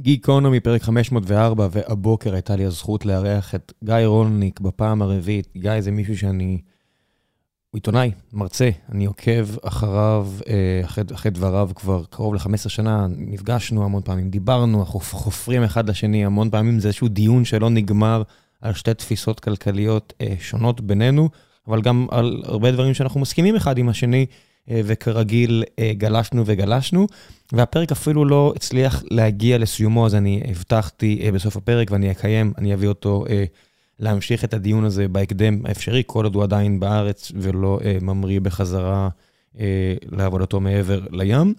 [0.00, 5.48] גיקונומי, פרק 504, והבוקר הייתה לי הזכות לארח את גיא רולניק בפעם הרביעית.
[5.56, 6.60] גיא זה מישהו שאני...
[7.70, 13.84] הוא עיתונאי, מרצה, אני עוקב אחריו, אה, אחרי, אחרי דבריו כבר קרוב ל-15 שנה, נפגשנו
[13.84, 18.22] המון פעמים, דיברנו, אנחנו חופרים אחד לשני המון פעמים, זה איזשהו דיון שלא נגמר
[18.60, 21.28] על שתי תפיסות כלכליות אה, שונות בינינו,
[21.68, 24.26] אבל גם על הרבה דברים שאנחנו מסכימים אחד עם השני.
[24.70, 27.06] אה, וכרגיל אה, גלשנו וגלשנו,
[27.52, 32.74] והפרק אפילו לא הצליח להגיע לסיומו, אז אני הבטחתי אה, בסוף הפרק ואני אקיים, אני
[32.74, 33.24] אביא אותו
[33.98, 39.08] להמשיך את הדיון הזה בהקדם האפשרי, כל עוד הוא עדיין בארץ ולא ממריא בחזרה
[40.12, 41.54] לעבודתו מעבר לים.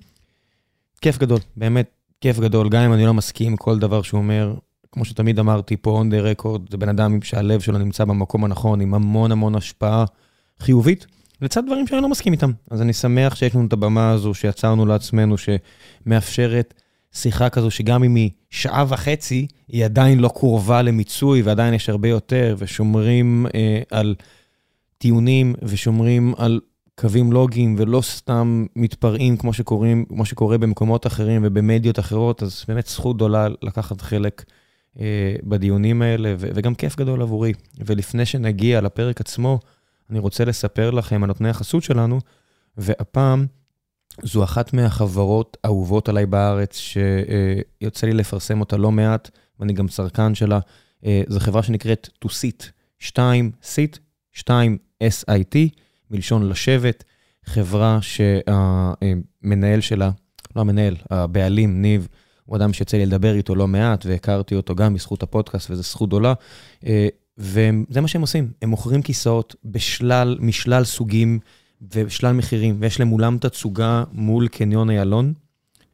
[1.02, 1.90] כיף גדול, באמת
[2.22, 4.54] כיף גדול, גם אם אני לא מסכים כל דבר שהוא אומר,
[4.92, 8.82] כמו שתמיד אמרתי פה, on the record, זה בן אדם שהלב שלו נמצא במקום הנכון,
[8.82, 10.06] עם המון המון השפעה
[10.60, 11.06] חיובית.
[11.42, 12.52] לצד דברים שאני לא מסכים איתם.
[12.72, 16.74] אז אני שמח שיש לנו את הבמה הזו שיצרנו לעצמנו, שמאפשרת
[17.14, 22.08] שיחה כזו שגם אם היא שעה וחצי, היא עדיין לא קרובה למיצוי ועדיין יש הרבה
[22.08, 24.16] יותר, ושומרים אה, על
[24.98, 26.60] טיעונים ושומרים על
[27.00, 32.88] קווים לוגיים ולא סתם מתפרעים כמו, שקוראים, כמו שקורה במקומות אחרים ובמדיות אחרות, אז באמת
[32.88, 34.44] זכות גדולה לקחת חלק
[35.00, 37.54] אה, בדיונים האלה, ו- וגם כיף גדול עבורי.
[37.86, 39.60] ולפני שנגיע לפרק עצמו,
[40.10, 42.20] אני רוצה לספר לכם על נותני החסות שלנו,
[42.78, 43.46] והפעם
[44.24, 50.36] זו אחת מהחברות האהובות עליי בארץ, שיוצא לי לפרסם אותה לא מעט, ואני גם צרכן
[50.36, 50.60] שלה.
[51.06, 52.66] אה, זו חברה שנקראת To Sit,
[53.00, 54.00] 2 Sit,
[54.32, 55.58] 2 SIT,
[56.12, 57.04] מלשון לשבת,
[57.46, 60.12] חברה שהמנהל שלה,
[60.56, 62.08] לא המנהל, הבעלים, ניב,
[62.46, 66.10] הוא אדם שיוצא לי לדבר איתו לא מעט, והכרתי אותו גם בזכות הפודקאסט, וזו זכות
[66.10, 66.34] גדולה.
[67.40, 71.40] וזה מה שהם עושים, הם מוכרים כיסאות בשלל, משלל סוגים
[71.94, 75.34] ושלל מחירים, ויש להם אולם תצוגה מול קניון איילון.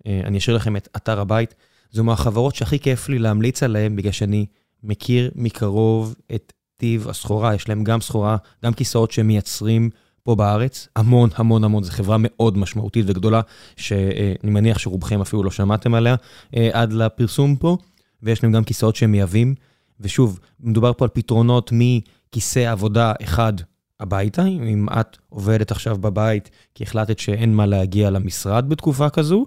[0.08, 1.56] אה, אני אשאיר לכם את אתר הבית.
[1.92, 4.46] זו מהחברות שהכי כיף לי להמליץ עליהן, בגלל שאני
[4.84, 9.90] מכיר מקרוב את טיב הסחורה, יש להם גם סחורה, גם כיסאות שהם מייצרים
[10.24, 13.42] פה בארץ, המון המון המון, זו חברה מאוד משמעותית וגדולה,
[13.78, 16.16] שאני מניח שרובכם אפילו לא שמעתם עליה
[16.56, 17.78] אה, עד לפרסום פה,
[18.24, 19.56] ויש להם גם כיסאות שהם מייבאים.
[20.00, 23.54] ושוב, מדובר פה על פתרונות מכיסא עבודה אחד
[24.00, 29.46] הביתה, אם את עובדת עכשיו בבית כי החלטת שאין מה להגיע למשרד בתקופה כזו,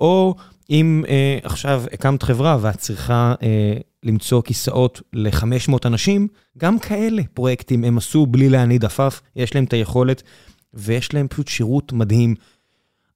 [0.00, 0.34] או
[0.70, 6.28] אם אה, עכשיו הקמת חברה ואת צריכה אה, למצוא כיסאות ל-500 אנשים,
[6.58, 10.22] גם כאלה פרויקטים הם עשו בלי להניד עפף, יש להם את היכולת
[10.74, 12.34] ויש להם פשוט שירות מדהים.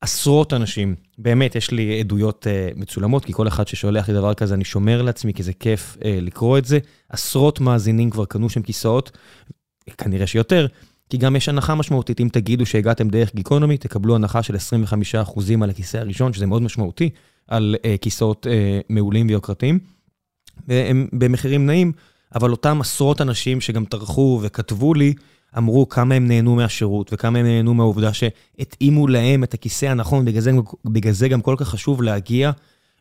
[0.05, 4.55] עשרות אנשים, באמת, יש לי עדויות uh, מצולמות, כי כל אחד ששולח לי דבר כזה,
[4.55, 6.79] אני שומר לעצמי, כי זה כיף uh, לקרוא את זה.
[7.09, 9.11] עשרות מאזינים כבר קנו שם כיסאות,
[9.99, 10.67] כנראה שיותר,
[11.11, 12.21] כי גם יש הנחה משמעותית.
[12.21, 14.59] אם תגידו שהגעתם דרך גיקונומי, תקבלו הנחה של 25%
[15.63, 17.11] על הכיסא הראשון, שזה מאוד משמעותי,
[17.49, 19.79] על uh, כיסאות uh, מעולים ויוקרתיים.
[20.69, 21.93] והם במחירים נעים,
[22.35, 25.15] אבל אותם עשרות אנשים שגם טרחו וכתבו לי,
[25.59, 30.41] אמרו כמה הם נהנו מהשירות וכמה הם נהנו מהעובדה שהתאימו להם את הכיסא הנכון, בגלל
[30.41, 30.53] זה,
[30.85, 32.51] בגלל זה גם כל כך חשוב להגיע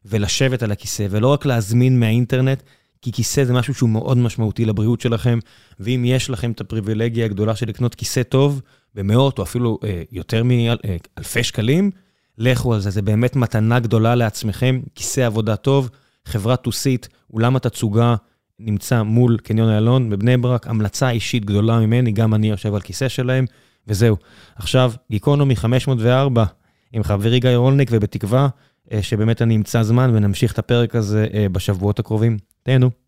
[0.05, 2.63] ולשבת על הכיסא, ולא רק להזמין מהאינטרנט,
[3.01, 5.39] כי כיסא זה משהו שהוא מאוד משמעותי לבריאות שלכם,
[5.79, 8.61] ואם יש לכם את הפריבילגיה הגדולה של לקנות כיסא טוב,
[8.95, 11.91] במאות או אפילו אה, יותר מאלפי אה, שקלים,
[12.37, 15.89] לכו על זה, זה באמת מתנה גדולה לעצמכם, כיסא עבודה טוב,
[16.25, 18.15] חברת טוסית, אולם התצוגה,
[18.59, 23.07] נמצא מול קניון איילון בבני ברק, המלצה אישית גדולה ממני, גם אני יושב על כיסא
[23.07, 23.45] שלהם,
[23.87, 24.17] וזהו.
[24.55, 26.45] עכשיו, גיקונומי 504
[26.93, 28.47] עם חברי גיא רולניק, ובתקווה
[28.91, 32.37] אה, שבאמת אני אמצא זמן ונמשיך את הפרק הזה אה, בשבועות הקרובים.
[32.63, 33.02] תהנו.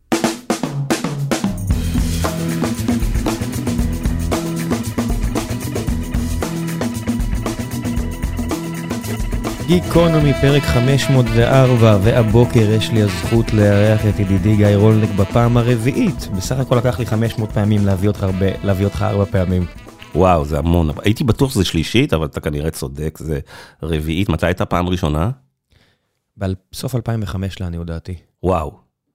[9.67, 16.27] גיקונומי, פרק 504, והבוקר יש לי הזכות לארח את ידידי גיא רולניק בפעם הרביעית.
[16.37, 19.65] בסך הכל לקח לי 500 פעמים להביא אותך, הרבה, להביא אותך ארבע פעמים.
[20.15, 20.89] וואו, זה המון.
[21.03, 23.39] הייתי בטוח שזה שלישית, אבל אתה כנראה צודק, זה
[23.83, 24.29] רביעית.
[24.29, 25.29] מתי הייתה פעם ראשונה?
[26.37, 28.15] בסוף 2005 לעניות דעתי.
[28.43, 28.71] וואו,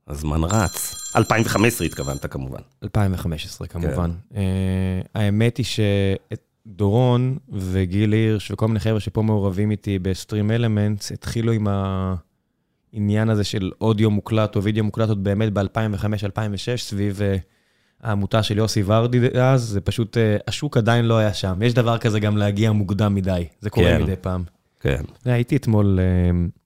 [0.08, 0.94] הזמן רץ.
[1.17, 2.61] 2015 התכוונת כמובן.
[2.82, 4.11] 2015 כמובן.
[4.35, 4.37] כן.
[4.37, 5.81] Uh, האמת היא ש...
[6.76, 11.67] דורון וגיל הירש וכל מיני חבר'ה שפה מעורבים איתי בסטרים אלמנטס, התחילו עם
[12.93, 17.40] העניין הזה של אודיו מוקלט או וידאו מוקלט עוד באמת ב-2005-2006, סביב uh,
[18.02, 21.62] העמותה של יוסי ורדי אז, זה פשוט, uh, השוק עדיין לא היה שם.
[21.62, 24.02] יש דבר כזה גם להגיע מוקדם מדי, זה קורה כן.
[24.02, 24.44] מדי פעם.
[24.81, 25.02] כן.
[25.25, 26.60] הייתי אתמול uh,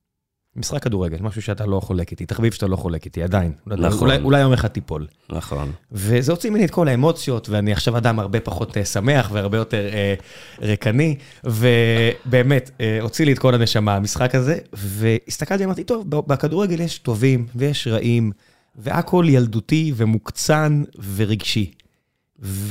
[0.57, 3.53] משחק כדורגל, משהו שאתה לא חולק איתי, תחביב שאתה לא חולק איתי, עדיין.
[3.67, 3.99] נכון.
[3.99, 5.07] אולי, אולי יום אחד תיפול.
[5.31, 5.73] נכון.
[5.93, 9.89] וזה הוציא ממני את כל האמוציות, ואני עכשיו אדם הרבה פחות אה, שמח והרבה יותר
[9.93, 10.15] אה,
[10.63, 16.99] ריקני, ובאמת, אה, הוציא לי את כל הנשמה, המשחק הזה, והסתכלתי, אמרתי, טוב, בכדורגל יש
[16.99, 18.33] טובים ויש רעים,
[18.77, 20.83] והכל ילדותי ומוקצן
[21.15, 21.71] ורגשי.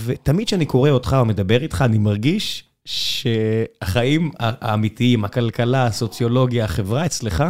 [0.06, 7.44] ותמיד כשאני קורא אותך או מדבר איתך, אני מרגיש שהחיים האמיתיים, הכלכלה, הסוציולוגיה, החברה אצלך,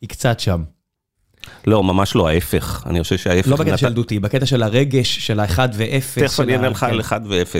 [0.00, 0.62] היא קצת שם.
[1.66, 2.82] לא, ממש לא, ההפך.
[2.86, 3.48] אני חושב שההפך...
[3.48, 6.20] לא בקטע של ילדותי, בקטע של הרגש, של ה-1 ו-0.
[6.20, 7.54] תכף אני אענה לך על 1 ו-0.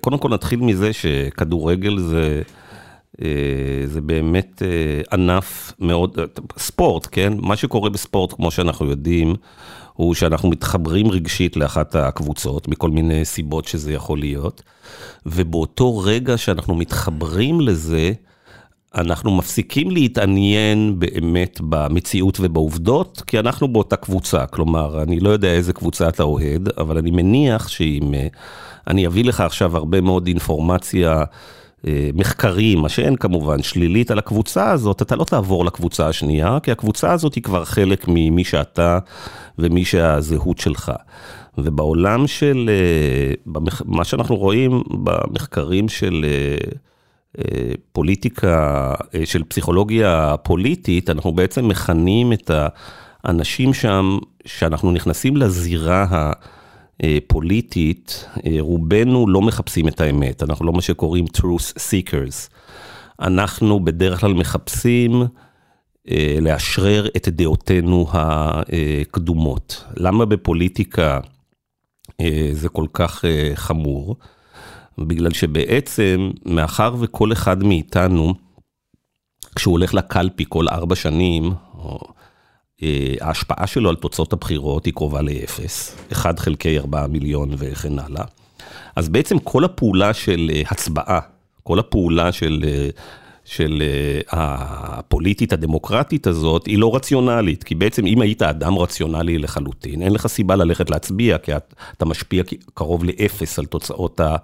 [0.00, 2.42] קודם כל נתחיל מזה שכדורגל זה...
[3.22, 6.18] אה, זה באמת אה, ענף מאוד,
[6.58, 7.32] ספורט, כן?
[7.36, 9.34] מה שקורה בספורט, כמו שאנחנו יודעים,
[9.92, 14.62] הוא שאנחנו מתחברים רגשית לאחת הקבוצות, מכל מיני סיבות שזה יכול להיות,
[15.26, 18.12] ובאותו רגע שאנחנו מתחברים לזה,
[18.94, 24.46] אנחנו מפסיקים להתעניין באמת במציאות ובעובדות, כי אנחנו באותה קבוצה.
[24.46, 28.26] כלומר, אני לא יודע איזה קבוצה אתה אוהד, אבל אני מניח שאם אה,
[28.86, 31.24] אני אביא לך עכשיו הרבה מאוד אינפורמציה,
[31.86, 36.72] אה, מחקרים, מה שאין כמובן, שלילית על הקבוצה הזאת, אתה לא תעבור לקבוצה השנייה, כי
[36.72, 38.98] הקבוצה הזאת היא כבר חלק ממי שאתה
[39.58, 40.92] ומי שהזהות שלך.
[41.58, 46.24] ובעולם של, אה, מה שאנחנו רואים במחקרים של
[47.92, 48.94] פוליטיקה,
[49.24, 52.50] של פסיכולוגיה פוליטית, אנחנו בעצם מכנים את
[53.24, 56.32] האנשים שם, שאנחנו נכנסים לזירה ה...
[57.02, 62.50] אה, פוליטית, אה, רובנו לא מחפשים את האמת, אנחנו לא מה שקוראים truth seekers.
[63.20, 65.22] אנחנו בדרך כלל מחפשים
[66.10, 69.84] אה, לאשרר את דעותינו הקדומות.
[69.96, 71.20] למה בפוליטיקה
[72.52, 73.24] זה כל כך
[73.54, 74.16] חמור?
[74.98, 78.34] בגלל שבעצם, מאחר וכל אחד מאיתנו,
[79.54, 81.98] כשהוא הולך לקלפי כל ארבע שנים, או
[82.82, 88.24] אה, ההשפעה שלו על תוצאות הבחירות היא קרובה לאפס, 1 חלקי 4 מיליון וכן הלאה.
[88.96, 91.20] אז בעצם כל הפעולה של אה, הצבעה,
[91.62, 92.88] כל הפעולה של, אה,
[93.44, 93.82] של
[94.30, 100.26] הפוליטית הדמוקרטית הזאת, היא לא רציונלית, כי בעצם אם היית אדם רציונלי לחלוטין, אין לך
[100.26, 101.52] סיבה ללכת להצביע, כי
[101.96, 102.42] אתה משפיע
[102.74, 104.36] קרוב לאפס על תוצאות, ה,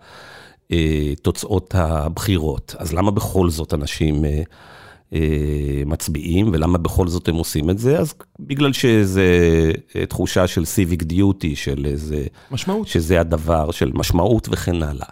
[1.23, 2.75] תוצאות הבחירות.
[2.79, 4.25] אז למה בכל זאת אנשים...
[5.13, 7.99] אה, מצביעים, ולמה בכל זאת הם עושים את זה?
[7.99, 9.27] אז בגלל שזה
[9.97, 12.27] אה, תחושה של civic duty, של איזה...
[12.51, 12.89] משמעות.
[12.89, 15.09] שזה הדבר של משמעות וכן הלאה.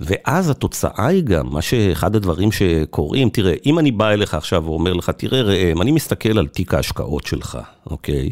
[0.00, 4.92] ואז התוצאה היא גם, מה שאחד הדברים שקורים, תראה, אם אני בא אליך עכשיו ואומר
[4.92, 8.30] לך, תראה ראם, אני מסתכל על תיק ההשקעות שלך, אוקיי?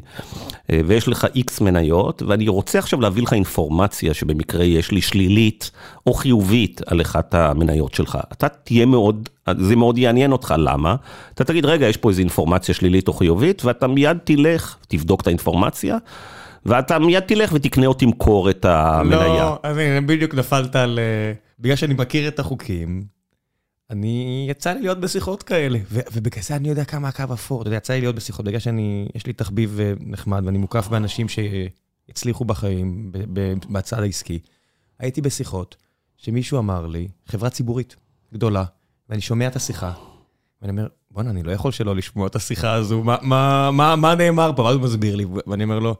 [0.70, 5.70] אה, ויש לך איקס מניות, ואני רוצה עכשיו להביא לך אינפורמציה שבמקרה יש לי שלילית
[6.06, 8.18] או חיובית על אחת המניות שלך.
[8.32, 10.96] אתה תהיה מאוד, זה מאוד יעניין אותך, למה?
[11.34, 15.26] אתה תגיד, רגע, יש פה איזו אינפורמציה שלילית או חיובית, ואתה מיד תלך, תבדוק את
[15.26, 15.98] האינפורמציה.
[16.66, 19.18] ואתה מיד תלך ותקנה או תמכור את המניה.
[19.18, 20.98] לא, הנה, בדיוק נפלת על...
[20.98, 23.04] אה, בגלל שאני מכיר את החוקים,
[23.90, 27.76] אני, יצא לי להיות בשיחות כאלה, ובגלל זה אני יודע כמה הקו אפור, אתה יודע,
[27.76, 32.44] יצא לי להיות בשיחות, בגלל שאני, יש לי תחביב אה, נחמד ואני מוקף באנשים שהצליחו
[32.44, 33.12] בחיים,
[33.70, 34.38] בצד העסקי.
[34.98, 35.76] הייתי בשיחות
[36.16, 37.96] שמישהו אמר לי, חברה ציבורית
[38.34, 38.64] גדולה,
[39.08, 39.92] ואני שומע את השיחה,
[40.62, 44.14] ואני אומר, בואנה, אני לא יכול שלא לשמוע את השיחה הזו, מה, מה, מה, מה
[44.14, 44.62] נאמר פה?
[44.62, 45.96] ואז הוא מסביר לי, ואני אומר לו,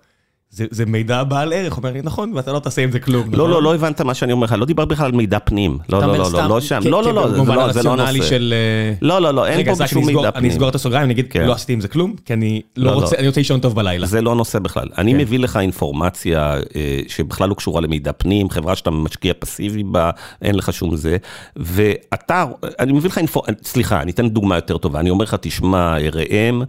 [0.54, 3.22] זה, זה מידע בעל ערך, אומר לי, נכון, ואתה לא תעשה עם זה כלום.
[3.22, 3.50] לא, נכון?
[3.50, 5.78] לא, לא הבנת מה שאני אומר לך, לא דיבר בכלל על מידע פנים.
[5.88, 8.22] לא, לא, לא, לא, לא שם, לא, לא, לא, זה לא נושא.
[8.22, 8.54] של...
[9.02, 10.44] לא, לא, לא, אין פה שום מידע פנים.
[10.44, 11.44] אני אסגור את הסוגריים, אני אגיד, כן.
[11.46, 14.06] לא עשיתי עם זה כלום, כי אני לא רוצה, אני רוצה לישון טוב בלילה.
[14.06, 14.88] זה לא נושא בכלל.
[14.98, 15.18] אני כן.
[15.18, 20.10] מביא לך אינפורמציה אה, שבכלל לא קשורה למידע פנים, חברה שאתה משקיע פסיבי בה,
[20.42, 21.16] אין לך שום זה,
[21.56, 22.44] ואתה,
[22.78, 26.62] אני מביא לך אינפורמציה, סליחה, אני אתן דוגמה יותר טובה, אני אומר לך, תשמע, ראם,
[26.62, 26.66] אה,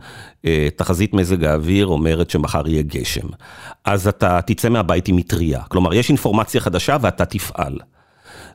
[0.76, 3.28] תחזית מזג האוויר אומרת שמחר יהיה גשם.
[3.86, 5.62] אז אתה תצא מהבית עם מטריה.
[5.68, 7.80] כלומר, יש אינפורמציה חדשה ואתה תפעל.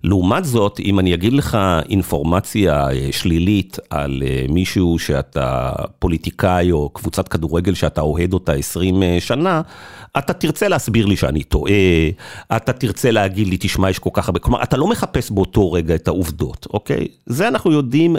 [0.04, 6.88] לעומת זאת, אם אני אגיד לך אינפורמציה אה, שלילית על אה, מישהו שאתה פוליטיקאי או
[6.88, 9.62] קבוצת כדורגל שאתה אוהד אותה 20 שנה,
[10.18, 11.73] אתה תרצה להסביר לי שאני טועה,
[12.57, 15.95] אתה תרצה להגיד לי, תשמע, יש כל כך הרבה, כלומר, אתה לא מחפש באותו רגע
[15.95, 17.09] את העובדות, אוקיי?
[17.26, 18.16] זה אנחנו יודעים.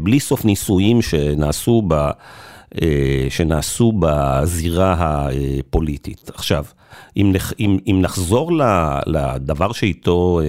[0.00, 2.10] בלי סוף ניסויים שנעשו ב...
[3.28, 6.30] שנעשו בזירה הפוליטית.
[6.34, 6.64] עכשיו,
[7.16, 8.52] אם, אם, אם נחזור
[9.06, 10.40] לדבר שאיתו,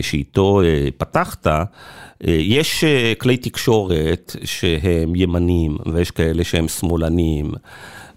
[0.00, 0.60] שאיתו
[0.96, 1.46] פתחת,
[2.24, 2.84] יש
[3.18, 7.52] כלי תקשורת שהם ימנים ויש כאלה שהם שמאלנים.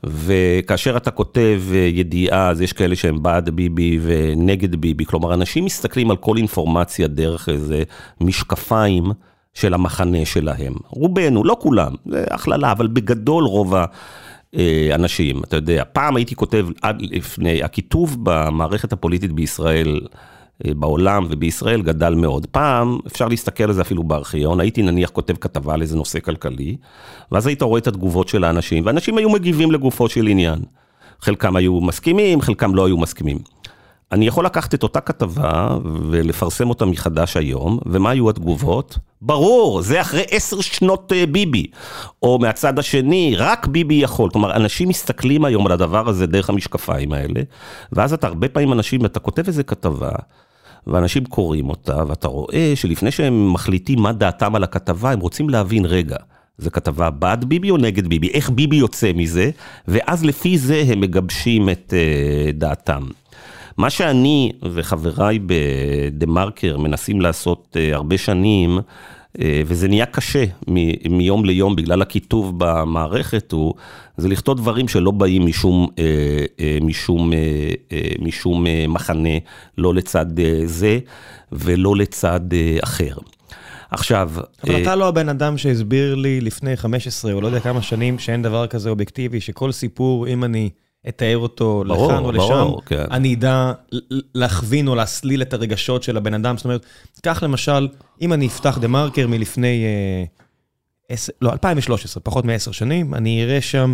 [0.03, 1.61] וכאשר אתה כותב
[1.93, 5.05] ידיעה, אז יש כאלה שהם בעד ביבי ונגד ביבי.
[5.05, 7.83] כלומר, אנשים מסתכלים על כל אינפורמציה דרך איזה
[8.21, 9.11] משקפיים
[9.53, 10.73] של המחנה שלהם.
[10.87, 13.73] רובנו, לא כולם, זה הכללה, אבל בגדול רוב
[14.53, 15.43] האנשים.
[15.43, 20.01] אתה יודע, פעם הייתי כותב עד לפני, הכיתוב במערכת הפוליטית בישראל,
[20.65, 22.45] אה, בעולם ובישראל גדל מאוד.
[22.45, 26.77] פעם, אפשר להסתכל על זה אפילו בארכיון, הייתי נניח כותב כתבה על איזה נושא כלכלי,
[27.31, 30.59] ואז היית רואה את התגובות של האנשים, ואנשים היו מגיבים לגופו של עניין.
[31.21, 33.37] חלקם היו מסכימים, חלקם לא היו מסכימים.
[34.11, 35.77] אני יכול לקחת את אותה כתבה
[36.09, 38.97] ולפרסם אותה מחדש היום, ומה היו התגובות?
[39.21, 41.67] ברור, זה אחרי עשר שנות אה, ביבי.
[42.23, 44.29] או מהצד השני, רק ביבי יכול.
[44.29, 47.41] כלומר, אנשים מסתכלים היום על הדבר הזה דרך המשקפיים האלה,
[47.91, 50.11] ואז אתה הרבה פעמים אנשים, אתה כותב איזה כתבה,
[50.87, 55.85] ואנשים קוראים אותה, ואתה רואה שלפני שהם מחליטים מה דעתם על הכתבה, הם רוצים להבין,
[55.85, 56.17] רגע,
[56.57, 58.29] זו כתבה בעד ביבי או נגד ביבי?
[58.29, 59.49] איך ביבי יוצא מזה?
[59.87, 63.03] ואז לפי זה הם מגבשים את uh, דעתם.
[63.77, 71.17] מה שאני וחבריי בדה מרקר מנסים לעשות uh, הרבה שנים, uh, וזה נהיה קשה מ-
[71.17, 73.73] מיום ליום בגלל הכיתוב במערכת, הוא,
[74.17, 77.31] זה לכתוב דברים שלא באים משום, uh, משום,
[78.19, 79.37] משום מחנה,
[79.77, 80.25] לא לצד
[80.65, 80.99] זה
[81.51, 82.41] ולא לצד
[82.83, 83.13] אחר.
[83.91, 84.31] עכשיו...
[84.63, 88.41] אבל אתה לא הבן אדם שהסביר לי לפני 15 או לא יודע כמה שנים שאין
[88.41, 90.69] דבר כזה אובייקטיבי, שכל סיפור, אם אני
[91.09, 93.05] אתאר אותו ברור, לכאן או לשם, ברור, כן.
[93.11, 93.71] אני אדע
[94.35, 96.57] להכווין או להסליל את הרגשות של הבן אדם.
[96.57, 96.85] זאת אומרת,
[97.21, 97.87] קח למשל,
[98.21, 100.23] אם אני אפתח דה מרקר מלפני, אה,
[101.09, 103.93] עשר- לא, 2013, פחות מעשר שנים, אני אראה שם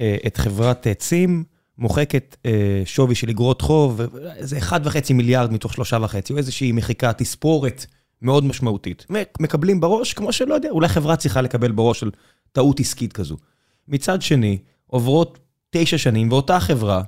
[0.00, 1.44] אה, את חברת אה, צים,
[1.78, 4.00] מוחקת אה, שווי של אגרות חוב,
[4.36, 4.72] איזה 1.5
[5.14, 5.84] מיליארד מתוך 3.5,
[6.30, 7.86] או איזושהי מחיקה, תספורת
[8.22, 9.06] מאוד משמעותית.
[9.40, 12.10] מקבלים בראש, כמו שלא יודע, אולי חברה צריכה לקבל בראש של
[12.52, 13.36] טעות עסקית כזו.
[13.88, 15.38] מצד שני, עוברות
[15.72, 17.02] תשע שנים, ואותה חברה,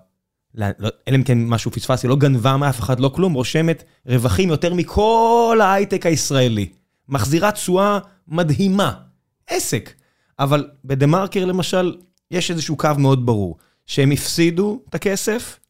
[0.55, 4.49] לא- לא- אלא אם כן משהו פספסתי, לא גנבה מאף אחד, לא כלום, רושמת רווחים
[4.49, 6.69] יותר מכל ההייטק הישראלי.
[7.09, 8.93] מחזירה תשואה מדהימה.
[9.47, 9.93] עסק.
[10.39, 11.97] אבל בדה מרקר למשל,
[12.31, 13.57] יש איזשהו קו מאוד ברור.
[13.87, 15.61] שהם הפסידו את הכסף,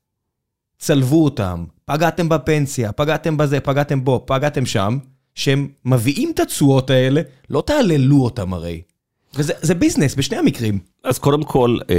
[0.79, 4.99] צלבו אותם, פגעתם בפנסיה, פגעתם בזה, פגעתם בו, פגעתם שם,
[5.35, 7.21] שהם מביאים את התשואות האלה,
[7.51, 8.83] לא תעללו אותם הרי.
[9.37, 10.79] וזה זה ביזנס בשני המקרים.
[11.05, 11.97] אז קודם כל, אה,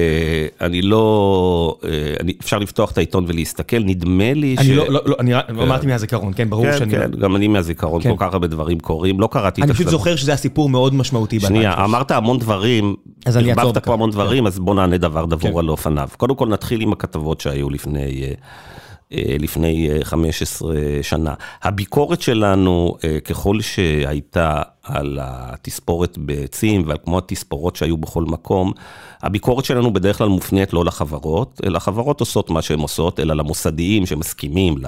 [0.62, 1.90] אני לא, אה,
[2.20, 5.88] אני, אפשר לפתוח את העיתון ולהסתכל, נדמה לי אני לא, לא, לא, אני רק- אמרתי
[5.88, 6.92] מהזיכרון, כן, ברור כן, שאני...
[6.92, 8.10] כן, גם אני מהזיכרון, כן.
[8.10, 9.98] כל כך הרבה דברים קורים, לא קראתי את אני פשוט השלב.
[10.00, 11.40] זוכר שזה היה סיפור מאוד משמעותי.
[11.40, 11.84] שנייה, ב-2013.
[11.86, 13.74] אמרת המון דברים, אז אני אעצור.
[13.80, 15.58] פה המון דברים, אז בוא נענה דבר דבור כן.
[15.58, 16.10] על אופניו.
[16.18, 18.32] קודם כל נתחיל עם הכתבות שהיו לפני, אה,
[19.12, 21.34] לפני אה, 15 שנה.
[21.64, 28.72] הביקורת שלנו, אה, ככל שהייתה על התספורת בצים ועל כמו התספורות שהיו בכל מקום,
[29.22, 34.06] הביקורת שלנו בדרך כלל מופנית לא לחברות, אלא החברות עושות מה שהן עושות, אלא למוסדיים
[34.06, 34.86] שמסכימים ל...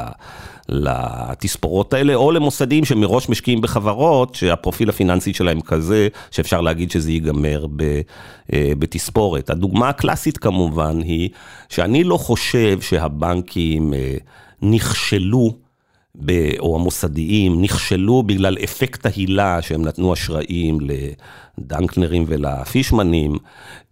[0.69, 7.65] לתספורות האלה, או למוסדים שמראש משקיעים בחברות, שהפרופיל הפיננסי שלהם כזה, שאפשר להגיד שזה ייגמר
[7.75, 8.01] ב,
[8.53, 9.49] אה, בתספורת.
[9.49, 11.29] הדוגמה הקלאסית כמובן היא,
[11.69, 14.15] שאני לא חושב שהבנקים אה,
[14.61, 15.66] נכשלו,
[16.59, 20.77] או המוסדיים, נכשלו בגלל אפקט ההילה שהם נתנו אשראים
[21.59, 23.37] לדנקנרים ולפישמנים,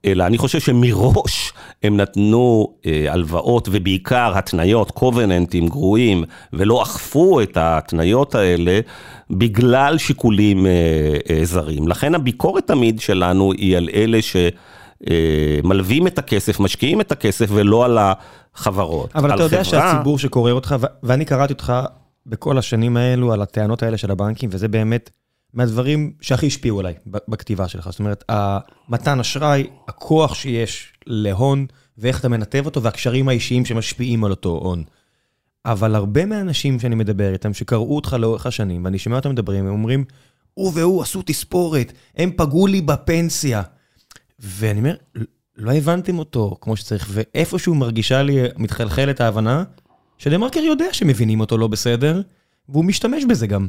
[0.05, 1.53] אלא אני חושב שמראש
[1.83, 8.79] הם נתנו אה, הלוואות ובעיקר התניות, קובננטים גרועים, ולא אכפו את ההתניות האלה
[9.31, 10.71] בגלל שיקולים אה,
[11.29, 11.87] אה, זרים.
[11.87, 14.19] לכן הביקורת תמיד שלנו היא על אלה
[15.01, 19.15] שמלווים את הכסף, משקיעים את הכסף ולא על החברות.
[19.15, 21.73] אבל על אתה יודע חברה- שהציבור שקורא אותך, ואני קראתי אותך
[22.25, 25.09] בכל השנים האלו על הטענות האלה של הבנקים, וזה באמת
[25.53, 27.89] מהדברים שהכי השפיעו עליי בכתיבה שלך.
[27.89, 31.65] זאת אומרת, המתן אשראי, הכוח שיש להון,
[31.97, 34.83] ואיך אתה מנתב אותו, והקשרים האישיים שמשפיעים על אותו הון.
[35.65, 39.73] אבל הרבה מהאנשים שאני מדבר איתם, שקראו אותך לאורך השנים, ואני שומע אותם מדברים, הם
[39.73, 40.03] אומרים,
[40.53, 43.61] הוא והוא עשו תספורת, הם פגעו לי בפנסיה.
[44.39, 44.95] ואני אומר,
[45.55, 49.63] לא הבנתם אותו כמו שצריך, ואיפשהו מרגישה לי, מתחלחלת ההבנה,
[50.17, 52.21] שדה-מרקר יודע שמבינים אותו לא בסדר,
[52.69, 53.67] והוא משתמש בזה גם.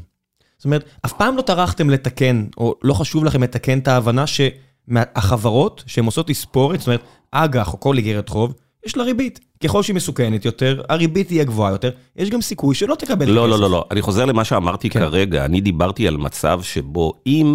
[0.58, 5.84] זאת אומרת, אף פעם לא טרחתם לתקן, או לא חשוב לכם לתקן את ההבנה שהחברות
[5.86, 8.54] שהן עושות תספורת, זאת אומרת, אג"ח או כל איגרת חוב,
[8.86, 9.40] יש לה ריבית.
[9.64, 13.48] ככל שהיא מסוכנת יותר, הריבית תהיה גבוהה יותר, יש גם סיכוי שלא תקבל את לא.
[13.48, 15.00] לא, לא, לא, אני חוזר למה שאמרתי כן.
[15.00, 17.54] כרגע, אני דיברתי על מצב שבו אם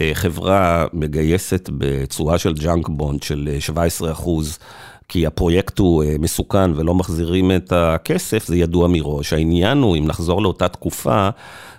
[0.00, 4.58] אה, חברה מגייסת בצורה של junk bond של אה, 17 אחוז,
[5.10, 9.32] כי הפרויקט הוא אה, מסוכן ולא מחזירים את הכסף, זה ידוע מראש.
[9.32, 11.28] העניין הוא, אם נחזור לאותה תקופה,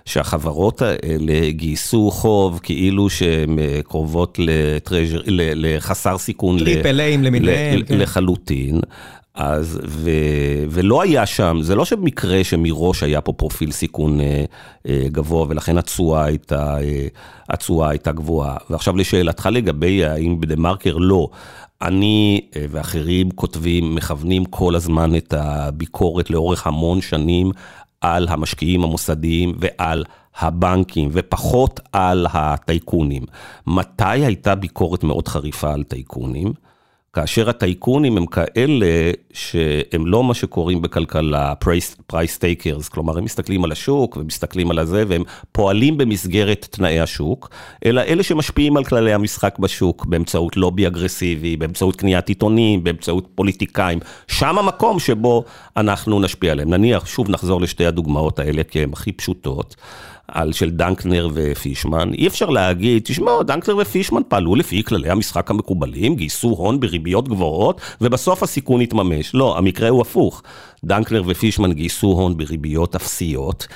[0.04, 6.58] שהחברות האלה גייסו חוב כאילו שהן אה, קרובות ל treasury, לחסר סיכון.
[6.58, 7.98] triple A ים למיניהם, כן.
[7.98, 8.80] לחלוטין.
[9.34, 10.10] אז, ו,
[10.70, 14.44] ולא היה שם, זה לא שמקרה שמראש היה פה פרופיל סיכון אה,
[14.88, 17.06] אה, גבוה, ולכן התשואה הייתה, אה,
[17.48, 18.56] התשואה הייתה גבוהה.
[18.70, 21.28] ועכשיו לשאלתך לגבי האם בדה מרקר, לא.
[21.82, 27.50] אני אה, ואחרים כותבים, מכוונים כל הזמן את הביקורת לאורך המון שנים
[28.00, 30.04] על המשקיעים המוסדיים ועל
[30.38, 33.22] הבנקים, ופחות על הטייקונים.
[33.66, 36.52] מתי הייתה ביקורת מאוד חריפה על טייקונים?
[37.12, 38.86] כאשר הטייקונים הם כאלה
[39.32, 41.54] שהם לא מה שקוראים בכלכלה
[42.06, 47.50] price takers, כלומר הם מסתכלים על השוק ומסתכלים על הזה והם פועלים במסגרת תנאי השוק,
[47.84, 53.98] אלא אלה שמשפיעים על כללי המשחק בשוק באמצעות לובי אגרסיבי, באמצעות קניית עיתונים, באמצעות פוליטיקאים,
[54.28, 55.44] שם המקום שבו
[55.76, 56.70] אנחנו נשפיע עליהם.
[56.70, 59.76] נניח, שוב נחזור לשתי הדוגמאות האלה כי הן הכי פשוטות.
[60.32, 66.16] אלה של דנקנר ופישמן, אי אפשר להגיד, תשמעו, דנקנר ופישמן פעלו לפי כללי המשחק המקובלים,
[66.16, 69.34] גייסו הון בריביות גבוהות, ובסוף הסיכון התממש.
[69.34, 70.42] לא, המקרה הוא הפוך.
[70.84, 73.66] דנקנר ופישמן גייסו הון בריביות אפסיות.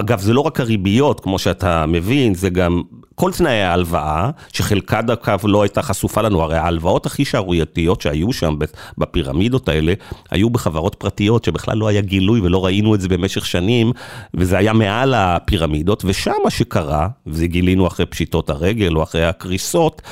[0.00, 2.82] אגב, זה לא רק הריביות, כמו שאתה מבין, זה גם
[3.14, 8.56] כל תנאי ההלוואה, שחלקה דרכיו לא הייתה חשופה לנו, הרי ההלוואות הכי שערורייתיות שהיו שם
[8.98, 9.94] בפירמידות האלה,
[10.30, 13.92] היו בחברות פרטיות שבכלל לא היה גילוי ולא ראינו את זה במשך שנים,
[14.34, 20.02] וזה היה מעל הפירמידות, ושם מה שקרה, וזה גילינו אחרי פשיטות הרגל או אחרי הקריסות,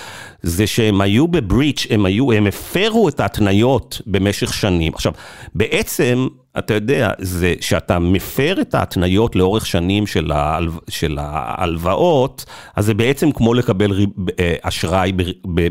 [0.43, 4.93] זה שהם היו בבריץ', הם היו, הם הפרו את ההתניות במשך שנים.
[4.95, 5.13] עכשיו,
[5.55, 6.27] בעצם,
[6.59, 12.45] אתה יודע, זה שאתה מפר את ההתניות לאורך שנים של, ההלו, של ההלוואות,
[12.77, 15.13] אז זה בעצם כמו לקבל ריב, אה, אשראי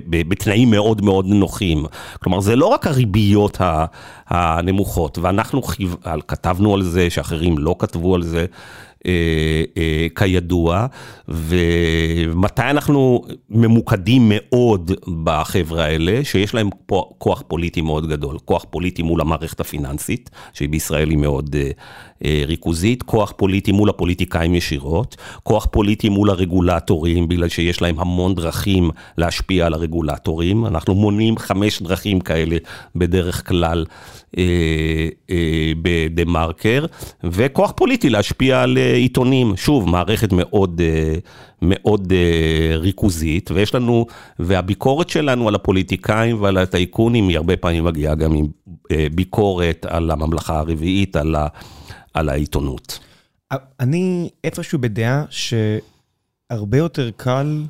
[0.10, 1.86] בתנאים מאוד מאוד נוחים.
[2.24, 3.58] כלומר, זה לא רק הריביות
[4.28, 5.62] הנמוכות, ואנחנו
[6.28, 8.46] כתבנו על זה, שאחרים לא כתבו על זה.
[9.06, 10.86] אה, אה, כידוע,
[11.28, 14.92] ומתי אנחנו ממוקדים מאוד
[15.24, 16.70] בחבר'ה האלה, שיש להם
[17.18, 21.72] כוח פוליטי מאוד גדול, כוח פוליטי מול המערכת הפיננסית, שהיא בישראל היא מאוד אה,
[22.26, 28.90] ריכוזית, כוח פוליטי מול הפוליטיקאים ישירות, כוח פוליטי מול הרגולטורים, בגלל שיש להם המון דרכים
[29.18, 32.58] להשפיע על הרגולטורים, אנחנו מונים חמש דרכים כאלה
[32.96, 33.86] בדרך כלל
[35.82, 36.86] בדה מרקר,
[37.24, 41.16] וכוח פוליטי להשפיע על עיתונים, שוב, מערכת מאוד, אה,
[41.62, 44.06] מאוד אה, ריכוזית, ויש לנו,
[44.40, 48.48] והביקורת שלנו על הפוליטיקאים ועל הטייקונים היא הרבה פעמים מגיעה גם עם
[48.92, 51.48] אה, ביקורת על הממלכה הרביעית, על, ה,
[52.20, 53.00] על העיתונות.
[53.80, 57.64] אני איפשהו בדעה שהרבה יותר קל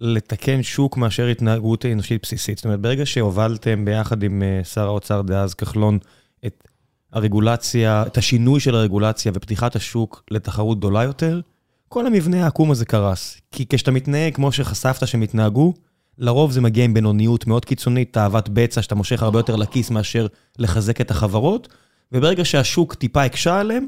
[0.00, 2.58] לתקן שוק מאשר התנהגות אנושית בסיסית.
[2.58, 5.98] זאת אומרת, ברגע שהובלתם ביחד עם שר האוצר דאז כחלון
[6.46, 6.68] את
[7.12, 11.40] הרגולציה, את השינוי של הרגולציה ופתיחת השוק לתחרות גדולה יותר,
[11.88, 13.40] כל המבנה העקום הזה קרס.
[13.50, 15.74] כי כשאתה מתנהג כמו שחשפת שהם התנהגו,
[16.18, 20.26] לרוב זה מגיע עם בינוניות מאוד קיצונית, תאוות בצע שאתה מושך הרבה יותר לכיס מאשר
[20.58, 21.68] לחזק את החברות,
[22.12, 23.86] וברגע שהשוק טיפה הקשה עליהם,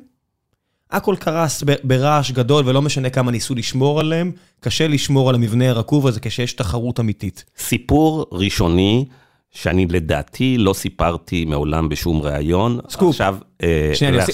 [0.90, 6.06] הכל קרס ברעש גדול, ולא משנה כמה ניסו לשמור עליהם, קשה לשמור על המבנה הרקוב
[6.06, 7.44] הזה כשיש תחרות אמיתית.
[7.58, 9.04] סיפור ראשוני
[9.50, 12.80] שאני לדעתי לא סיפרתי מעולם בשום ראיון.
[12.88, 13.10] סקופ.
[13.10, 13.36] עכשיו...
[13.62, 14.24] אה, שנייה,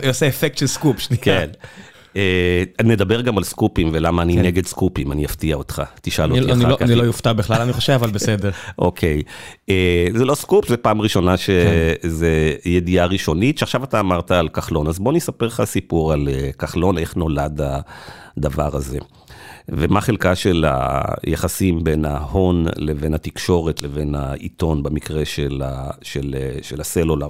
[0.00, 1.22] אני עושה אפקט של סקופ, שנייה.
[1.22, 1.50] כן.
[2.16, 4.42] אה, נדבר גם על סקופים ולמה אני כן.
[4.42, 6.82] נגד סקופים, אני אפתיע אותך, תשאל אותי אחר לא- כך.
[6.82, 8.50] אני לא יופתע בכלל, אני חושב, אבל בסדר.
[8.78, 9.22] אוקיי.
[9.70, 12.70] אה, זה לא סקופ, זה פעם ראשונה שזה כן.
[12.70, 17.16] ידיעה ראשונית, שעכשיו אתה אמרת על כחלון, אז בוא נספר לך סיפור על כחלון, איך
[17.16, 17.60] נולד
[18.36, 18.98] הדבר הזה.
[19.68, 20.64] ומה חלקה של
[21.26, 27.28] היחסים בין ההון לבין התקשורת לבין העיתון במקרה של, ה, של, של הסלולר.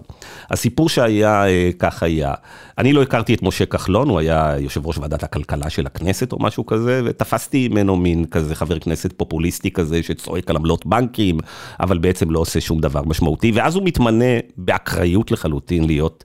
[0.51, 2.35] הסיפור שהיה, אה, כך היה.
[2.79, 6.39] אני לא הכרתי את משה כחלון, הוא היה יושב ראש ועדת הכלכלה של הכנסת או
[6.41, 11.39] משהו כזה, ותפסתי ממנו מין כזה חבר כנסת פופוליסטי כזה שצועק על עמלות בנקים,
[11.81, 16.25] אבל בעצם לא עושה שום דבר משמעותי, ואז הוא מתמנה באקראיות לחלוטין להיות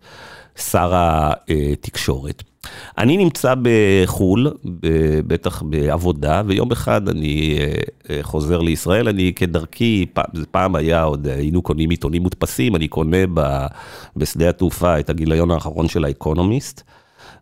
[0.56, 0.94] שר
[1.74, 2.51] התקשורת.
[2.98, 4.52] אני נמצא בחו"ל,
[5.28, 7.74] בטח בעבודה, ויום אחד אני אה,
[8.10, 10.06] אה, חוזר לישראל, אני כדרכי,
[10.52, 13.18] פעם היה עוד, היינו קונים עיתונים מודפסים, אני קונה
[14.16, 16.82] בשדה התעופה את הגיליון האחרון של האקונומיסט.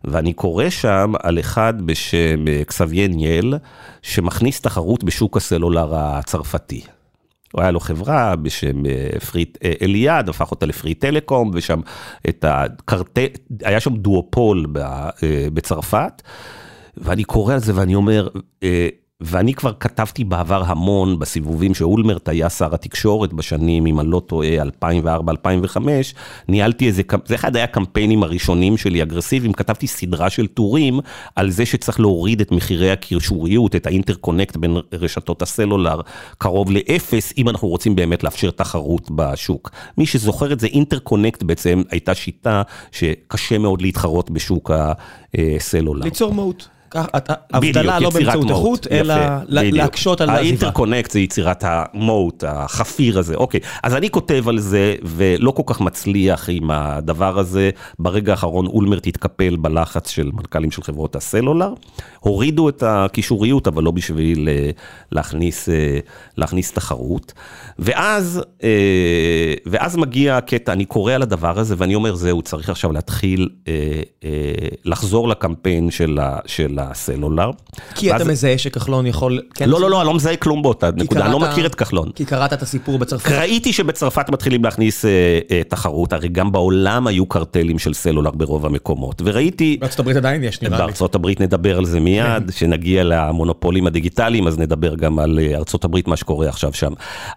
[0.04, 3.54] ואני קורא שם על אחד בשם קסבייה ניאל,
[4.02, 6.82] שמכניס תחרות בשוק הסלולר הצרפתי.
[7.52, 11.80] הוא היה לו חברה בשם אה, פרי אה, איליאד, הפך אותה לפרי טלקום, ושם
[12.28, 13.26] את הקרטל,
[13.62, 15.10] היה שם דואופול אה,
[15.54, 16.22] בצרפת,
[16.96, 18.28] ואני קורא על זה ואני אומר,
[19.20, 24.48] ואני כבר כתבתי בעבר המון בסיבובים שאולמרט היה שר התקשורת בשנים, אם אני לא טועה,
[24.62, 25.76] 2004-2005,
[26.48, 31.00] ניהלתי איזה, זה אחד היה הקמפיינים הראשונים שלי אגרסיביים, כתבתי סדרה של טורים
[31.36, 36.00] על זה שצריך להוריד את מחירי הקישוריות, את ה interconnect בין רשתות הסלולר
[36.38, 39.70] קרוב לאפס, אם אנחנו רוצים באמת לאפשר תחרות בשוק.
[39.98, 44.70] מי שזוכר את זה, interconnect בעצם הייתה שיטה שקשה מאוד להתחרות בשוק
[45.34, 46.04] הסלולר.
[46.04, 46.68] ליצור מהות.
[47.52, 49.14] הבדלה לא באמצעות איכות, אלא
[49.48, 50.46] להקשות על העזיבה.
[50.46, 53.60] האינטרקונקט זה יצירת המוט, החפיר הזה, אוקיי.
[53.82, 57.70] אז אני כותב על זה, ולא כל כך מצליח עם הדבר הזה.
[57.98, 61.72] ברגע האחרון אולמרט התקפל בלחץ של מנכ"לים של חברות הסלולר.
[62.20, 64.70] הורידו את הקישוריות, אבל לא בשביל אה,
[65.12, 65.98] להכניס, אה,
[66.36, 67.32] להכניס תחרות.
[67.78, 68.68] ואז, אה,
[69.66, 73.48] ואז מגיע הקטע, אני קורא על הדבר הזה, ואני אומר, זהו, צריך עכשיו להתחיל
[74.84, 75.90] לחזור לקמפיין
[76.46, 77.50] של הסלולר.
[77.94, 78.20] כי ואז...
[78.20, 79.40] אתה מזהה שכחלון יכול...
[79.54, 82.10] כן לא, לא, לא, אני לא מזהה כלום באותה נקודה, אני לא מכיר את כחלון.
[82.14, 83.30] כי קראת את הסיפור בצרפת.
[83.32, 85.04] ראיתי שבצרפת מתחילים להכניס
[85.68, 89.76] תחרות, הרי גם בעולם היו קרטלים של סלולר ברוב המקומות, וראיתי...
[89.80, 90.84] בארצות הברית עדיין יש, נראה לי.
[90.84, 92.52] בארצות הברית נדבר על זה מיד, כן.
[92.52, 96.92] שנגיע למונופולים הדיגיטליים, אז נדבר גם על אה, ארצות הברית, מה שקורה עכשיו שם.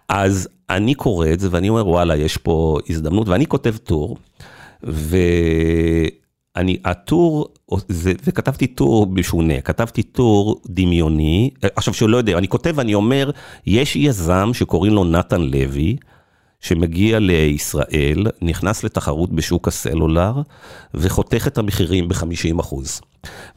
[0.08, 4.16] אז אני קורא את זה ואני אומר, וואלה, יש פה הזדמנות, ואני כותב טור,
[4.84, 5.16] ו...
[6.56, 7.48] אני, הטור,
[7.88, 13.30] זה, וכתבתי טור משונה, כתבתי טור דמיוני, עכשיו שהוא לא יודע, אני כותב ואני אומר,
[13.66, 15.96] יש יזם שקוראים לו נתן לוי,
[16.64, 20.32] שמגיע לישראל, נכנס לתחרות בשוק הסלולר,
[20.94, 22.74] וחותך את המחירים ב-50%.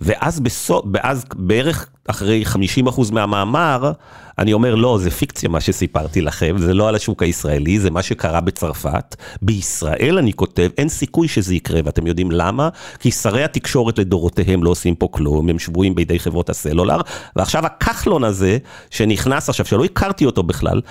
[0.01, 2.43] ואז, בסוף, ואז בערך אחרי
[2.87, 3.91] 50% מהמאמר,
[4.39, 8.01] אני אומר, לא, זה פיקציה מה שסיפרתי לכם, זה לא על השוק הישראלי, זה מה
[8.01, 9.15] שקרה בצרפת.
[9.41, 12.69] בישראל, אני כותב, אין סיכוי שזה יקרה, ואתם יודעים למה?
[12.99, 17.01] כי שרי התקשורת לדורותיהם לא עושים פה כלום, הם שבויים בידי חברות הסלולר,
[17.35, 18.57] ועכשיו הכחלון הזה,
[18.89, 20.81] שנכנס עכשיו, שלא הכרתי אותו בכלל,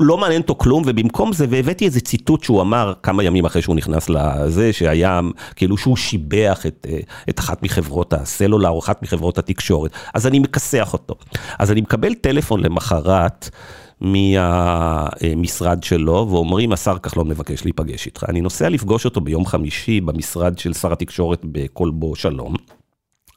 [0.00, 3.76] לא מעניין אותו כלום, ובמקום זה, והבאתי איזה ציטוט שהוא אמר כמה ימים אחרי שהוא
[3.76, 5.20] נכנס לזה, שהיה
[5.56, 10.38] כאילו שהוא שיבח את, אה, את אחת מחברות הסלולר או אחת מחברות התקשורת, אז אני
[10.38, 11.14] מכסח אותו.
[11.58, 13.50] אז אני מקבל טלפון למחרת.
[14.00, 18.24] מהמשרד שלו, ואומרים, השר כחלון מבקש להיפגש איתך.
[18.28, 22.54] אני נוסע לפגוש אותו ביום חמישי במשרד של שר התקשורת בכלבו שלום.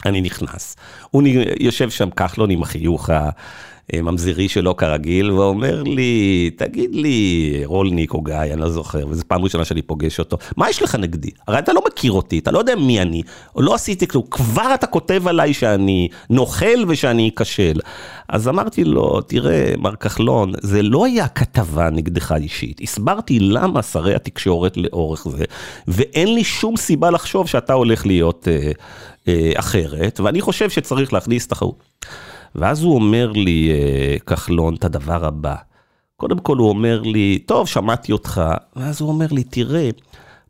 [0.06, 0.76] אני נכנס,
[1.12, 1.24] הוא
[1.60, 3.10] יושב שם כחלון עם החיוך
[3.94, 9.44] ממזירי שלו כרגיל, ואומר לי, תגיד לי, רולניק או גיא, אני לא זוכר, וזו פעם
[9.44, 11.30] ראשונה שאני פוגש אותו, מה יש לך נגדי?
[11.48, 13.22] הרי אתה לא מכיר אותי, אתה לא יודע מי אני,
[13.56, 17.80] לא עשיתי כלום, כבר אתה כותב עליי שאני נוכל ושאני אכשל.
[18.30, 24.16] אז אמרתי לו, תראה, מר כחלון, זה לא היה כתבה נגדך אישית, הסברתי למה שרי
[24.16, 25.46] התקשורת לאורך זה,
[25.88, 28.72] ואין לי שום סיבה לחשוב שאתה הולך להיות אה,
[29.28, 31.84] אה, אחרת, ואני חושב שצריך להכניס תחרות.
[32.56, 35.56] ואז הוא אומר לי, אה, כחלון, את הדבר הבא.
[36.18, 38.42] קודם כל הוא אומר לי, טוב, שמעתי אותך.
[38.76, 39.90] ואז הוא אומר לי, תראה,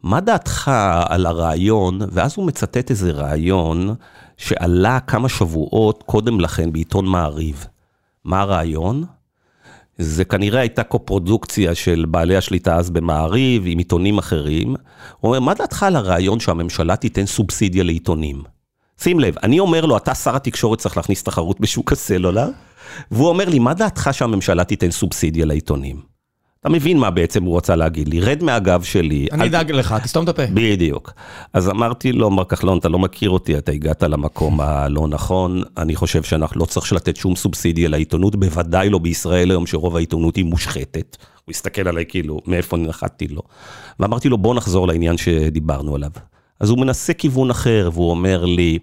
[0.04, 0.72] מה דעתך
[1.06, 3.96] על הרעיון, ואז הוא מצטט איזה רעיון
[4.38, 7.66] שעלה כמה שבועות קודם לכן בעיתון מעריב.
[8.26, 9.04] מה הרעיון?
[9.98, 14.68] זה כנראה הייתה קופרודוקציה של בעלי השליטה אז במעריב עם עיתונים אחרים.
[15.20, 18.44] הוא אומר, מה דעתך על הרעיון שהממשלה תיתן סובסידיה לעיתונים?
[19.04, 22.50] שים לב, אני אומר לו, אתה שר התקשורת צריך להכניס תחרות בשוק הסלולר,
[23.12, 26.13] והוא אומר לי, מה דעתך שהממשלה תיתן סובסידיה לעיתונים?
[26.60, 29.28] אתה מבין מה בעצם הוא רצה להגיד לי, רד מהגב שלי.
[29.32, 29.80] אני אדאג אל...
[29.80, 30.44] לך, תסתום את הפה.
[30.54, 31.13] בדיוק.
[31.54, 35.96] אז אמרתי לו, מר כחלון, אתה לא מכיר אותי, אתה הגעת למקום הלא נכון, אני
[35.96, 40.46] חושב שאנחנו לא צריך לתת שום סובסידיה לעיתונות, בוודאי לא בישראל היום שרוב העיתונות היא
[40.46, 41.18] מושחתת.
[41.46, 43.42] הוא הסתכל עליי כאילו, מאיפה נחתתי לו.
[44.00, 46.12] ואמרתי לו, בוא נחזור לעניין שדיברנו עליו.
[46.60, 48.80] אז הוא מנסה כיוון אחר, והוא אומר לי,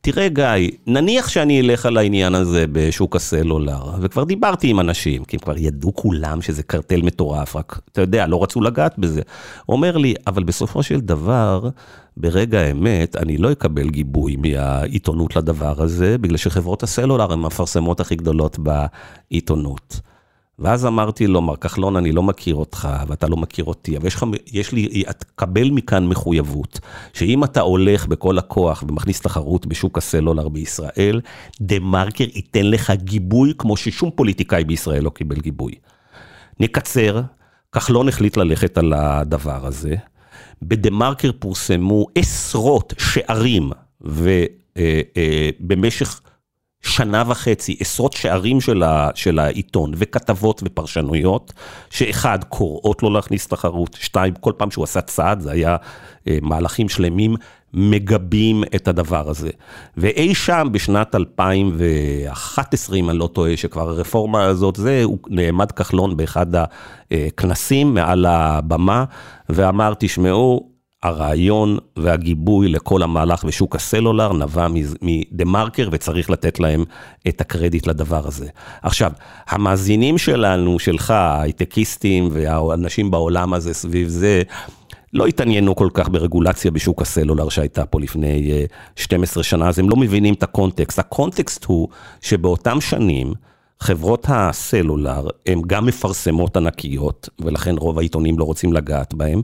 [0.00, 5.36] תראה גיא, נניח שאני אלך על העניין הזה בשוק הסלולר, וכבר דיברתי עם אנשים, כי
[5.36, 9.22] הם כבר ידעו כולם שזה קרטל מטורף, רק, אתה יודע, לא רצו לגעת בזה.
[9.68, 11.68] אומר לי, אבל בסופו של דבר,
[12.16, 18.16] ברגע האמת, אני לא אקבל גיבוי מהעיתונות לדבר הזה, בגלל שחברות הסלולר הן המפרסמות הכי
[18.16, 20.00] גדולות בעיתונות.
[20.58, 24.14] ואז אמרתי לו, מר כחלון, אני לא מכיר אותך, ואתה לא מכיר אותי, אבל יש,
[24.14, 26.80] לך, יש לי, תקבל מכאן מחויבות,
[27.12, 31.20] שאם אתה הולך בכל הכוח ומכניס תחרות בשוק הסלולר בישראל,
[31.60, 35.72] דה מרקר ייתן לך גיבוי כמו ששום פוליטיקאי בישראל לא קיבל גיבוי.
[36.60, 37.22] נקצר,
[37.72, 39.94] כחלון החליט ללכת על הדבר הזה.
[40.62, 44.80] בדה מרקר פורסמו עשרות שערים, ובמשך...
[46.24, 46.27] אה,
[46.82, 51.52] שנה וחצי, עשרות שערים של, ה, של העיתון, וכתבות ופרשנויות,
[51.90, 55.76] שאחד, קוראות לו להכניס תחרות, שתיים, כל פעם שהוא עשה צעד, זה היה
[56.28, 57.34] אה, מהלכים שלמים,
[57.74, 59.50] מגבים את הדבר הזה.
[59.96, 66.16] ואי שם בשנת 2011, אם אני לא טועה, שכבר הרפורמה הזאת, זה, הוא נעמד כחלון
[66.16, 66.46] באחד
[67.10, 69.04] הכנסים מעל הבמה,
[69.48, 74.66] ואמר, תשמעו, הרעיון והגיבוי לכל המהלך בשוק הסלולר נבע
[75.02, 76.84] מדה מרקר וצריך לתת להם
[77.28, 78.48] את הקרדיט לדבר הזה.
[78.82, 79.12] עכשיו,
[79.48, 84.42] המאזינים שלנו, שלך, הייטקיסטים והאנשים בעולם הזה סביב זה,
[85.12, 89.90] לא התעניינו כל כך ברגולציה בשוק הסלולר שהייתה פה לפני 12 אה, שנה, אז הם
[89.90, 90.98] לא מבינים את הקונטקסט.
[90.98, 91.88] הקונטקסט הוא
[92.20, 93.32] שבאותם שנים,
[93.80, 99.40] חברות הסלולר הן גם מפרסמות ענקיות, ולכן רוב העיתונים לא רוצים לגעת בהן,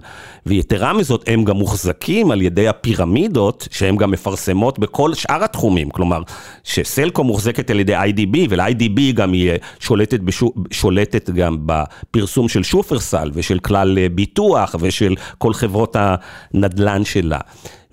[0.46, 6.22] ויתרה מזאת, הם גם מוחזקים על ידי הפירמידות, שהן גם מפרסמות בכל שאר התחומים, כלומר,
[6.64, 13.30] שסלקום מוחזקת על ידי IDB, ול-IDB גם היא שולטת, בשו, שולטת גם בפרסום של שופרסל,
[13.34, 17.38] ושל כלל ביטוח, ושל כל חברות הנדל"ן שלה.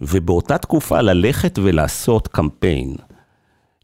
[0.02, 2.96] ובאותה תקופה ללכת ולעשות קמפיין.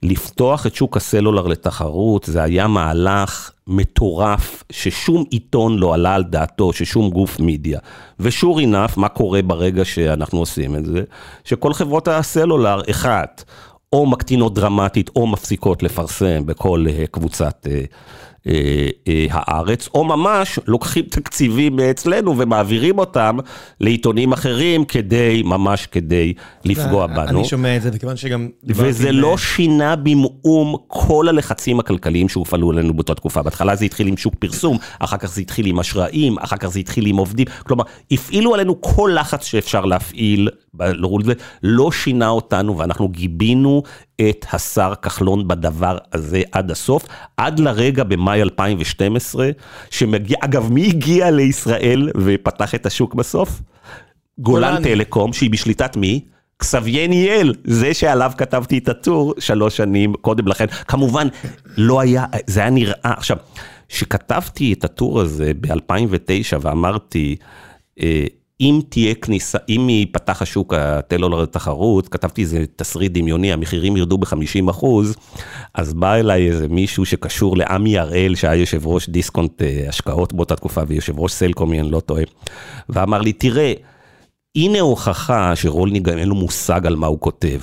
[0.04, 6.74] לפתוח את שוק הסלולר לתחרות, זה היה מהלך מטורף, ששום עיתון לא עלה על דעתו,
[6.74, 7.80] ששום גוף מידיה.
[8.20, 11.04] ושור אינף, מה קורה ברגע שאנחנו עושים את זה?
[11.44, 13.44] שכל חברות הסלולר, אחת,
[13.94, 17.82] או מקטינות דרמטית או מפסיקות לפרסם בכל אה, קבוצת אה,
[19.32, 23.38] הארץ, או ממש לוקחים תקציבים מאצלנו ומעבירים אותם
[23.82, 26.34] לעיתונים אחרים כדי, ממש כדי
[26.66, 27.40] לפגוע בנו.
[27.40, 32.72] אני שומע את זה, וכיוון שגם וזה לא אה, שינה במאום כל הלחצים הכלכליים שהופעלו
[32.72, 33.42] עלינו באותה תקופה.
[33.42, 36.80] בהתחלה זה התחיל עם שוק פרסום, אחר כך זה התחיל עם אשראים, אחר כך זה
[36.80, 37.46] התחיל עם עובדים.
[37.64, 40.50] כלומר, הפעילו עלינו כל לחץ שאפשר להפעיל,
[41.64, 43.84] לא שינה אותנו, ואנחנו גיבינו
[44.22, 47.06] את השר כחלון בדבר הזה עד הסוף,
[47.38, 49.50] עד לרגע במאי 2012,
[49.90, 53.62] שמגיע, אגב, מי הגיע לישראל ופתח את השוק בסוף?
[54.40, 56.22] גולן טלקום, שהיא בשליטת מי?
[56.58, 60.66] קסבייניאל, זה שעליו כתבתי את הטור שלוש שנים קודם לכן.
[60.88, 61.28] כמובן,
[61.78, 63.38] לא היה, זה היה נראה, עכשיו,
[63.90, 67.36] כשכתבתי את הטור הזה ב-2009 ואמרתי,
[68.02, 68.26] אה,
[68.62, 74.70] אם תהיה כניסה, אם ייפתח השוק הטלולר לתחרות, כתבתי איזה תסריט דמיוני, המחירים ירדו ב-50
[74.70, 75.16] אחוז,
[75.74, 80.56] אז בא אליי איזה מישהו שקשור לעמי הראל, שהיה יושב ראש דיסקונט אה, השקעות באותה
[80.56, 82.24] תקופה, ויושב ראש סלקום, אם אני לא טועה,
[82.90, 83.74] ואמר לי, תראה,
[84.56, 87.60] הנה הוכחה שרולניק אין לו מושג על מה הוא כותב.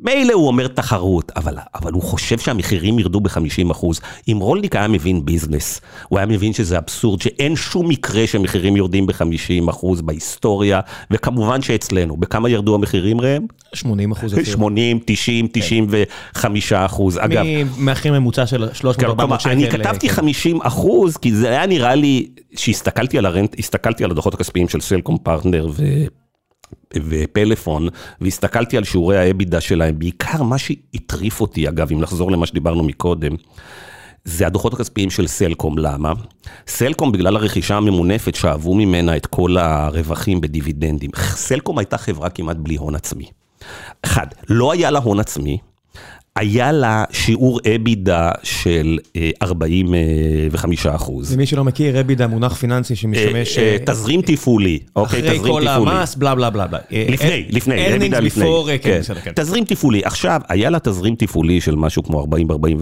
[0.00, 3.86] מילא הוא אומר תחרות, אבל, אבל הוא חושב שהמחירים ירדו ב-50%.
[4.28, 9.06] אם רולניק היה מבין business, הוא היה מבין שזה אבסורד, שאין שום מקרה שמחירים יורדים
[9.06, 10.80] ב-50% בהיסטוריה,
[11.10, 13.46] וכמובן שאצלנו, בכמה ירדו המחירים ראם?
[13.74, 14.34] 80 אחוז.
[14.44, 17.18] 80, 90, 95 אחוז.
[17.18, 17.44] אגב...
[17.76, 19.50] מהחיים ממוצע של 300-400 שקל.
[19.50, 20.66] אני כתבתי 50 כן.
[20.66, 25.18] אחוז, כי זה היה נראה לי, שהסתכלתי על הרנט, הסתכלתי על הדוחות הכספיים של סלקום
[25.22, 25.84] פרטנר ו...
[26.94, 27.88] ופלאפון,
[28.20, 33.32] והסתכלתי על שיעורי האבידה שלהם, בעיקר מה שהטריף אותי, אגב, אם נחזור למה שדיברנו מקודם,
[34.24, 36.12] זה הדוחות הכספיים של סלקום, למה?
[36.66, 41.10] סלקום בגלל הרכישה הממונפת שאבו ממנה את כל הרווחים בדיבידנדים.
[41.16, 43.30] סלקום הייתה חברה כמעט בלי הון עצמי.
[44.02, 45.58] אחד, לא היה לה הון עצמי,
[46.36, 48.98] היה לה שיעור אבידה של
[49.42, 51.32] 45 אה, אחוז.
[51.34, 53.58] למי שלא מכיר, אבידה מונח פיננסי שמשמש...
[53.58, 55.66] אה, אה, תזרים תפעולי, אוקיי, תזרים תפעולי.
[55.66, 56.78] אחרי כל המס, בלה בלה בלה.
[56.90, 58.46] לפני, לפני, אבידה לפני.
[58.82, 59.32] כן, בסדר, כן.
[59.34, 60.00] תזרים תפעולי.
[60.04, 62.26] עכשיו, היה לה תזרים תפעולי של משהו כמו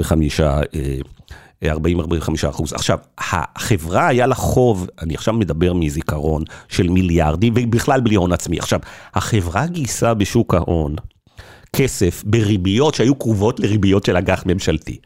[0.02, 1.66] 40-45 40-45
[2.48, 2.72] אחוז.
[2.72, 8.58] עכשיו, החברה היה לה חוב, אני עכשיו מדבר מזיכרון, של מיליארדים, ובכלל בלי הון עצמי.
[8.58, 8.80] עכשיו,
[9.14, 10.96] החברה גייסה בשוק ההון
[11.74, 14.98] כסף בריביות שהיו קרובות לריביות של אג"ח ממשלתי.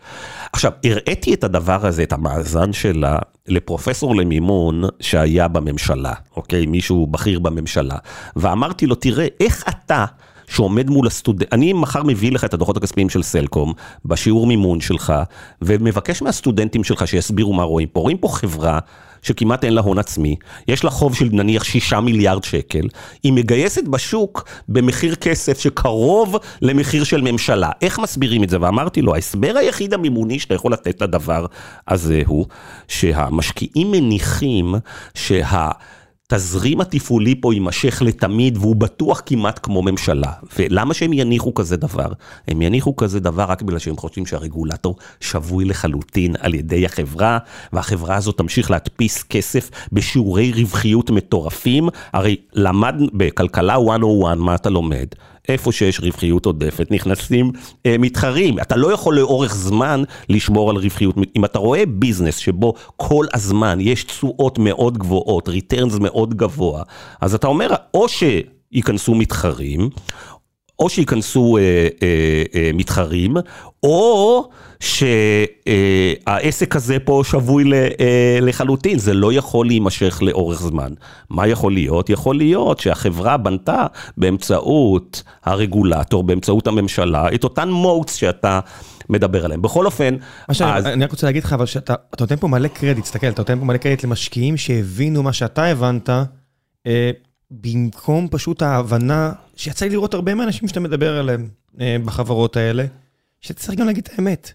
[0.52, 6.66] עכשיו, הראיתי את הדבר הזה, את המאזן שלה, לפרופסור למימון שהיה בממשלה, אוקיי?
[6.66, 7.96] מישהו בכיר בממשלה,
[8.36, 10.04] ואמרתי לו, תראה, איך אתה...
[10.50, 13.72] שעומד מול הסטודנט, אני מחר מביא לך את הדוחות הכספיים של סלקום,
[14.04, 15.12] בשיעור מימון שלך,
[15.62, 18.00] ומבקש מהסטודנטים שלך שיסבירו מה רואים פה.
[18.00, 18.78] רואים פה חברה
[19.22, 20.36] שכמעט אין לה הון עצמי,
[20.68, 22.88] יש לה חוב של נניח שישה מיליארד שקל,
[23.22, 27.70] היא מגייסת בשוק במחיר כסף שקרוב למחיר של ממשלה.
[27.82, 28.56] איך מסבירים את זה?
[28.60, 31.46] ואמרתי לו, ההסבר היחיד המימוני שאתה יכול לתת לדבר
[31.88, 32.46] הזה הוא
[32.88, 34.74] שהמשקיעים מניחים
[35.14, 35.70] שה...
[36.32, 40.32] התזרים התפעולי פה יימשך לתמיד והוא בטוח כמעט כמו ממשלה.
[40.58, 42.12] ולמה שהם יניחו כזה דבר?
[42.48, 47.38] הם יניחו כזה דבר רק בגלל שהם חושבים שהרגולטור שבוי לחלוטין על ידי החברה,
[47.72, 51.88] והחברה הזאת תמשיך להדפיס כסף בשיעורי רווחיות מטורפים.
[52.12, 55.06] הרי לומד בכלכלה 101, מה אתה לומד?
[55.48, 57.52] איפה שיש רווחיות עודפת נכנסים
[57.86, 58.58] אה, מתחרים.
[58.58, 61.14] אתה לא יכול לאורך זמן לשמור על רווחיות.
[61.36, 66.82] אם אתה רואה business שבו כל הזמן יש תשואות מאוד גבוהות, returns מאוד גבוה,
[67.20, 68.22] אז אתה אומר, או ש...
[68.72, 69.90] ייכנסו מתחרים,
[70.78, 73.36] או שייכנסו אה, אה, אה, מתחרים,
[73.82, 77.64] או שהעסק הזה פה שבוי
[78.40, 80.92] לחלוטין, זה לא יכול להימשך לאורך זמן.
[81.30, 82.10] מה יכול להיות?
[82.10, 83.86] יכול להיות שהחברה בנתה
[84.16, 88.60] באמצעות הרגולטור, באמצעות הממשלה, את אותן מוטס שאתה...
[89.08, 89.62] מדבר עליהם.
[89.62, 90.16] בכל אופן,
[90.48, 90.86] אז...
[90.86, 93.58] אני רק רוצה להגיד לך, אבל שאתה אתה נותן פה מלא קרדיט, תסתכל, אתה נותן
[93.58, 96.10] פה מלא קרדיט למשקיעים שהבינו מה שאתה הבנת,
[96.86, 97.10] אה,
[97.50, 101.48] במקום פשוט ההבנה, שיצא לי לראות הרבה מהאנשים שאתה מדבר עליהם
[101.80, 102.84] אה, בחברות האלה,
[103.40, 104.52] שאתה צריך גם להגיד את האמת.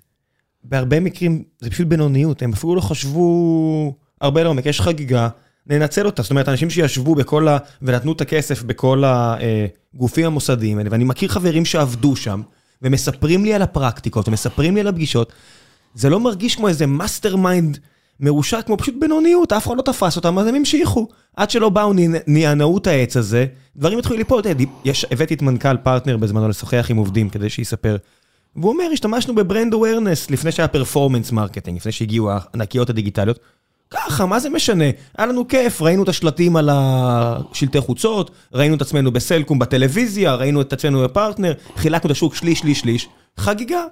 [0.64, 5.30] בהרבה מקרים זה פשוט בינוניות, הם אפילו לא חשבו הרבה לעומק, יש חגיגה,
[5.68, 6.22] ננצל אותה.
[6.22, 7.58] זאת אומרת, אנשים שישבו בכל ה...
[7.82, 12.42] ונתנו את הכסף בכל הגופים המוסדיים האלה, ואני מכיר חברים שעבדו שם,
[12.82, 15.34] ומספרים לי על הפרקטיקות, ומספרים לי על הפגישות,
[15.94, 17.78] זה לא מרגיש כמו איזה mastermind
[18.20, 21.08] מרושע, כמו פשוט בינוניות, אף אחד לא תפס אותם, אז הם המשיכו.
[21.38, 21.94] עד שלא באו,
[22.28, 23.46] נענעו את העץ הזה,
[23.76, 24.42] דברים התחילו ליפול.
[25.12, 27.98] הבאתי את מנכ"ל פרטנר בזמנו לשוחח עם עובדים כדי שיספר.
[28.56, 33.40] והוא אומר, השתמשנו ב brand awareness לפני שהיה performance marketing, לפני שהגיעו הענקיות הדיגיטליות.
[33.90, 34.86] ככה, מה זה משנה?
[35.18, 40.62] היה לנו כיף, ראינו את השלטים על השלטי חוצות, ראינו את עצמנו בסלקום בטלוויזיה, ראינו
[40.62, 43.10] את עצמנו בפרטנר, חילקנו את השוק שליש, שליש, שליש.
[43.38, 43.84] חגיגה.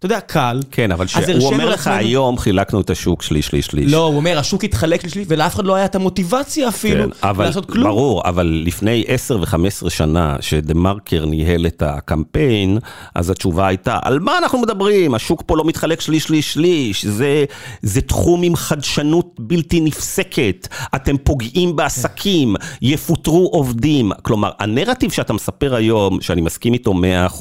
[0.00, 0.60] אתה יודע, קל.
[0.70, 1.06] כן, אבל
[1.40, 3.92] הוא אומר לך, היום חילקנו את השוק שליש, שליש, שליש.
[3.92, 7.70] לא, הוא אומר, השוק התחלק שליש, ולאף אחד לא היה את המוטיבציה אפילו כן, לעשות
[7.70, 7.84] כלום.
[7.84, 12.78] ברור, אבל לפני 10 ו-15 שנה, שדה מרקר ניהל את הקמפיין,
[13.14, 15.14] אז התשובה הייתה, על מה אנחנו מדברים?
[15.14, 17.06] השוק פה לא מתחלק שליש, שליש, שליש.
[17.06, 17.44] זה,
[17.82, 20.68] זה תחום עם חדשנות בלתי נפסקת.
[20.94, 24.12] אתם פוגעים בעסקים, יפוטרו עובדים.
[24.22, 26.94] כלומר, הנרטיב שאתה מספר היום, שאני מסכים איתו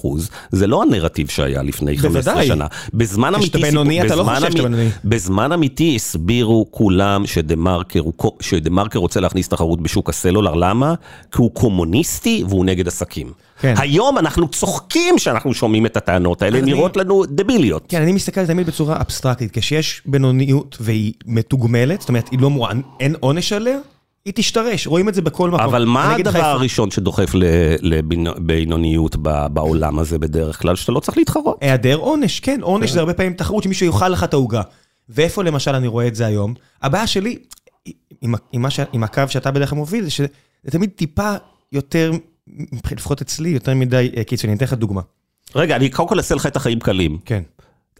[0.04, 0.08] 100%,
[0.52, 2.49] זה לא הנרטיב שהיה לפני 15 שנה.
[2.94, 4.90] בזמן אמיתי, כשאתה בינוני אתה לא חושב שאתה בינוני.
[5.06, 7.56] בזמן אמיתי הסבירו כולם שדה
[8.70, 10.94] מרקר, רוצה להכניס תחרות בשוק הסלולר, למה?
[11.32, 13.32] כי הוא קומוניסטי והוא נגד עסקים.
[13.62, 13.74] כן.
[13.78, 17.86] היום אנחנו צוחקים שאנחנו שומעים את הטענות האלה, נראות לנו דביליות.
[17.90, 23.16] כן, אני מסתכל תמיד בצורה אבסטרקטית, כשיש בינוניות והיא מתוגמלת, זאת אומרת, לא מורה, אין
[23.20, 23.78] עונש עליה,
[24.26, 25.62] היא תשתרש, רואים את זה בכל מקום.
[25.62, 27.32] אבל מה הדבר הראשון שדוחף
[27.82, 29.16] לבינוניות
[29.54, 30.76] בעולם הזה בדרך כלל?
[30.76, 31.58] שאתה לא צריך להתחרות.
[31.62, 34.62] היעדר עונש, כן, עונש זה הרבה פעמים תחרות שמישהו יאכל לך את העוגה.
[35.10, 36.54] ואיפה למשל אני רואה את זה היום?
[36.82, 37.38] הבעיה שלי,
[38.22, 40.28] עם, עם, ש, עם הקו שאתה בדרך כלל מוביל, זה שזה
[40.70, 41.34] תמיד טיפה
[41.72, 42.12] יותר,
[42.92, 44.54] לפחות אצלי, יותר מדי אה, קיצוני.
[44.54, 45.02] אני אתן לך דוגמה.
[45.56, 47.18] רגע, אני קודם כל אעשה לך את החיים קלים.
[47.26, 47.44] כן.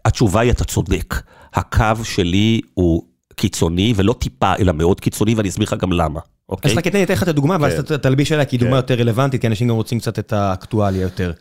[0.04, 1.14] התשובה היא, אתה צודק.
[1.54, 3.02] הקו שלי הוא
[3.40, 6.70] קיצוני, ולא טיפה, אלא מאוד קיצוני, ואני אסביר לך גם למה, אוקיי?
[6.70, 7.96] אז רק אתן לך את הדוגמה, ואז כן.
[7.96, 8.76] תלביש עליה, כי היא דוגמה כן.
[8.76, 11.32] יותר רלוונטית, כי אנשים גם רוצים קצת את האקטואליה יותר.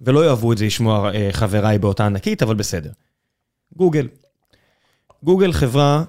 [0.00, 2.90] ולא יאהבו את זה לשמוע אה, חבריי באותה ענקית, אבל בסדר.
[3.76, 4.08] גוגל.
[5.22, 6.04] גוגל חברה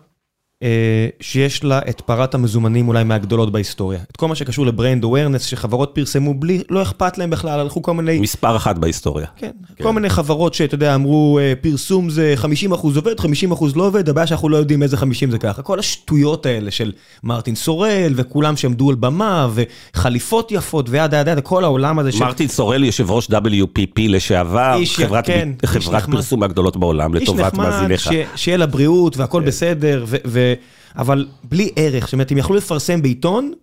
[1.22, 4.00] שיש לה את פרת המזומנים אולי מהגדולות בהיסטוריה.
[4.12, 7.94] את כל מה שקשור לברנד אווירנס שחברות פרסמו בלי, לא אכפת להם בכלל, הלכו כל
[7.94, 8.20] מיני...
[8.20, 9.26] מספר אחת בהיסטוריה.
[9.38, 9.84] כן, כן.
[9.84, 13.88] כל מיני חברות שאתה יודע, אמרו אה, פרסום זה 50 אחוז עובד, 50 אחוז לא
[13.88, 15.62] עובד, הבעיה שאנחנו לא יודעים איזה 50 זה ככה.
[15.62, 16.92] כל השטויות האלה של
[17.24, 22.20] מרטין סורל וכולם שעמדו על במה וחליפות יפות ויד יד יד, כל העולם הזה של...
[22.24, 28.08] מרטין סורל יושב ראש WPP לשעבר, איש, חברת, כן, חברת פרסום מהגדולות בעולם, לטובת מאזיניך.
[28.12, 29.48] איש נחמד, שיהיה לה בריאות והכל כן.
[29.48, 30.54] בסדר, ו...
[30.96, 33.54] אבל בלי ערך, זאת אומרת, הם יכלו לפרסם בעיתון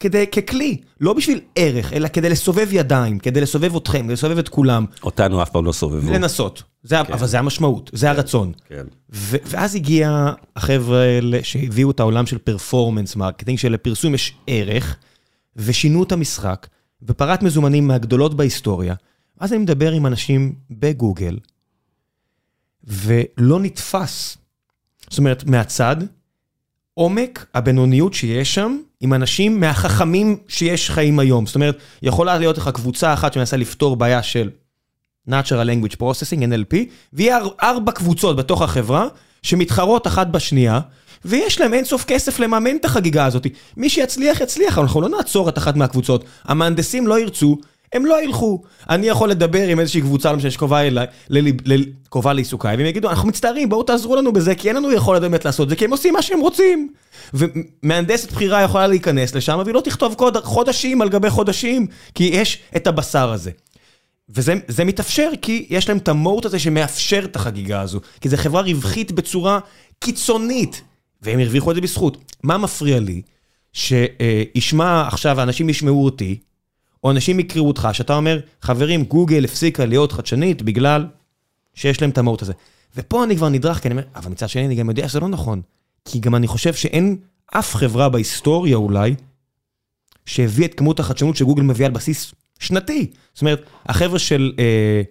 [0.00, 4.48] כדי, ככלי, לא בשביל ערך, אלא כדי לסובב ידיים, כדי לסובב אתכם, כדי לסובב את
[4.48, 4.84] כולם.
[5.02, 6.12] אותנו אף פעם לא סובבו.
[6.12, 7.12] לנסות, זה, כן.
[7.12, 8.12] אבל זה המשמעות, זה כן.
[8.12, 8.52] הרצון.
[8.68, 8.86] כן.
[9.12, 14.96] ו- ואז הגיע החבר'ה האלה שהביאו את העולם של performance marketing, שלפרסום יש ערך,
[15.56, 16.66] ושינו את המשחק,
[17.02, 18.94] ופרט מזומנים מהגדולות בהיסטוריה.
[19.40, 21.38] אז אני מדבר עם אנשים בגוגל,
[22.84, 24.38] ולא נתפס.
[25.10, 25.96] זאת אומרת, מהצד,
[26.94, 31.46] עומק הבינוניות שיש שם, עם אנשים מהחכמים שיש חיים היום.
[31.46, 34.50] זאת אומרת, יכולה להיות לך קבוצה אחת שמנסה לפתור בעיה של
[35.30, 36.76] Natural Language Processing, NLP,
[37.12, 39.06] ויהיה ארבע קבוצות בתוך החברה
[39.42, 40.80] שמתחרות אחת בשנייה,
[41.24, 43.46] ויש להם אינסוף כסף לממן את החגיגה הזאת.
[43.76, 46.24] מי שיצליח, יצליח, אנחנו לא נעצור את אחת מהקבוצות.
[46.44, 47.58] המהנדסים לא ירצו,
[47.94, 48.62] הם לא ילכו.
[48.90, 50.80] אני יכול לדבר עם איזושהי קבוצה, משנה, שקרובה
[52.08, 55.44] קרובה לעיסוקיי, והם יגידו, אנחנו מצטערים, בואו תעזרו לנו בזה, כי אין לנו יכולת באמת
[55.44, 56.92] לעשות זה, כי הם עושים מה שהם רוצים.
[57.34, 62.58] ומהנדסת בחירה יכולה להיכנס לשם, והיא לא תכתוב קוד חודשים על גבי חודשים, כי יש
[62.76, 63.50] את הבשר הזה.
[64.28, 68.00] וזה מתאפשר כי יש להם את המוט הזה שמאפשר את החגיגה הזו.
[68.20, 69.58] כי זו חברה רווחית בצורה
[69.98, 70.82] קיצונית,
[71.22, 72.16] והם הרוויחו את זה בזכות.
[72.42, 73.22] מה מפריע לי?
[73.72, 76.38] שישמע עכשיו, האנשים ישמעו אותי,
[77.04, 81.06] או אנשים יקראו אותך, שאתה אומר, חברים, גוגל הפסיקה להיות חדשנית בגלל
[81.74, 82.52] שיש להם את המהות הזה.
[82.96, 85.28] ופה אני כבר נדרך, כי אני אומר, אבל מצד שני אני גם יודע שזה לא
[85.28, 85.62] נכון.
[86.04, 89.14] כי גם אני חושב שאין אף חברה בהיסטוריה אולי,
[90.26, 93.10] שהביא את כמות החדשנות שגוגל מביאה על בסיס שנתי.
[93.34, 95.02] זאת אומרת, החבר'ה של, אה,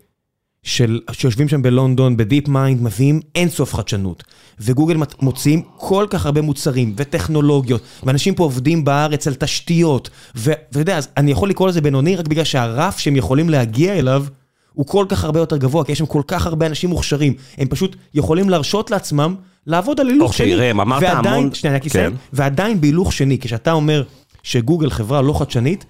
[0.63, 4.24] שיושבים שם בלונדון, ב-DeepMind, מביאים אינסוף חדשנות.
[4.59, 10.97] וגוגל מוציאים כל כך הרבה מוצרים וטכנולוגיות, ואנשים פה עובדים בארץ על תשתיות, ואתה יודע,
[10.97, 14.26] אז אני יכול לקרוא לזה בינוני רק בגלל שהרף שהם יכולים להגיע אליו,
[14.74, 17.34] הוא כל כך הרבה יותר גבוה, כי יש שם כל כך הרבה אנשים מוכשרים.
[17.57, 19.36] הם פשוט יכולים להרשות לעצמם
[19.68, 20.55] לעבוד על הילוך אוקיי, שני.
[20.55, 21.89] ראם, אמרת ועדיין, המון- שנייה, אני רק כן.
[21.99, 22.16] אסיים.
[22.34, 24.03] ועדיין בהילוך שני, כשאתה אומר
[24.43, 25.86] שגוגל חברה לא חדשנית,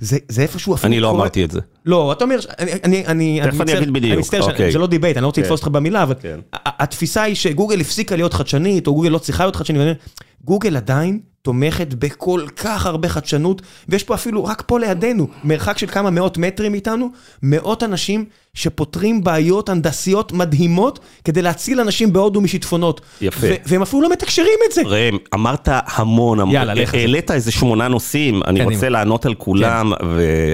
[0.00, 1.60] זה, זה איפשהו אפילו אני לא קורה- אמרתי את זה.
[1.86, 4.72] לא, אתה אומר, אני, אני, אני, תכף אני מצטער- בדיוק, אני מצטער, אוקיי.
[4.72, 5.44] זה לא debate, אני לא רוצה כן.
[5.44, 6.40] לתפוס אותך במילה, אבל כן.
[6.52, 9.98] התפיסה היא שגוגל הפסיקה להיות חדשנית, או גוגל לא צריכה להיות חדשנית,
[10.44, 15.86] גוגל עדיין תומכת בכל כך הרבה חדשנות, ויש פה אפילו, רק פה לידינו, מרחק של
[15.86, 17.08] כמה מאות מטרים איתנו,
[17.42, 18.24] מאות אנשים
[18.54, 23.00] שפותרים בעיות הנדסיות מדהימות, כדי להציל אנשים בהודו משיטפונות.
[23.20, 23.46] יפה.
[23.46, 24.82] ו- והם אפילו לא מתקשרים את זה.
[24.84, 26.94] ראם, אמרת המון, המון, יאללה, לך.
[26.94, 28.74] העלית איזה שמונה נושאים, אני קדימה.
[28.74, 29.92] רוצה לענות על כולם,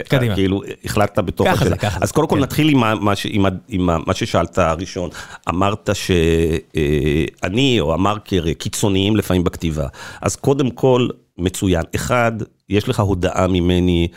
[0.09, 0.32] קדימה.
[0.32, 1.76] וכאילו החלטת בתוך ככה זה, השאלה.
[1.76, 2.43] ככה אז זה, קודם כל כן.
[2.43, 5.11] נתחיל עם מה ש- עם ה- עם ה- מה ששאלת הראשון.
[5.49, 9.87] אמרת שאני או המרקר קיצוניים לפעמים בכתיבה.
[10.22, 11.09] אז קודם כל,
[11.39, 11.83] מצוין.
[11.95, 12.33] אחד,
[12.68, 14.09] יש לך הודעה ממני.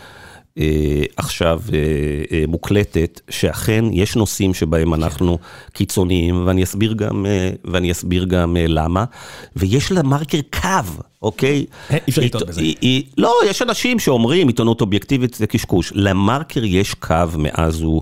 [0.58, 0.64] אה,
[1.18, 1.78] עכשיו אה,
[2.38, 5.38] אה, מוקלטת, שאכן יש נושאים שבהם אנחנו
[5.74, 9.06] קיצוניים, ואני אסביר גם, אה, ואני אסביר גם אה, למה,
[9.56, 10.70] ויש למרקר קו,
[11.22, 11.66] אוקיי?
[11.92, 12.62] אה, אי אפשר לטעות בזה.
[12.62, 15.92] היא- היא- לא, יש אנשים שאומרים עיתונות אובייקטיבית זה קשקוש.
[15.96, 18.02] למרקר יש קו מאז הוא,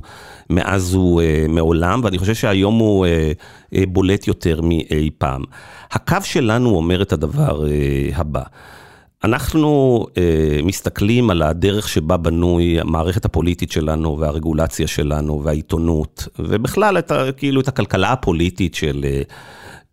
[0.49, 3.31] מאז הוא אה, מעולם, ואני חושב שהיום הוא אה,
[3.75, 5.43] אה, בולט יותר מאי פעם.
[5.91, 7.71] הקו שלנו אומר את הדבר אה,
[8.15, 8.41] הבא.
[9.23, 17.11] אנחנו אה, מסתכלים על הדרך שבה בנוי המערכת הפוליטית שלנו והרגולציה שלנו והעיתונות, ובכלל את,
[17.11, 19.21] ה- כאילו את הכלכלה הפוליטית של, אה,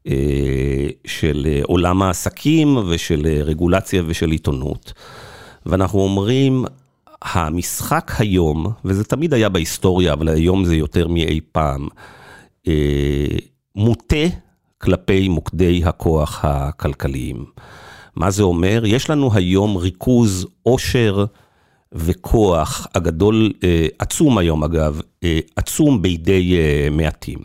[0.07, 4.93] אה, של עולם העסקים ושל רגולציה ושל עיתונות.
[5.67, 6.65] ואנחנו אומרים,
[7.23, 11.89] המשחק היום, וזה תמיד היה בהיסטוריה, אבל היום זה יותר מאי פעם,
[12.69, 13.27] אה,
[13.77, 14.27] מוטה
[14.79, 17.45] כלפי מוקדי הכוח הכלכליים.
[18.17, 18.83] מה זה אומר?
[18.87, 21.25] יש לנו היום ריכוז עושר
[21.93, 27.39] וכוח הגדול, אה, עצום היום אגב, אה, עצום בידי אה, מעטים.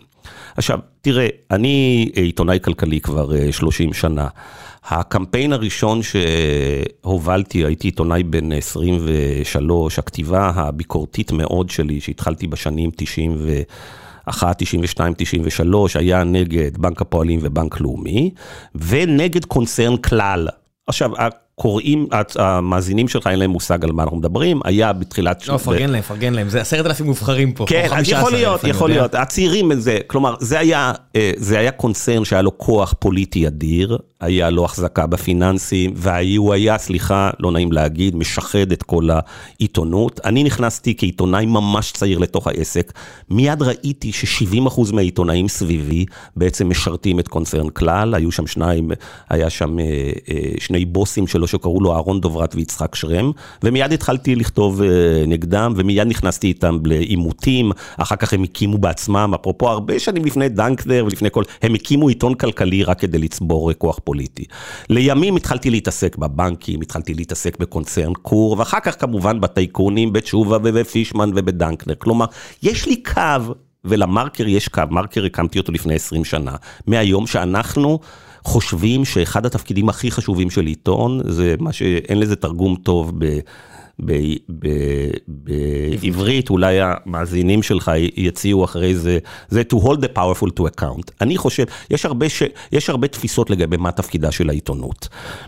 [0.58, 4.28] עכשיו, תראה, אני עיתונאי כלכלי כבר אה, 30 שנה.
[4.86, 15.14] הקמפיין הראשון שהובלתי, הייתי עיתונאי בן 23, הכתיבה הביקורתית מאוד שלי, שהתחלתי בשנים 91, 92,
[15.18, 18.32] 93, היה נגד בנק הפועלים ובנק לאומי,
[18.76, 20.48] ונגד קונצרן כלל.
[20.90, 25.48] עכשיו, הקוראים, המאזינים שלך אין להם מושג על מה אנחנו מדברים, היה בתחילת...
[25.48, 27.66] לא, פרגן להם, פרגן להם, זה עשרת אלפים מובחרים פה.
[27.68, 28.90] כן, אז 15,000, יכול להיות, יכול.
[28.90, 29.16] להיות.
[29.16, 34.50] הצעירים זה, כלומר, זה היה, אה, זה היה קונצרן שהיה לו כוח פוליטי אדיר, היה
[34.50, 40.20] לו החזקה בפיננסים, והוא היה, סליחה, לא נעים להגיד, משחד את כל העיתונות.
[40.26, 42.94] אני נכנסתי כעיתונאי ממש צעיר לתוך העסק,
[43.30, 46.06] מיד ראיתי ש-70% מהעיתונאים סביבי
[46.36, 48.92] בעצם משרתים את קונצרן כלל, היו שם שניים,
[49.30, 49.86] היה שם אה,
[50.30, 53.32] אה, שני בוסים שלו שקראו לו אהרון דוברת ויצחק שרם,
[53.64, 54.88] ומיד התחלתי לכתוב אה,
[55.28, 61.04] נגדם, ומיד נכנסתי איתם לעימותים, אחר כך הם הקימו בעצמם, אפרופו הרבה שנים לפני דנקנר
[61.06, 64.46] ולפני כל, הם הקימו עיתון כלכלי רק כדי לצבור כוח פוליטי.
[64.90, 71.96] לימים התחלתי להתעסק בבנקים, התחלתי להתעסק בקונצרן קור, ואחר כך כמובן בטייקונים, בתשובה ובפישמן ובדנקנר.
[71.96, 72.26] כלומר,
[72.64, 73.54] יש לי קו,
[73.86, 76.56] ולמרקר יש קו, מרקר הקמתי אותו לפני 20 שנה,
[76.88, 78.00] מהיום שאנחנו
[78.44, 83.12] חושבים שאחד התפקידים הכי חשובים של עיתון, זה מה שאין לזה תרגום טוב.
[84.06, 89.20] ב- ב- בעברית, אולי המאזינים שלך יציעו אחרי זה,
[89.50, 91.12] זה to hold the powerful to account.
[91.22, 95.08] אני חושב, יש הרבה, ש, יש הרבה תפיסות לגבי מה תפקידה של העיתונות.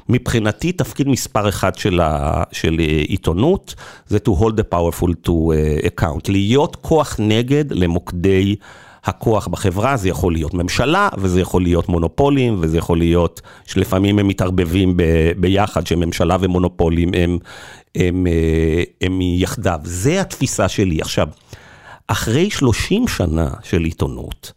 [0.09, 2.77] מבחינתי, תפקיד מספר אחד של, ה, של
[3.07, 3.75] עיתונות,
[4.07, 6.29] זה to hold the powerful to uh, account.
[6.29, 8.55] להיות כוח נגד למוקדי...
[9.03, 14.27] הכוח בחברה, זה יכול להיות ממשלה, וזה יכול להיות מונופולים, וזה יכול להיות שלפעמים הם
[14.27, 15.03] מתערבבים ב,
[15.37, 17.37] ביחד, שממשלה ומונופולים הם,
[17.95, 19.79] הם, אה, הם יחדיו.
[19.83, 21.01] זה התפיסה שלי.
[21.01, 21.27] עכשיו,
[22.07, 24.51] אחרי 30 שנה של עיתונות,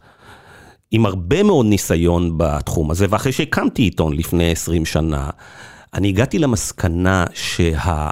[0.91, 5.29] עם הרבה מאוד ניסיון בתחום הזה, ואחרי שהקמתי עיתון לפני 20 שנה,
[5.93, 8.09] אני הגעתי למסקנה שה...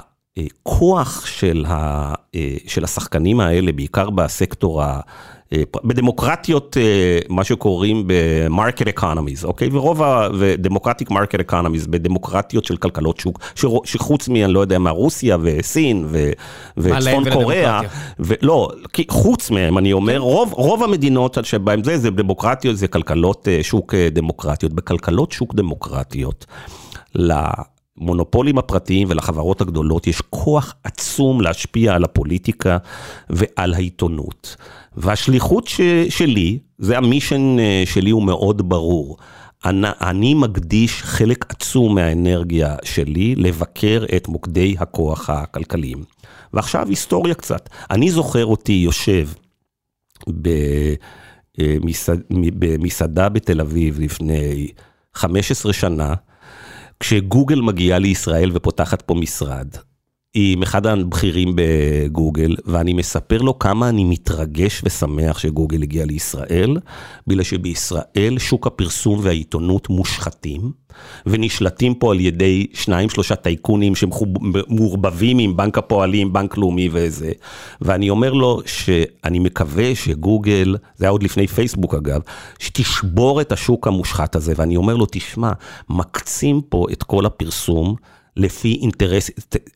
[0.62, 2.14] כוח של, ה,
[2.66, 4.82] של השחקנים האלה, בעיקר בסקטור,
[5.84, 6.76] בדמוקרטיות,
[7.28, 9.68] מה שקוראים ב-market economies, אוקיי?
[9.72, 13.40] ורוב ה-democratic market economies, בדמוקרטיות של כלכלות שוק,
[13.84, 16.30] שחוץ מ, אני לא יודע מה, רוסיה וסין ו,
[16.76, 17.80] וצפון קוריאה,
[18.18, 18.68] ולא,
[19.10, 24.72] חוץ מהם, אני אומר, רוב, רוב המדינות שבהם זה, זה דמוקרטיות, זה כלכלות שוק דמוקרטיות.
[24.72, 26.46] בכלכלות שוק דמוקרטיות,
[27.98, 32.78] למונופולים הפרטיים ולחברות הגדולות יש כוח עצום להשפיע על הפוליטיקה
[33.30, 34.56] ועל העיתונות.
[34.96, 39.16] והשליחות ש, שלי, זה המישן אה, שלי הוא מאוד ברור.
[39.64, 46.04] אני, אני מקדיש חלק עצום מהאנרגיה שלי לבקר את מוקדי הכוח הכלכליים.
[46.52, 47.68] ועכשיו היסטוריה קצת.
[47.90, 49.28] אני זוכר אותי יושב
[51.58, 54.68] במסעד, במסעדה בתל אביב לפני
[55.14, 56.14] 15 שנה,
[57.06, 59.68] כשגוגל מגיעה לישראל ופותחת פה משרד.
[60.36, 66.76] עם אחד הבכירים בגוגל, ואני מספר לו כמה אני מתרגש ושמח שגוגל הגיע לישראל,
[67.26, 70.72] בגלל שבישראל שוק הפרסום והעיתונות מושחתים,
[71.26, 77.32] ונשלטים פה על ידי שניים שלושה טייקונים שמעורבבים עם בנק הפועלים, בנק לאומי וזה.
[77.80, 82.20] ואני אומר לו שאני מקווה שגוגל, זה היה עוד לפני פייסבוק אגב,
[82.58, 85.52] שתשבור את השוק המושחת הזה, ואני אומר לו, תשמע,
[85.88, 87.94] מקצים פה את כל הפרסום.
[88.36, 89.30] לפי אינטרס,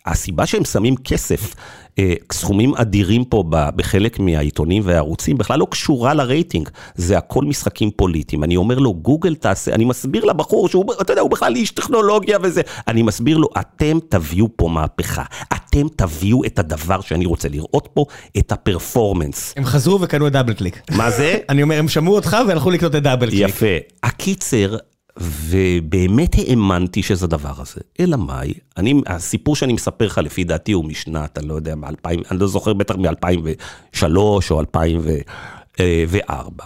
[0.06, 1.54] הסיבה שהם שמים כסף,
[1.98, 8.44] אה, סכומים אדירים פה בחלק מהעיתונים והערוצים, בכלל לא קשורה לרייטינג, זה הכל משחקים פוליטיים.
[8.44, 12.38] אני אומר לו, גוגל תעשה, אני מסביר לבחור שהוא, אתה יודע, הוא בכלל איש טכנולוגיה
[12.42, 17.88] וזה, אני מסביר לו, אתם תביאו פה מהפכה, אתם תביאו את הדבר שאני רוצה לראות
[17.94, 18.04] פה,
[18.38, 19.54] את ה-performance.
[19.56, 20.82] הם חזרו וקנו את DoubleClick.
[20.90, 21.38] מה זה?
[21.50, 23.48] אני אומר, הם שמעו אותך והלכו לקנות את DoubleClick.
[23.48, 23.76] יפה.
[24.02, 24.76] הקיצר,
[25.20, 27.80] ובאמת האמנתי שזה הדבר הזה.
[28.00, 32.30] אלא מאי, אני, הסיפור שאני מספר לך לפי דעתי הוא משנת, אני לא יודע, מ-2000,
[32.30, 34.16] אני לא זוכר בטח מ-2003
[34.50, 36.64] או 2004.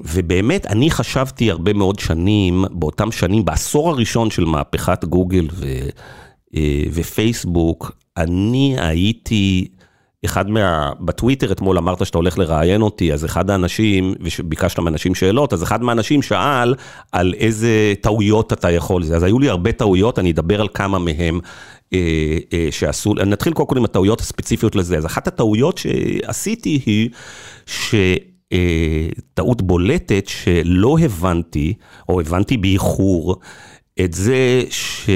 [0.00, 5.66] ובאמת, אני חשבתי הרבה מאוד שנים, באותם שנים, בעשור הראשון של מהפכת גוגל ו,
[6.54, 9.68] אה, ופייסבוק, אני הייתי...
[10.24, 10.92] אחד מה...
[11.00, 15.82] בטוויטר אתמול אמרת שאתה הולך לראיין אותי, אז אחד האנשים, וביקשת מאנשים שאלות, אז אחד
[15.82, 16.74] מהאנשים שאל
[17.12, 19.02] על איזה טעויות אתה יכול.
[19.02, 21.40] אז היו לי הרבה טעויות, אני אדבר על כמה מהם
[21.92, 24.96] אה, אה, שעשו, נתחיל קודם כל עם הטעויות הספציפיות לזה.
[24.96, 27.10] אז אחת הטעויות שעשיתי היא,
[27.66, 27.94] ש...
[28.52, 31.74] אה, טעות בולטת שלא הבנתי,
[32.08, 33.36] או הבנתי באיחור,
[34.00, 35.10] את זה ש...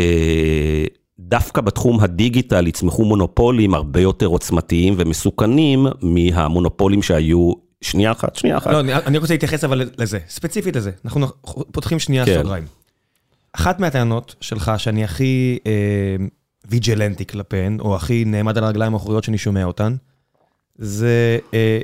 [1.28, 8.70] דווקא בתחום הדיגיטל יצמחו מונופולים הרבה יותר עוצמתיים ומסוכנים מהמונופולים שהיו שנייה אחת, שנייה אחת.
[8.70, 10.90] לא, אני, אני רוצה להתייחס אבל לזה, ספציפית לזה.
[11.04, 11.26] אנחנו
[11.72, 12.38] פותחים שנייה כן.
[12.38, 12.64] סוגריים.
[13.52, 16.16] אחת מהטענות שלך שאני הכי אה,
[16.64, 19.96] ויג'לנטי כלפיהן, או הכי נעמד על הרגליים האחוריות שאני שומע אותן,
[20.78, 21.78] זה אה,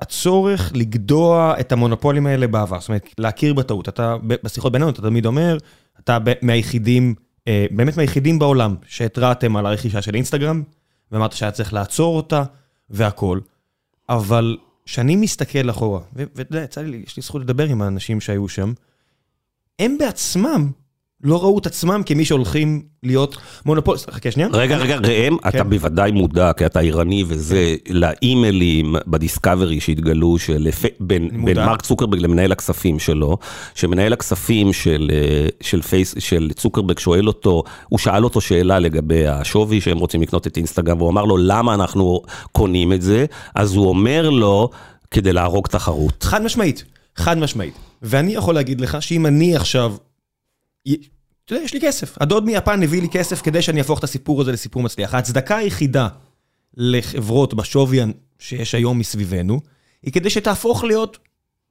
[0.00, 2.80] הצורך לגדוע את המונופולים האלה בעבר.
[2.80, 3.88] זאת אומרת, להכיר בטעות.
[3.88, 5.58] אתה, בשיחות בינינו, אתה תמיד אומר,
[6.00, 7.14] אתה מהיחידים...
[7.48, 10.62] אה, באמת מהיחידים בעולם שהתרעתם על הרכישה של אינסטגרם,
[11.12, 12.44] ואמרת שהיה צריך לעצור אותה
[12.90, 13.40] והכול,
[14.08, 18.48] אבל כשאני מסתכל אחורה, ואתה יודע, יצא לי, יש לי זכות לדבר עם האנשים שהיו
[18.48, 18.72] שם,
[19.78, 20.70] הם בעצמם
[21.26, 24.48] לא ראו את עצמם כמי שהולכים להיות מונופול, חכה שנייה.
[24.52, 25.70] רגע, רגע, ראם, אתה כן.
[25.70, 30.36] בוודאי מודע, כי אתה עירני וזה, לאימיילים בדיסקאברי שהתגלו
[31.00, 33.38] בין מרק צוקרברג למנהל הכספים שלו,
[33.74, 34.72] שמנהל הכספים
[36.18, 40.98] של צוקרברג שואל אותו, הוא שאל אותו שאלה לגבי השווי שהם רוצים לקנות את אינסטגרם,
[40.98, 42.22] והוא אמר לו, למה אנחנו
[42.52, 43.26] קונים את זה?
[43.54, 44.70] אז הוא אומר לו,
[45.10, 46.22] כדי להרוג תחרות.
[46.22, 46.84] חד משמעית,
[47.16, 47.74] חד משמעית.
[48.02, 49.94] ואני יכול להגיד לך שאם אני עכשיו...
[51.46, 52.16] אתה יודע, יש לי כסף.
[52.20, 55.14] הדוד מיפן הביא לי כסף כדי שאני אהפוך את הסיפור הזה לסיפור מצליח.
[55.14, 56.08] ההצדקה היחידה
[56.76, 58.00] לחברות בשווי
[58.38, 59.60] שיש היום מסביבנו,
[60.02, 61.18] היא כדי שתהפוך להיות,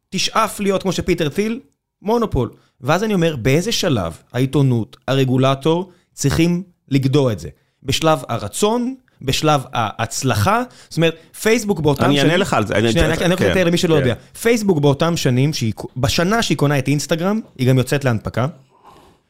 [0.10, 1.60] תשאף להיות, כמו שפיטר טיל,
[2.02, 2.50] מונופול.
[2.82, 7.50] ואז אני אומר, באיזה שלב העיתונות, הרגולטור, צריכים לגדוע את זה?
[7.84, 12.20] בשלב הרצון, בשלב ההצלחה, זאת אומרת, פייסבוק באותם שנים...
[12.20, 12.92] אני אענה לך על זה.
[12.92, 14.00] שנייה, אני רוצה לתאר למי שלא כן.
[14.02, 14.14] יודע.
[14.42, 15.52] פייסבוק באותם שנים,
[15.98, 18.48] בשנה שהיא קונה את אינסטגרם, היא גם יוצאת להנפקה.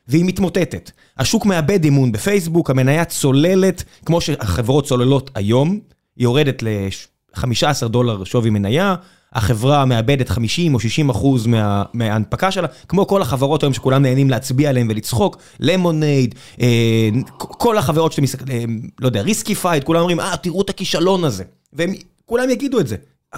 [0.08, 0.92] והיא מתמוטטת.
[1.18, 5.80] השוק מאבד אמון בפייסבוק, המניה צוללת, כמו שהחברות צוללות היום,
[6.16, 8.96] היא יורדת ל-15 דולר שווי מניה,
[9.34, 14.30] החברה מאבדת 50 או 60 אחוז מה, מההנפקה שלה, כמו כל החברות היום שכולם נהנים
[14.30, 20.20] להצביע עליהן ולצחוק, למונד, אה, כל החברות שאתם מסתכלים, אה, לא יודע, ריסקיפייד, כולם אומרים,
[20.20, 21.44] אה, תראו את הכישלון הזה.
[21.74, 21.94] והם
[22.26, 22.96] כולם יגידו את זה.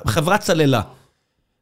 [0.07, 0.81] חברה צללה.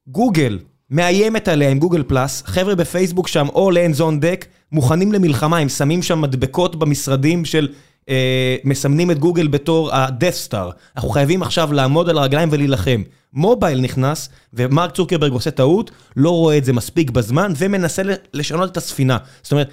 [0.08, 0.60] גוגל,
[0.96, 5.70] מאיימת עליה עם Google Plus, חבר'ה בפייסבוק שם, all hands on deck, מוכנים למלחמה, הם
[5.70, 7.68] שמים שם מדבקות במשרדים של,
[8.10, 10.72] אה, מסמנים את גוגל בתור ה-death star.
[10.96, 13.02] אנחנו חייבים עכשיו לעמוד על הרגליים ולהילחם.
[13.34, 18.02] מובייל נכנס, ומרק צוקרברג עושה טעות, לא רואה את זה מספיק בזמן, ומנסה
[18.34, 19.18] לשנות את הספינה.
[19.44, 19.70] זאת אומרת,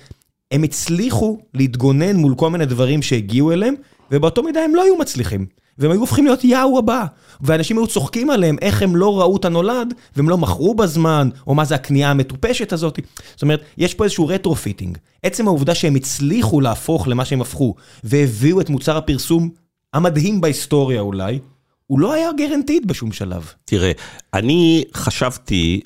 [0.50, 3.74] הם הצליחו להתגונן מול כל מיני דברים שהגיעו אליהם,
[4.10, 5.46] ובאותו מידה הם לא היו מצליחים.
[5.78, 7.04] והם היו הופכים להיות יאו הבא.
[7.40, 11.54] ואנשים היו צוחקים עליהם, איך הם לא ראו את הנולד, והם לא מכרו בזמן, או
[11.54, 12.98] מה זה הקנייה המטופשת הזאת.
[13.32, 14.98] זאת אומרת, יש פה איזשהו retrofitting.
[15.22, 19.50] עצם העובדה שהם הצליחו להפוך למה שהם הפכו, והביאו את מוצר הפרסום
[19.92, 21.38] המדהים בהיסטוריה אולי,
[21.86, 23.52] הוא לא היה guaranteed בשום שלב.
[23.64, 23.92] תראה,
[24.34, 25.80] אני חשבתי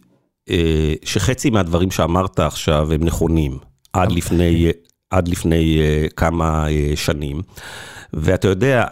[0.51, 3.59] אה, שחצי מהדברים שאמרת עכשיו הם נכונים,
[3.93, 4.17] עד אוקיי.
[4.17, 4.67] לפני,
[5.11, 7.43] עד לפני אה, כמה אה, שנים.
[8.13, 8.85] ואתה יודע,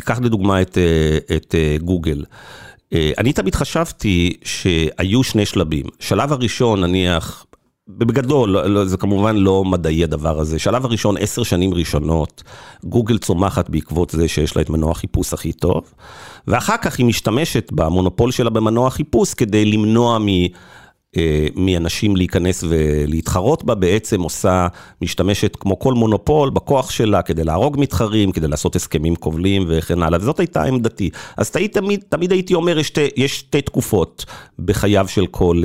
[0.00, 2.24] קח לדוגמה את, אה, את אה, גוגל.
[2.92, 5.86] אה, אני תמיד חשבתי שהיו שני שלבים.
[6.00, 7.46] שלב הראשון, נניח,
[7.88, 10.58] בגדול, לא, לא, זה כמובן לא מדעי הדבר הזה.
[10.58, 12.42] שלב הראשון, עשר שנים ראשונות,
[12.84, 15.92] גוגל צומחת בעקבות זה שיש לה את מנוע החיפוש הכי טוב,
[16.46, 20.18] ואחר כך היא משתמשת במונופול שלה במנוע החיפוש כדי למנוע
[21.56, 24.66] מאנשים להיכנס ולהתחרות בה, בעצם עושה,
[25.02, 30.18] משתמשת כמו כל מונופול בכוח שלה כדי להרוג מתחרים, כדי לעשות הסכמים כובלים וכן הלאה,
[30.18, 31.10] וזאת הייתה עמדתי.
[31.36, 34.24] אז תמיד, תמיד הייתי אומר, יש שתי, יש שתי תקופות
[34.58, 35.62] בחייו של כל...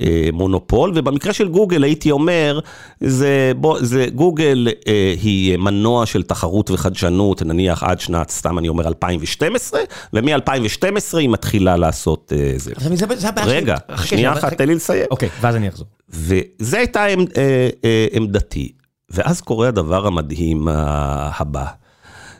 [0.00, 2.60] אה, אה, מונופול, ובמקרה של גוגל הייתי אומר,
[3.00, 8.68] זה, בוא, זה גוגל אה, היא מנוע של תחרות וחדשנות, נניח עד שנת, סתם אני
[8.68, 9.80] אומר 2012,
[10.12, 12.72] ומ-2012 היא מתחילה לעשות אה, זה.
[12.78, 15.06] זה, זה רגע, שנייה אחת, תן לי לסיים.
[15.10, 15.86] אוקיי, ואז אני אחזור.
[16.08, 18.72] וזו הייתה עמד, אה, אה, עמדתי,
[19.10, 21.64] ואז קורה הדבר המדהים הבא.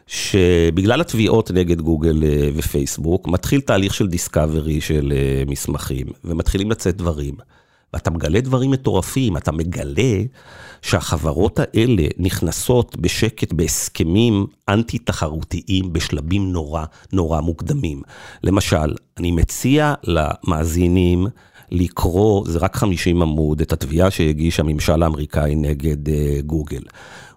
[0.06, 6.96] שבגלל התביעות נגד גוגל אה, ופייסבוק, מתחיל תהליך של דיסקאברי של אה, מסמכים, ומתחילים לצאת
[6.96, 7.34] דברים.
[7.94, 10.22] ואתה מגלה דברים מטורפים, אתה מגלה
[10.82, 18.02] שהחברות האלה נכנסות בשקט בהסכמים אנטי-תחרותיים בשלבים נורא נורא מוקדמים.
[18.44, 21.26] למשל, אני מציע למאזינים
[21.70, 26.12] לקרוא, זה רק 50 עמוד, את התביעה שהגיש הממשל האמריקאי נגד uh,
[26.46, 26.82] גוגל.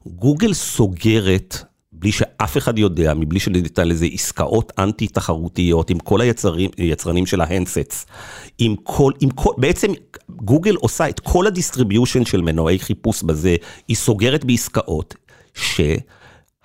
[0.05, 1.63] גוגל סוגרת
[1.99, 8.05] בלי שאף אחד יודע, מבלי שניתן לזה עסקאות אנטי-תחרותיות עם כל היצרים, היצרנים של ההנדסטס,
[8.57, 9.91] עם כל, עם כל, בעצם
[10.29, 13.55] גוגל עושה את כל ה-distribution של מנועי חיפוש בזה,
[13.87, 15.15] היא סוגרת בעסקאות,
[15.53, 15.81] ש...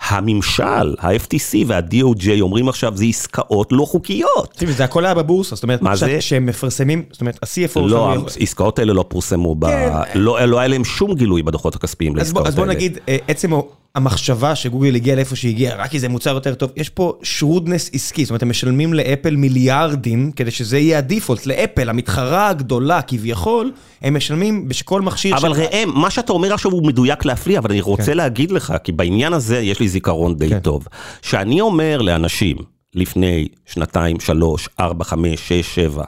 [0.09, 4.53] הממשל, ה-FTC וה-DOJ אומרים עכשיו, זה עסקאות לא חוקיות.
[4.57, 6.21] תראי, זה הכל היה בבורסה, זאת אומרת, מה זה?
[6.21, 7.81] שהם מפרסמים, זאת אומרת, ה-CFO...
[7.81, 9.93] לא, העסקאות האלה לא פורסמו, כן.
[10.15, 12.49] לא, לא היה להם שום גילוי בדוחות הכספיים לעסקאות האלה.
[12.49, 13.53] אז בוא נגיד, אה, עצם
[13.95, 18.25] המחשבה שגוגל הגיע לאיפה שהגיע, רק כי זה מוצר יותר טוב, יש פה shrewdness עסקי,
[18.25, 23.73] זאת אומרת, הם משלמים לאפל מיליארדים כדי שזה יהיה ה-default, לאפל, המתחרה הגדולה כביכול,
[24.03, 25.37] הם משלמים בשכל מכשיר...
[25.37, 28.17] אבל ראם, מה שאתה אומר עכשיו הוא מדויק להפליא, אבל אני רוצה כן.
[28.17, 30.59] להגיד לך, כי בעניין הזה יש לי זיכרון די כן.
[30.59, 30.87] טוב.
[31.23, 32.57] שאני אומר לאנשים,
[32.95, 36.05] לפני שנתיים, שלוש, ארבע, חמש, שש, שבע,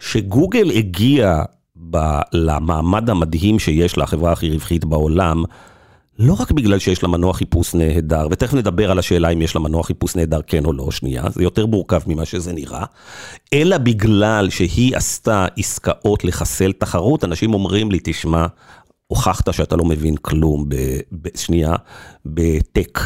[0.00, 1.42] שגוגל הגיע
[1.90, 5.42] ב- למעמד המדהים שיש לה, החברה הכי רווחית בעולם,
[6.18, 9.60] לא רק בגלל שיש לה מנוע חיפוש נהדר, ותכף נדבר על השאלה אם יש לה
[9.60, 12.84] מנוע חיפוש נהדר כן או לא, שנייה, זה יותר מורכב ממה שזה נראה,
[13.52, 18.46] אלא בגלל שהיא עשתה עסקאות לחסל תחרות, אנשים אומרים לי, תשמע,
[19.08, 20.64] הוכחת שאתה לא מבין כלום,
[21.12, 21.74] בשנייה,
[22.26, 23.00] בטק.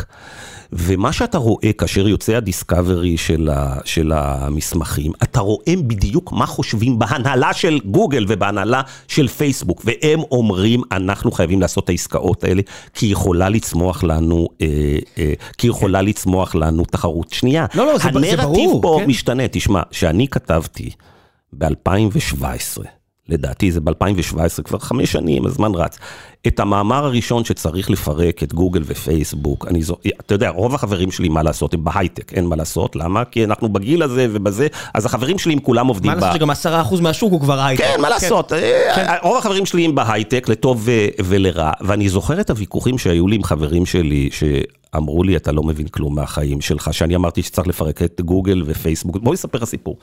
[0.73, 6.99] ומה שאתה רואה כאשר יוצא הדיסקאברי של, ה, של המסמכים, אתה רואה בדיוק מה חושבים
[6.99, 12.63] בהנהלה של גוגל ובהנהלה של פייסבוק, והם אומרים, אנחנו חייבים לעשות את העסקאות האלה,
[12.95, 14.67] כי יכולה לצמוח לנו, אה,
[15.19, 17.67] אה, כי יכולה לצמוח לנו תחרות שנייה.
[17.75, 18.25] לא, לא, זה, זה ברור.
[18.27, 19.07] הנרטיב פה כן?
[19.07, 20.91] משתנה, תשמע, שאני כתבתי
[21.53, 22.83] ב-2017,
[23.29, 25.99] לדעתי זה ב-2017, כבר חמש שנים, הזמן רץ.
[26.47, 31.29] את המאמר הראשון שצריך לפרק את גוגל ופייסבוק, אני זו, אתה יודע, רוב החברים שלי,
[31.29, 33.25] מה לעשות, הם בהייטק, אין מה לעשות, למה?
[33.25, 36.15] כי אנחנו בגיל הזה ובזה, אז החברים שלי הם כולם עובדים ב...
[36.15, 37.85] מה לעשות שגם עשרה אחוז מהשוק הוא כבר הייטק.
[37.85, 38.15] כן, מה כן.
[38.15, 39.07] לעשות, אה, כן.
[39.23, 40.89] רוב החברים שלי הם בהייטק, לטוב
[41.25, 44.45] ולרע, ואני זוכר את הוויכוחים שהיו לי עם חברים שלי, ש...
[44.97, 49.17] אמרו לי, אתה לא מבין כלום מהחיים שלך, שאני אמרתי שצריך לפרק את גוגל ופייסבוק.
[49.17, 49.99] בואי אספר לך סיפור.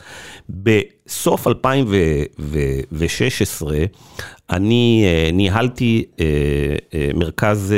[0.49, 3.77] בסוף 2016,
[4.49, 6.25] אני אה, ניהלתי אה,
[6.93, 7.73] אה, מרכז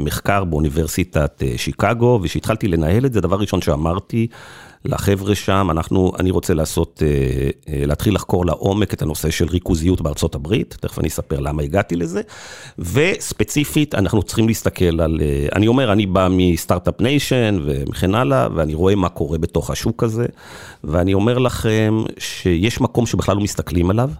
[0.00, 4.26] מחקר באוניברסיטת שיקגו, וכשהתחלתי לנהל את זה, דבר ראשון שאמרתי,
[4.88, 10.00] לחבר'ה שם, אנחנו, אני רוצה לעשות, אה, אה, להתחיל לחקור לעומק את הנושא של ריכוזיות
[10.00, 12.20] בארצות הברית, תכף אני אספר למה הגעתי לזה,
[12.78, 18.74] וספציפית, אנחנו צריכים להסתכל על, אה, אני אומר, אני בא מ-Startup Nation וכן הלאה, ואני
[18.74, 20.26] רואה מה קורה בתוך השוק הזה,
[20.84, 24.10] ואני אומר לכם שיש מקום שבכלל לא מסתכלים עליו.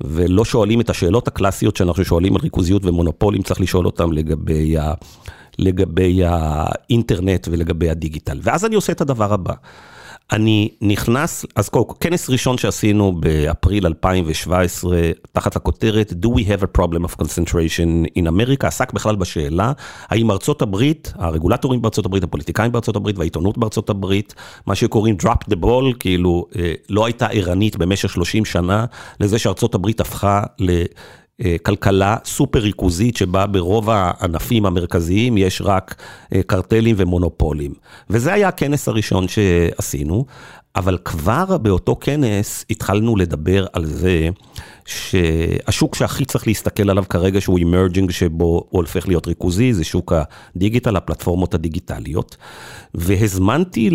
[0.00, 4.94] ולא שואלים את השאלות הקלאסיות שאנחנו שואלים על ריכוזיות ומונופולים, צריך לשאול אותם לגבי ה...
[5.58, 8.38] לגבי האינטרנט ולגבי הדיגיטל.
[8.42, 9.54] ואז אני עושה את הדבר הבא.
[10.32, 15.00] אני נכנס, אז קודם כל, כנס ראשון שעשינו באפריל 2017,
[15.32, 19.72] תחת הכותרת Do we have a problem of concentration in America, עסק בכלל בשאלה,
[20.08, 24.34] האם ארצות הברית, הרגולטורים בארצות הברית, הפוליטיקאים בארצות הברית והעיתונות בארצות הברית,
[24.66, 28.84] מה שקוראים drop the ball, כאילו אה, לא הייתה ערנית במשך 30 שנה
[29.20, 30.82] לזה שארצות הברית הפכה ל...
[31.62, 35.94] כלכלה סופר ריכוזית שבה ברוב הענפים המרכזיים יש רק
[36.46, 37.74] קרטלים ומונופולים.
[38.10, 40.24] וזה היה הכנס הראשון שעשינו,
[40.76, 44.28] אבל כבר באותו כנס התחלנו לדבר על זה
[44.86, 50.12] שהשוק שהכי צריך להסתכל עליו כרגע שהוא אמרג'ינג שבו הוא הופך להיות ריכוזי, זה שוק
[50.56, 52.36] הדיגיטל, הפלטפורמות הדיגיטליות.
[52.94, 53.90] והזמנתי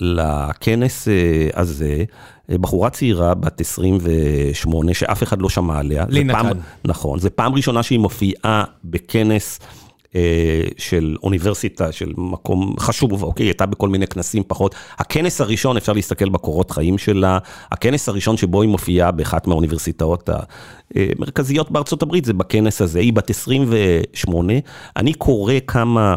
[0.00, 1.08] לכנס
[1.54, 2.04] הזה
[2.50, 6.04] בחורה צעירה בת 28 שאף אחד לא שמע עליה.
[6.08, 6.58] לינה כאן.
[6.84, 9.60] נכון, זו פעם ראשונה שהיא מופיעה בכנס.
[10.78, 14.74] של אוניברסיטה, של מקום חשוב, אוקיי, היא הייתה בכל מיני כנסים פחות.
[14.98, 17.38] הכנס הראשון, אפשר להסתכל בקורות חיים שלה,
[17.72, 20.30] הכנס הראשון שבו היא מופיעה באחת מהאוניברסיטאות
[20.94, 24.52] המרכזיות בארצות הברית, זה בכנס הזה, היא בת 28.
[24.96, 26.16] אני קורא כמה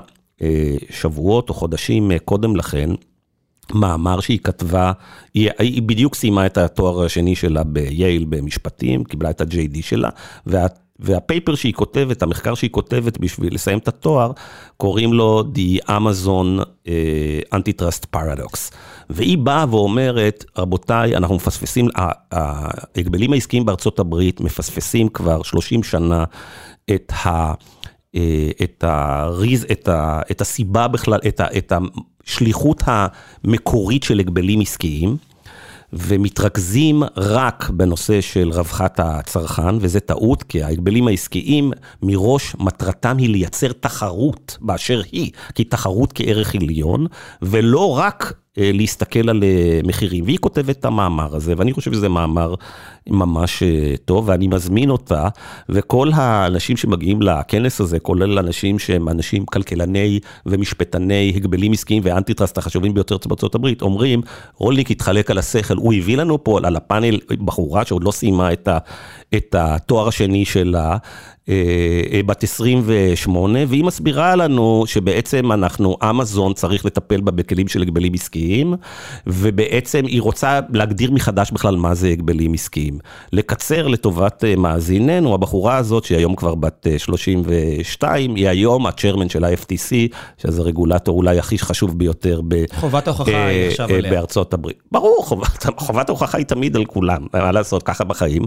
[0.90, 2.90] שבועות או חודשים קודם לכן,
[3.74, 4.92] מאמר שהיא כתבה,
[5.34, 10.10] היא, היא בדיוק סיימה את התואר השני שלה בייל במשפטים, קיבלה את ה-JD שלה,
[10.46, 10.66] וה,
[11.00, 14.32] והפייפר שהיא כותבת, המחקר שהיא כותבת בשביל לסיים את התואר,
[14.78, 16.90] קוראים לו The Amazon uh,
[17.56, 18.74] Antitrust Paradox.
[19.10, 21.88] והיא באה ואומרת, רבותיי, אנחנו מפספסים,
[22.32, 26.24] ההגבלים העסקיים בארצות הברית מפספסים כבר 30 שנה
[26.96, 27.54] את ה...
[28.64, 31.74] את, הריז, את, ה, את הסיבה בכלל, את, ה, את
[32.26, 35.18] השליחות המקורית של הגבלים עסקיים,
[35.94, 41.72] ומתרכזים רק בנושא של רווחת הצרכן, וזה טעות, כי ההגבלים העסקיים
[42.04, 47.06] מראש מטרתם היא לייצר תחרות באשר היא, כי תחרות כערך עליון,
[47.42, 49.44] ולא רק להסתכל על
[49.84, 50.26] מחירים.
[50.26, 52.56] והיא כותבת את המאמר הזה, ואני חושב שזה מאמר
[53.08, 53.64] ממש
[54.06, 55.28] טוב, ואני מזמין אותה,
[55.70, 62.94] וכל האנשים שמגיעים לכנס הזה, כולל אנשים שהם אנשים כלכלני ומשפטני הגבלים עסקיים ואנטי-טראסט החשובים
[62.94, 64.22] ביותר בארצות הברית, אומרים,
[64.56, 68.68] רולניק התחלק על השכל, הוא הביא לנו פה על הפאנל בחורה שעוד לא סיימה את,
[68.68, 68.78] ה,
[69.36, 70.98] את התואר השני שלה,
[72.26, 78.74] בת 28, והיא מסבירה לנו שבעצם אנחנו, אמזון צריך לטפל בה בכלים של הגבלים עסקיים,
[79.28, 83.00] ובעצם היא רוצה להגדיר מחדש בכלל מה זה הגבלים עסקיים.
[83.34, 90.16] לקצר לטובת מאזיננו, הבחורה הזאת, שהיא היום כבר בת 32, היא היום הצ'רמן של ה-FTC,
[90.38, 92.56] שזה הרגולטור אולי הכי חשוב ביותר ב...
[92.76, 94.12] חובת ההוכחה היא עכשיו עליה.
[94.12, 94.78] בארצות הברית.
[94.92, 98.44] ברור, חובת, חובת ההוכחה היא תמיד על כולם, מה לעשות, ככה בחיים.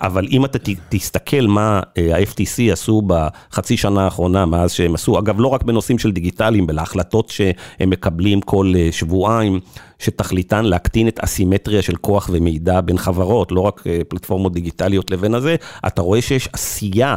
[0.00, 0.58] אבל אם אתה
[0.88, 1.80] תסתכל מה...
[1.96, 6.82] ה-FTC עשו בחצי שנה האחרונה, מאז שהם עשו, אגב, לא רק בנושאים של דיגיטליים, אלא
[6.82, 9.60] החלטות שהם מקבלים כל שבועיים,
[9.98, 15.56] שתכליתן להקטין את אסימטריה של כוח ומידע בין חברות, לא רק פלטפורמות דיגיטליות לבין הזה,
[15.86, 17.16] אתה רואה שיש עשייה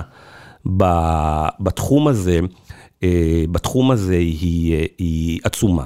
[1.60, 2.40] בתחום הזה,
[3.52, 5.86] בתחום הזה היא, היא עצומה.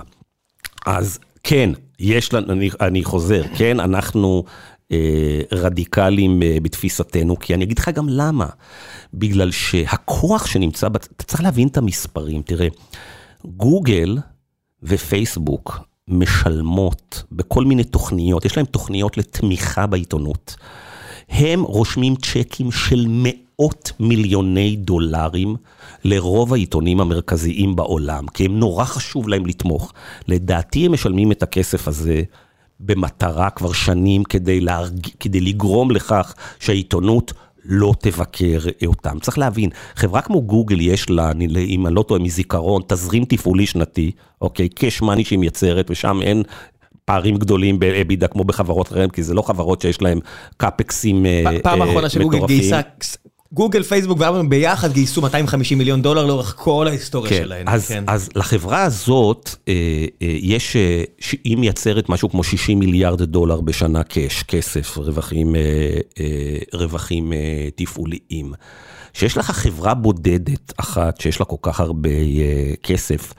[0.86, 1.70] אז כן,
[2.00, 4.44] יש לנו, אני, אני חוזר, כן, אנחנו
[5.52, 8.46] רדיקליים בתפיסתנו, כי אני אגיד לך גם למה.
[9.14, 12.68] בגלל שהכוח שנמצא, אתה צריך להבין את המספרים, תראה,
[13.46, 14.18] גוגל
[14.84, 20.56] ופייסבוק משלמות בכל מיני תוכניות, יש להם תוכניות לתמיכה בעיתונות.
[21.30, 25.56] הם רושמים צ'קים של מאות מיליוני דולרים
[26.04, 29.94] לרוב העיתונים המרכזיים בעולם, כי הם נורא חשוב להם לתמוך.
[30.28, 32.24] לדעתי הם משלמים את הכסף הזה
[32.86, 35.08] במטרה כבר שנים כדי, להרג...
[35.20, 37.34] כדי לגרום לכך שהעיתונות
[37.66, 39.20] לא תבקר אותם.
[39.20, 44.12] צריך להבין, חברה כמו גוגל יש לה, אם אני לא טועה מזיכרון, תזרים תפעולי שנתי,
[44.42, 46.44] אוקיי, קאש מאני שהיא מייצרת, ושם אין
[47.06, 50.20] פערים גדולים באבידה כמו בחברות אחרות, כי זה לא חברות שיש להן
[50.58, 51.62] קאפקסים מטורפים.
[51.62, 52.80] פעם האחרונה שגוגל גייסה
[53.54, 57.68] גוגל, פייסבוק ואמזון ביחד גייסו 250 מיליון דולר לאורך כל ההיסטוריה כן, שלהם.
[57.70, 58.04] אז, כן.
[58.08, 59.74] אז לחברה הזאת, אה,
[60.22, 61.04] אה, יש, אה,
[61.43, 65.62] היא מייצרת משהו כמו 60 מיליארד דולר בשנה קאש, כסף, רווחים, אה,
[66.20, 68.54] אה, רווחים אה, תפעוליים.
[69.14, 73.34] שיש לך חברה בודדת אחת שיש לה כל כך הרבה אה, כסף,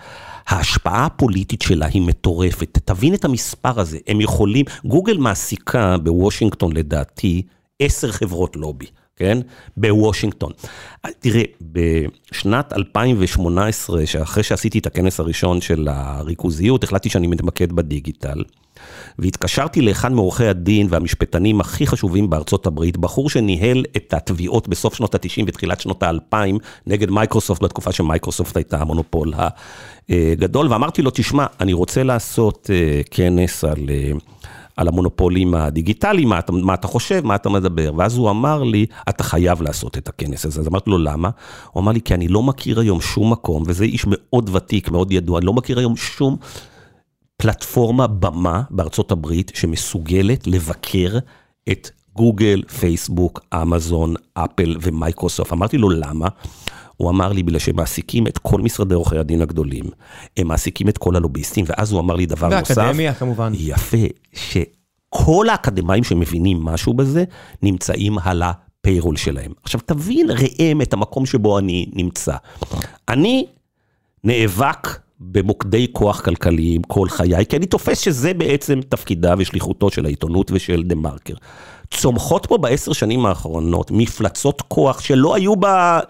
[0.46, 2.78] ההשפעה הפוליטית שלה היא מטורפת.
[2.84, 7.42] תבין את המספר הזה, הם יכולים, גוגל מעסיקה בוושינגטון לדעתי
[7.82, 8.86] עשר חברות לובי.
[9.22, 9.38] כן?
[9.76, 10.52] בוושינגטון.
[11.20, 18.42] תראה, בשנת 2018, אחרי שעשיתי את הכנס הראשון של הריכוזיות, החלטתי שאני מתמקד בדיגיטל.
[19.18, 25.14] והתקשרתי לאחד מעורכי הדין והמשפטנים הכי חשובים בארצות הברית, בחור שניהל את התביעות בסוף שנות
[25.14, 26.36] ה-90 ותחילת שנות ה-2000
[26.86, 29.32] נגד מייקרוסופט, בתקופה שמייקרוסופט הייתה המונופול
[30.08, 33.90] הגדול, ואמרתי לו, תשמע, אני רוצה לעשות אה, כנס על...
[34.82, 37.92] על המונופולים הדיגיטליים, מה אתה, מה אתה חושב, מה אתה מדבר.
[37.96, 40.60] ואז הוא אמר לי, אתה חייב לעשות את הכנס הזה.
[40.60, 41.30] אז אמרתי לו, למה?
[41.70, 45.12] הוא אמר לי, כי אני לא מכיר היום שום מקום, וזה איש מאוד ותיק, מאוד
[45.12, 46.36] ידוע, אני לא מכיר היום שום
[47.36, 51.18] פלטפורמה במה בארצות הברית שמסוגלת לבקר
[51.72, 55.52] את גוגל, פייסבוק, אמזון, אפל ומייקרוסופט.
[55.52, 56.28] אמרתי לו, למה?
[57.02, 59.84] הוא אמר לי, בגלל שהם מעסיקים את כל משרדי עורכי הדין הגדולים,
[60.36, 62.78] הם מעסיקים את כל הלוביסטים, ואז הוא אמר לי דבר נוסף.
[62.78, 63.52] באקדמיה כמובן.
[63.56, 63.96] יפה,
[64.32, 67.24] שכל האקדמאים שמבינים משהו בזה,
[67.62, 69.52] נמצאים על הפיירול שלהם.
[69.62, 72.36] עכשיו תבין ראם את המקום שבו אני נמצא.
[73.08, 73.46] אני
[74.24, 74.88] נאבק
[75.22, 80.82] במוקדי כוח כלכליים כל חיי, כי אני תופס שזה בעצם תפקידה ושליחותו של העיתונות ושל
[80.82, 81.34] דה מרקר.
[81.90, 86.00] צומחות פה בעשר שנים האחרונות מפלצות כוח שלא היו, בה,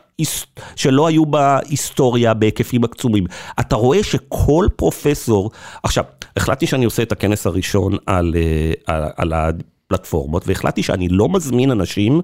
[0.77, 3.25] שלא היו בהיסטוריה בהיקפים עצומים.
[3.61, 5.51] אתה רואה שכל פרופסור,
[5.83, 6.05] עכשיו,
[6.37, 11.71] החלטתי שאני עושה את הכנס הראשון על, אה, על, על הפלטפורמות, והחלטתי שאני לא מזמין
[11.71, 12.21] אנשים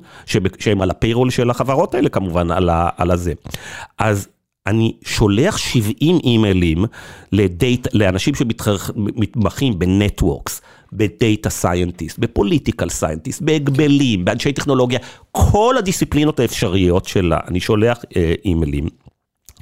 [0.58, 3.32] שהם על הפיירול של החברות האלה כמובן, על, ה, על הזה.
[3.98, 4.28] אז
[4.68, 6.84] אני שולח 70 אימיילים
[7.32, 10.60] to date, לאנשים שמתמחים ב-networks,
[10.92, 14.98] ב-data scientist, ב-political scientist, בהגבלים, באנשי טכנולוגיה,
[15.32, 18.88] כל הדיסציפלינות האפשריות שלה, אני שולח אה, אימיילים.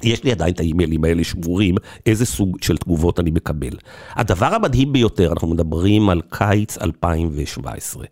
[0.03, 3.77] יש לי עדיין את האימיילים האלה שמורים, איזה סוג של תגובות אני מקבל.
[4.15, 8.05] הדבר המדהים ביותר, אנחנו מדברים על קיץ 2017,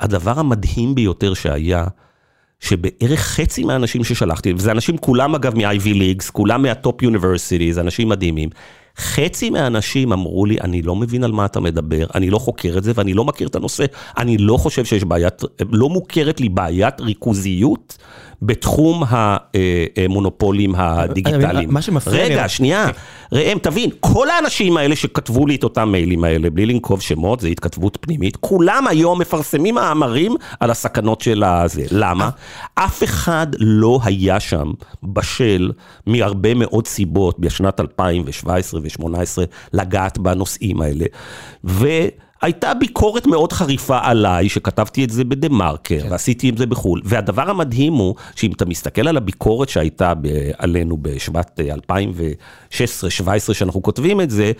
[0.00, 1.84] הדבר המדהים ביותר שהיה,
[2.66, 8.48] שבערך חצי מהאנשים ששלחתי, וזה אנשים כולם אגב מ-Ivy Leagues, כולם מה-top universities, אנשים מדהימים,
[8.98, 12.84] חצי מהאנשים אמרו לי, אני לא מבין על מה אתה מדבר, אני לא חוקר את
[12.84, 13.84] זה ואני לא מכיר את הנושא,
[14.18, 15.42] אני לא חושב שיש בעיית,
[15.72, 17.98] לא מוכרת לי בעיית ריכוזיות
[18.42, 21.72] בתחום המונופולים הדיגיטליים.
[21.72, 22.34] מה שמפריע לי...
[22.34, 22.88] רגע, שנייה,
[23.32, 27.48] ראם, תבין, כל האנשים האלה שכתבו לי את אותם מיילים האלה, בלי לנקוב שמות, זה
[27.48, 31.84] התכתבות פנימית, כולם היום מפרסמים מאמרים על הסכנות של הזה.
[31.90, 32.30] למה?
[32.74, 34.72] אף אחד לא היה שם
[35.02, 35.72] בשל
[36.06, 41.04] מהרבה מאוד סיבות בשנת 2017 ו-2018 לגעת בנושאים האלה.
[41.64, 41.88] ו...
[42.46, 46.08] הייתה ביקורת מאוד חריפה עליי, שכתבתי את זה בדה מרקר, כן.
[46.10, 47.00] ועשיתי את זה בחו"ל.
[47.04, 51.60] והדבר המדהים הוא, שאם אתה מסתכל על הביקורת שהייתה ב- עלינו בשבט
[53.50, 54.52] 2016-2017, שאנחנו כותבים את זה,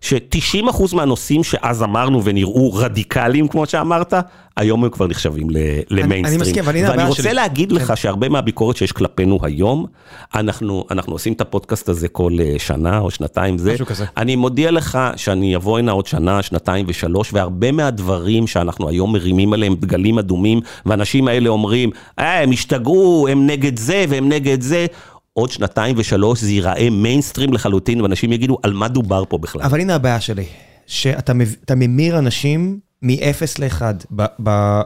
[0.00, 4.14] ש-90% מהנושאים שאז אמרנו ונראו רדיקליים, כמו שאמרת,
[4.56, 5.46] היום הם כבר נחשבים
[5.90, 6.24] למיינסטרים.
[6.24, 7.02] אני מסכים, אבל הנה הבעיה שלי.
[7.02, 7.74] ואני רוצה להגיד כן.
[7.74, 9.86] לך שהרבה מהביקורת שיש כלפינו היום,
[10.34, 13.74] אנחנו, אנחנו עושים את הפודקאסט הזה כל אה, שנה או שנתיים, זה.
[13.74, 14.04] משהו כזה.
[14.16, 19.52] אני מודיע לך שאני אבוא הנה עוד שנה, שנתיים ושלוש, והרבה מהדברים שאנחנו היום מרימים
[19.52, 24.86] עליהם דגלים אדומים, והאנשים האלה אומרים, אה, הם השתגעו, הם נגד זה והם נגד זה.
[25.32, 29.62] עוד שנתיים ושלוש זה ייראה מיינסטרים לחלוטין, ואנשים יגידו, על מה דובר פה בכלל?
[29.62, 30.44] אבל הנה הבעיה שלי,
[30.86, 33.82] שאתה ממיר אנשים מ-0 ל-1,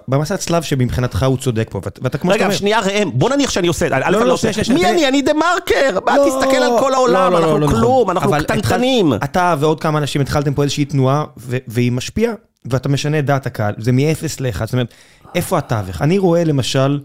[0.09, 2.51] במסע צלב שמבחינתך הוא צודק פה, ואתה כמו שאתה אומר...
[2.51, 4.81] רגע, שנייה ראם, בוא נניח שאני עושה, לא, לא, שנייה, שנייה.
[4.81, 5.09] מי אני?
[5.09, 7.69] אני דה מרקר, לא, תסתכל על כל העולם, אנחנו.
[7.69, 9.13] כלום, אנחנו קטנטנים.
[9.13, 11.25] אתה ועוד כמה אנשים התחלתם פה איזושהי תנועה,
[11.69, 12.33] והיא משפיעה,
[12.65, 14.95] ואתה משנה את דעת הקהל, זה מ-0 ל-1, זאת אומרת,
[15.35, 16.03] איפה התווך?
[16.03, 17.01] אני רואה למשל,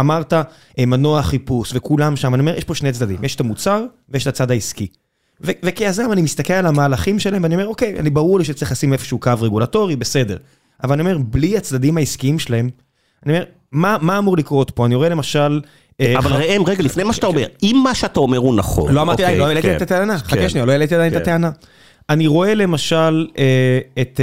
[0.00, 3.84] אמרת, אה, מנוע חיפוש, וכולם שם, אני אומר, יש פה שני צדדים, יש את המוצר
[4.08, 4.86] ויש את הצד העסקי.
[5.42, 9.18] וכיזם אני מסתכל על המהלכים שלהם ואני אומר, אוקיי, אני ברור לי שצריך לשים איפשהו
[9.18, 10.36] קו רגולטורי, בסדר.
[10.84, 12.70] אבל אני אומר, בלי הצדדים העסקיים שלהם,
[13.26, 14.86] אני אומר, מה, מה אמור לקרות פה?
[14.86, 15.60] אני רואה למשל...
[16.00, 18.94] אה, אבל ראם, רגע, לפני מה שאתה אומר, אם מה שאתה אומר הוא נכון...
[18.94, 20.48] לא אמרתי, אוקיי, לא העליתי כן, את הטענה, חכה כן.
[20.48, 21.22] שנייה, לא העליתי עדיין את כן.
[21.22, 21.50] הטענה.
[22.10, 24.20] אני רואה למשל אה, את,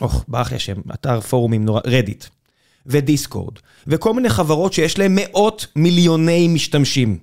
[0.00, 2.24] אוח, ברח לי השם, אתר פורומים נורא, רדיט,
[2.86, 3.54] ודיסקורד,
[3.86, 7.18] וכל מיני חברות שיש להן מאות מיליוני משתמשים.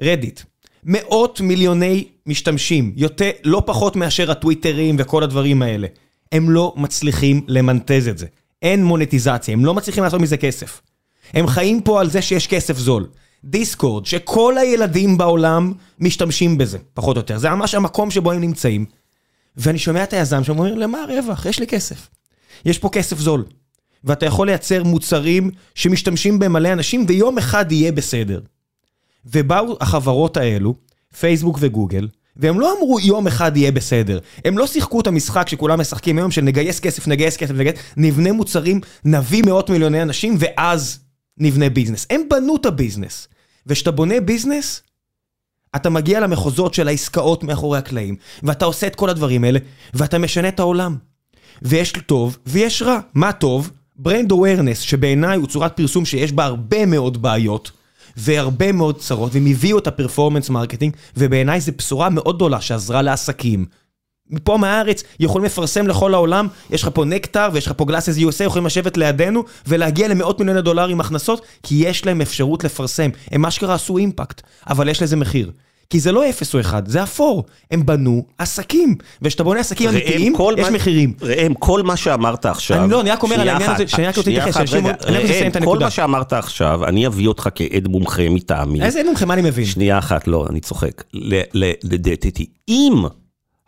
[0.00, 0.40] רדיט,
[0.84, 5.86] מאות מיליוני משתמשים, יותר, לא פחות מאשר הטוויטרים וכל הדברים האלה.
[6.32, 8.26] הם לא מצליחים למנטז את זה.
[8.62, 10.80] אין מונטיזציה, הם לא מצליחים לעשות מזה כסף.
[11.34, 13.06] הם חיים פה על זה שיש כסף זול.
[13.44, 17.38] דיסקורד, שכל הילדים בעולם משתמשים בזה, פחות או יותר.
[17.38, 18.84] זה ממש המקום שבו הם נמצאים.
[19.56, 21.46] ואני שומע את היזם שאומר, למה הרווח?
[21.46, 22.08] יש לי כסף.
[22.64, 23.44] יש פה כסף זול.
[24.04, 28.40] ואתה יכול לייצר מוצרים שמשתמשים בהם מלא אנשים, ויום אחד יהיה בסדר.
[29.26, 30.74] ובאו החברות האלו,
[31.20, 34.18] פייסבוק וגוגל, והם לא אמרו יום אחד יהיה בסדר.
[34.44, 38.32] הם לא שיחקו את המשחק שכולם משחקים היום של נגייס כסף, נגייס כסף, נגייס, נבנה
[38.32, 40.98] מוצרים, נביא מאות מיליוני אנשים, ואז
[41.38, 42.06] נבנה ביזנס.
[42.10, 43.28] הם בנו את הביזנס.
[43.66, 44.82] וכשאתה בונה ביזנס,
[45.76, 49.58] אתה מגיע למחוזות של העסקאות מאחורי הקלעים, ואתה עושה את כל הדברים האלה,
[49.94, 50.96] ואתה משנה את העולם.
[51.62, 52.98] ויש טוב ויש רע.
[53.14, 53.70] מה טוב?
[53.96, 57.70] brand awareness, שבעיניי הוא צורת פרסום שיש בה הרבה מאוד בעיות,
[58.16, 63.02] והרבה מאוד צרות, והם הביאו את ה performance marketing, ובעיניי זו בשורה מאוד גדולה שעזרה
[63.02, 63.66] לעסקים.
[64.30, 68.66] מפה מהארץ יכולים לפרסם לכל העולם, יש לך פה Nectar ויש לך פה GlassesUSA, יכולים
[68.66, 73.10] לשבת לידינו ולהגיע למאות מיליוני דולרים הכנסות, כי יש להם אפשרות לפרסם.
[73.30, 75.52] הם אשכרה עשו impact, אבל יש לזה מחיר.
[75.90, 77.44] כי זה לא אפס או אחד, זה אפור.
[77.70, 81.14] הם בנו עסקים, וכשאתה בונה עסקים אמיתיים, יש מחירים.
[81.22, 82.82] ראם, כל מה שאמרת עכשיו...
[82.84, 84.86] אני לא, אני רק אומר על העניין הזה, שאני רק רוצה להתייחס, שאנשים...
[84.86, 88.82] ראם, כל מה שאמרת עכשיו, אני אביא אותך כעד מומחה מטעמי.
[88.82, 89.64] איזה עד מומחה, מה אני מבין?
[89.64, 91.04] שנייה אחת, לא, אני צוחק.
[91.82, 93.04] לדעתי, אם...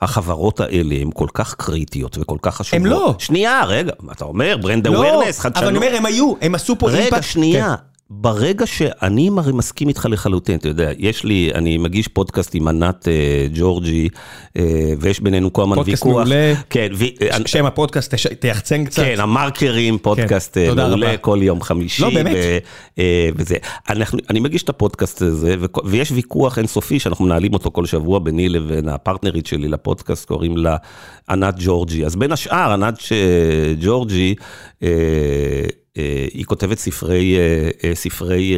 [0.02, 2.86] החברות האלה הן כל כך קריטיות וכל כך חשובות.
[2.86, 3.14] הם לא.
[3.18, 5.56] שנייה, רגע, אתה אומר, brand awareness, חדשנות.
[5.56, 7.12] אבל אני אומר, הם היו, הם עשו פה impact.
[7.12, 7.74] רגע, שנייה.
[8.12, 8.22] כן.
[8.22, 13.46] ברגע שאני מסכים איתך לחלוטין, אתה יודע, יש לי, אני מגיש פודקאסט עם ענת אה,
[13.54, 14.08] ג'ורג'י,
[14.56, 15.86] אה, ויש בינינו כל הזמן ויכוח.
[15.86, 17.04] פודקאסט מעולה, כן, ו,
[17.46, 19.02] שם הפודקאסט, תייחצן קצת.
[19.02, 21.16] כן, המרקרים, פודקאסט כן, מעולה, רבה.
[21.16, 22.02] כל יום חמישי.
[22.02, 22.36] לא, באמת.
[22.36, 22.58] ו,
[22.98, 23.56] אה, וזה.
[23.88, 28.18] אנחנו, אני מגיש את הפודקאסט הזה, ו, ויש ויכוח אינסופי שאנחנו מנהלים אותו כל שבוע
[28.18, 30.76] ביני לבין הפרטנרית שלי לפודקאסט, קוראים לה
[31.28, 32.06] ענת ג'ורג'י.
[32.06, 32.98] אז בין השאר, ענת
[33.80, 34.34] ג'ורג'י,
[34.82, 35.81] אה, אה,
[36.34, 38.54] היא כותבת ספרי, אה, אה, ספרי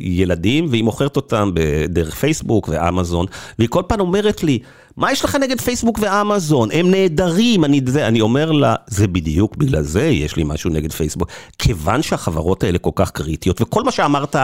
[0.00, 1.50] ילדים, והיא מוכרת אותם
[1.88, 3.26] דרך פייסבוק ואמזון,
[3.58, 4.58] והיא כל פעם אומרת לי,
[4.96, 6.68] מה יש לך נגד פייסבוק ואמזון?
[6.72, 11.28] הם נהדרים, אני, אני אומר לה, זה בדיוק בגלל זה יש לי משהו נגד פייסבוק.
[11.58, 14.36] כיוון שהחברות האלה כל כך קריטיות, וכל מה שאמרת,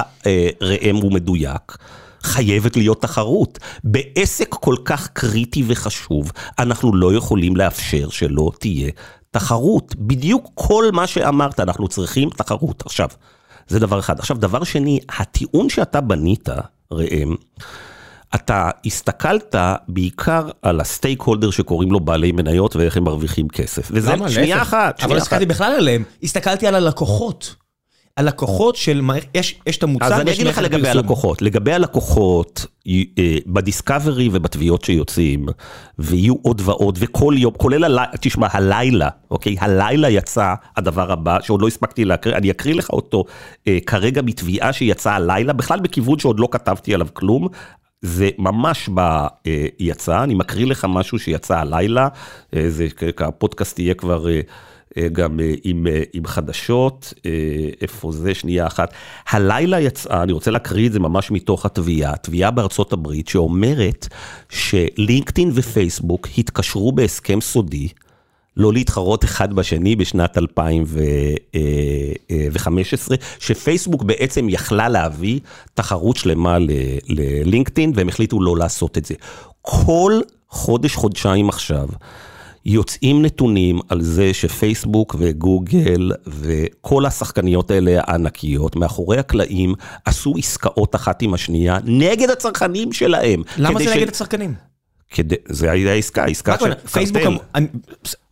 [0.63, 1.77] ראם, הוא מדויק.
[2.23, 3.59] חייבת להיות תחרות.
[3.85, 8.91] בעסק כל כך קריטי וחשוב, אנחנו לא יכולים לאפשר שלא תהיה
[9.33, 12.83] תחרות, בדיוק כל מה שאמרת, אנחנו צריכים תחרות.
[12.87, 13.09] עכשיו,
[13.69, 14.19] זה דבר אחד.
[14.19, 16.49] עכשיו, דבר שני, הטיעון שאתה בנית,
[16.93, 17.35] ראם,
[18.35, 19.55] אתה הסתכלת
[19.89, 23.89] בעיקר על הסטייק הולדר שקוראים לו בעלי מניות ואיך הם מרוויחים כסף.
[23.91, 27.55] וזה שנייה אחת, אבל הסתכלתי בכלל עליהם, הסתכלתי על הלקוחות.
[28.17, 29.01] הלקוחות של,
[29.35, 33.03] יש, יש את המוצר, אז אני אגיד לך לגבי הלקוחות, לגבי הלקוחות, אה,
[33.47, 35.47] בדיסקאברי ובתביעות שיוצאים,
[35.99, 39.57] ויהיו עוד ועוד, וכל יום, כולל הלילה, תשמע, הלילה, אוקיי?
[39.61, 43.25] הלילה יצא הדבר הבא, שעוד לא הספקתי להקריא, אני אקריא לך אותו
[43.69, 47.49] אה, כרגע בתביעה שיצאה הלילה, בכלל בכיוון שעוד לא כתבתי עליו כלום,
[48.03, 49.01] זה ממש ב...
[49.01, 52.09] אה, אני מקריא לך משהו שיצא הלילה,
[52.57, 52.87] אה, זה,
[53.19, 54.27] הפודקאסט יהיה כבר...
[54.97, 57.15] אה, גם אה, עם, אה, עם חדשות,
[57.81, 58.93] איפה זה, שנייה אחת.
[59.29, 64.09] הלילה יצאה, אני רוצה להקריא את זה ממש מתוך התביעה, תביעה בארצות הברית שאומרת
[64.49, 67.89] שלינקדאין ופייסבוק התקשרו בהסכם סודי.
[68.57, 75.41] לא להתחרות אחד בשני בשנת 2015, שפייסבוק בעצם יכלה להביא
[75.75, 76.57] תחרות שלמה
[77.09, 79.15] ללינקדאין, והם החליטו לא לעשות את זה.
[79.63, 81.89] כל חודש, חודשיים עכשיו,
[82.65, 91.23] יוצאים נתונים על זה שפייסבוק וגוגל וכל השחקניות האלה הענקיות, מאחורי הקלעים, עשו עסקאות אחת
[91.23, 93.43] עם השנייה נגד הצרכנים שלהם.
[93.57, 93.97] למה זה ש...
[93.97, 94.72] נגד הצרכנים?
[95.13, 97.23] כדי, זה היה עסקה, עסקה של פייסבוק...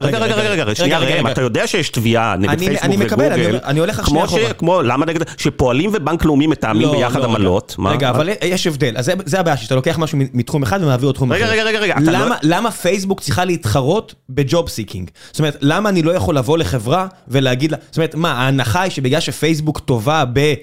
[0.03, 2.95] רגע, רגע, רגע, רגע, שנייה, רגע, אתה יודע שיש תביעה נגד פייסבוק וגוגל.
[2.95, 4.53] אני מקבל, אני הולך עכשיו אחורה.
[4.53, 7.77] כמו, למה נגד, שפועלים ובנק לאומי מתאמים לא, ביחד לא, עמלות.
[7.85, 11.51] רגע, אבל יש הבדל, אז זה הבעיה שאתה לוקח משהו מתחום אחד ומעביר לתחום אחר.
[11.51, 15.11] רגע, רגע, רגע, לא- למה פייסבוק צריכה להתחרות ב job seeking?
[15.31, 18.91] זאת אומרת, למה אני לא יכול לבוא לחברה ולהגיד לה, זאת אומרת, מה, ההנחה היא
[18.91, 20.55] שבגלל שפייסבוק טובה ב...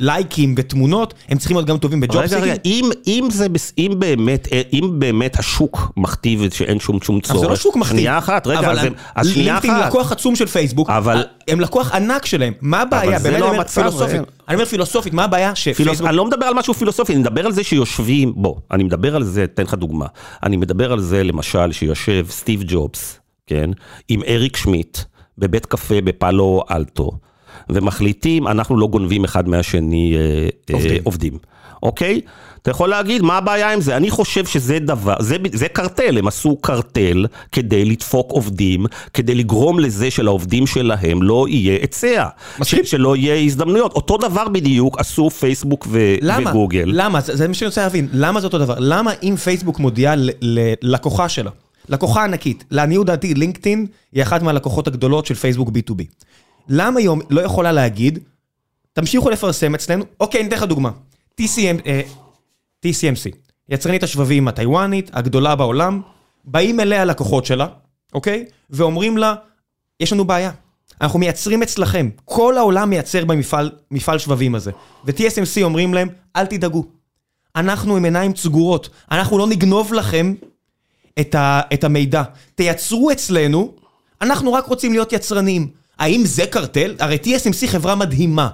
[0.00, 2.42] לייקים ותמונות, הם צריכים להיות גם טובים ב job seeking.
[2.42, 3.46] רגע, רגע, אם, אם, זה,
[3.78, 4.90] אם, באמת, אם
[5.28, 7.96] באמת השוק מכתיב שאין שום שום צורך, זה לא שוק מכתיב.
[7.96, 9.64] שנייה אחת, רגע, אבל אז, אז שנייה אחת.
[9.64, 11.24] לינקדאין לקוח עצום של פייסבוק, אבל...
[11.48, 13.16] הם לקוח ענק שלהם, מה הבעיה?
[13.16, 13.80] אבל זה לא המצב.
[13.80, 14.20] פילוסופית.
[14.48, 16.08] אני אומר פילוסופית, מה הבעיה שפייסבוק...
[16.08, 19.24] אני לא מדבר על משהו פילוסופי, אני מדבר על זה שיושבים, בוא, אני מדבר על
[19.24, 20.06] זה, אתן לך דוגמה.
[20.42, 23.70] אני מדבר על זה, למשל, שיושב סטיב ג'ובס, כן,
[24.08, 24.98] עם אריק שמיט,
[25.38, 27.10] בבית קפה בפאלו אלטו.
[27.70, 30.92] ומחליטים, אנחנו לא גונבים אחד מהשני אה, עובדים.
[30.92, 31.38] אה, עובדים.
[31.82, 32.20] אוקיי?
[32.62, 33.96] אתה יכול להגיד, מה הבעיה עם זה?
[33.96, 39.80] אני חושב שזה דבר, זה, זה קרטל, הם עשו קרטל כדי לדפוק עובדים, כדי לגרום
[39.80, 42.26] לזה שלעובדים שלהם לא יהיה היצע.
[42.84, 43.92] שלא יהיה הזדמנויות.
[43.92, 46.50] אותו דבר בדיוק עשו פייסבוק ו- למה?
[46.50, 46.84] וגוגל.
[46.86, 47.20] למה?
[47.20, 48.08] זה, זה מה שאני רוצה להבין.
[48.12, 48.74] למה זה אותו דבר?
[48.78, 51.50] למה אם פייסבוק מודיעה ללקוחה שלה,
[51.88, 56.02] לקוחה ענקית, לעניות דעתי, לינקדאין היא אחת מהלקוחות הגדולות של פייסבוק B2B.
[56.68, 58.18] למה היא לא יכולה להגיד,
[58.92, 60.90] תמשיכו לפרסם אצלנו, אוקיי, אני אתן לך דוגמה.
[61.40, 62.00] TCM, אה,
[62.86, 63.36] TCMC,
[63.68, 66.00] יצרנית השבבים הטיוואנית, הגדולה בעולם,
[66.44, 67.66] באים אליה לקוחות שלה,
[68.14, 68.44] אוקיי?
[68.70, 69.34] ואומרים לה,
[70.00, 70.50] יש לנו בעיה.
[71.00, 74.70] אנחנו מייצרים אצלכם, כל העולם מייצר במפעל שבבים הזה.
[75.04, 76.84] ו-TSMC אומרים להם, אל תדאגו,
[77.56, 80.34] אנחנו עם עיניים סגורות, אנחנו לא נגנוב לכם
[81.20, 82.22] את, ה, את המידע.
[82.54, 83.74] תייצרו אצלנו,
[84.22, 85.68] אנחנו רק רוצים להיות יצרנים.
[85.98, 86.94] האם זה קרטל?
[86.98, 88.48] הרי TSMC חברה מדהימה.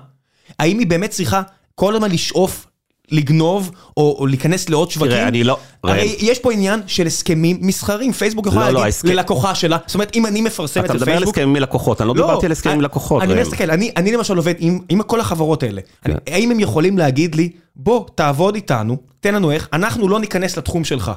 [0.59, 1.43] האם היא באמת צריכה
[1.75, 2.67] כל הזמן לשאוף
[3.11, 5.17] לגנוב או, או להיכנס לעוד שווקים.
[5.17, 5.59] תראה, אני לא...
[5.85, 9.09] הרי יש פה עניין של הסכמים מסחרים, פייסבוק יכולה לא, לא להגיד לא, הסכם...
[9.09, 10.97] ללקוחה שלה, זאת אומרת, אם אני מפרסם את פייסבוק...
[10.97, 13.23] אתה מדבר על הסכמים מלקוחות, אני לא, לא דיברתי על הסכמים מלקוחות.
[13.23, 15.81] אני מסתכל, אני, אני למשל עובד עם, עם כל החברות האלה.
[15.81, 16.11] כן.
[16.11, 20.57] אני, האם הם יכולים להגיד לי, בוא, תעבוד איתנו, תן לנו איך, אנחנו לא ניכנס
[20.57, 21.13] לתחום שלך.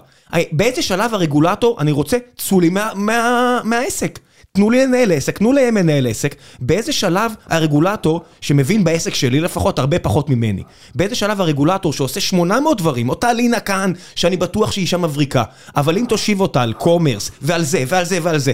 [0.52, 4.20] באיזה שלב הרגולטור, אני רוצה, צאו לי מה, מה, מהעסק.
[4.58, 9.80] תנו לי לנהל עסק, תנו להם לנהל עסק, באיזה שלב הרגולטור, שמבין בעסק שלי לפחות
[9.80, 10.64] הרבה פחות ממני,
[10.96, 15.44] באיזה שלב הרגולטור שעושה 800 דברים, אותה לינה כאן, שאני בטוח שהיא אישה מבריקה,
[15.76, 18.52] אבל אם תושיב אותה על קומרס, ועל זה, ועל זה, ועל זה,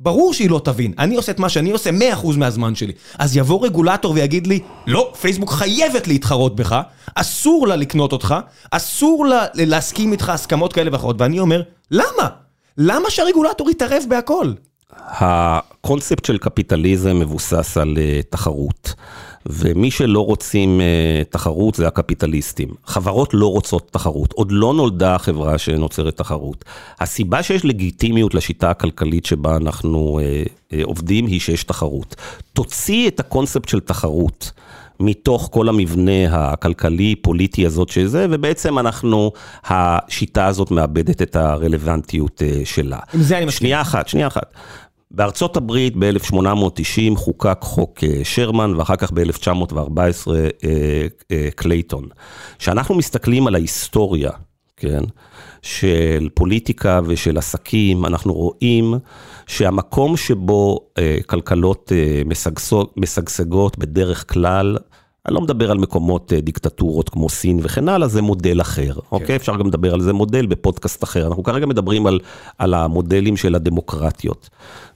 [0.00, 1.90] ברור שהיא לא תבין, אני עושה את מה שאני עושה
[2.22, 2.92] 100% מהזמן שלי.
[3.18, 6.80] אז יבוא רגולטור ויגיד לי, לא, פייסבוק חייבת להתחרות בך,
[7.14, 8.34] אסור לה לקנות אותך,
[8.70, 12.28] אסור לה להסכים איתך הסכמות כאלה ואחרות, ואני אומר, למה?
[12.78, 14.52] למה שהרגולטור יתערב בהכל?
[14.92, 18.94] הקונספט של קפיטליזם מבוסס על uh, תחרות,
[19.46, 22.68] ומי שלא רוצים uh, תחרות זה הקפיטליסטים.
[22.86, 26.64] חברות לא רוצות תחרות, עוד לא נולדה חברה שנוצרת תחרות.
[27.00, 32.16] הסיבה שיש לגיטימיות לשיטה הכלכלית שבה אנחנו uh, עובדים היא שיש תחרות.
[32.52, 34.52] תוציא את הקונספט של תחרות.
[35.00, 39.32] מתוך כל המבנה הכלכלי-פוליטי הזאת שזה, ובעצם אנחנו,
[39.64, 42.98] השיטה הזאת מאבדת את הרלוונטיות שלה.
[43.14, 43.58] עם זה אני מסכים.
[43.58, 44.54] שנייה אחת, שנייה אחת.
[45.10, 50.48] בארצות הברית ב-1890 חוקק חוק אה, שרמן ואחר כך ב-1914 אה,
[51.30, 52.08] אה, קלייטון.
[52.58, 54.30] כשאנחנו מסתכלים על ההיסטוריה,
[54.76, 55.02] כן,
[55.62, 58.94] של פוליטיקה ושל עסקים, אנחנו רואים
[59.48, 60.80] שהמקום שבו
[61.26, 61.92] כלכלות
[62.96, 64.78] משגשגות בדרך כלל,
[65.26, 69.00] אני לא מדבר על מקומות דיקטטורות כמו סין וכן הלאה, זה מודל אחר, כן.
[69.12, 69.36] אוקיי?
[69.36, 71.26] אפשר גם לדבר על זה מודל בפודקאסט אחר.
[71.26, 72.20] אנחנו כרגע מדברים על,
[72.58, 74.50] על המודלים של הדמוקרטיות.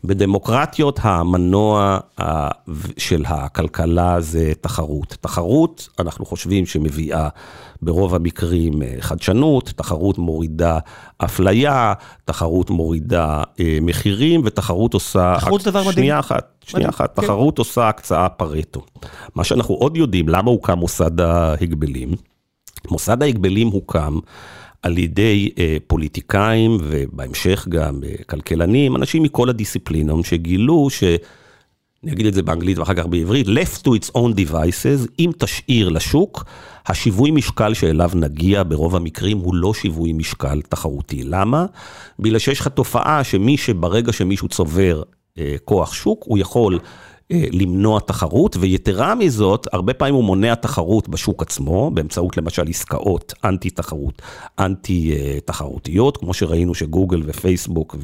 [0.04, 1.98] בדמוקרטיות המנוע
[2.96, 5.16] של הכלכלה זה תחרות.
[5.20, 7.28] תחרות, אנחנו חושבים שמביאה
[7.82, 10.78] ברוב המקרים אה, חדשנות, תחרות מורידה
[11.18, 11.92] אפליה,
[12.24, 15.34] תחרות מורידה אה, מחירים, ותחרות עושה...
[15.38, 15.92] תחרות זה דבר מדהים.
[15.92, 17.22] שנייה אחת, שנייה אחת, כן.
[17.22, 18.82] תחרות עושה הקצאה פרטו.
[19.34, 22.14] מה שאנחנו עוד יודעים, למה הוקם מוסד ההגבלים?
[22.90, 24.18] מוסד ההגבלים הוקם
[24.82, 31.04] על ידי אה, פוליטיקאים ובהמשך גם אה, כלכלנים, אנשים מכל הדיסציפלינות שגילו ש...
[32.04, 35.88] אני אגיד את זה באנגלית ואחר כך בעברית, left to its own devices, אם תשאיר
[35.88, 36.44] לשוק,
[36.86, 41.22] השיווי משקל שאליו נגיע ברוב המקרים הוא לא שיווי משקל תחרותי.
[41.24, 41.66] למה?
[42.18, 45.02] בגלל שיש לך תופעה שמי שברגע שמישהו צובר
[45.38, 46.78] אה, כוח שוק, הוא יכול
[47.30, 54.22] למנוע תחרות, ויתרה מזאת, הרבה פעמים הוא מונע תחרות בשוק עצמו, באמצעות למשל עסקאות אנטי-תחרות,
[54.58, 57.96] אנטי-תחרותיות, כמו שראינו שגוגל ופייסבוק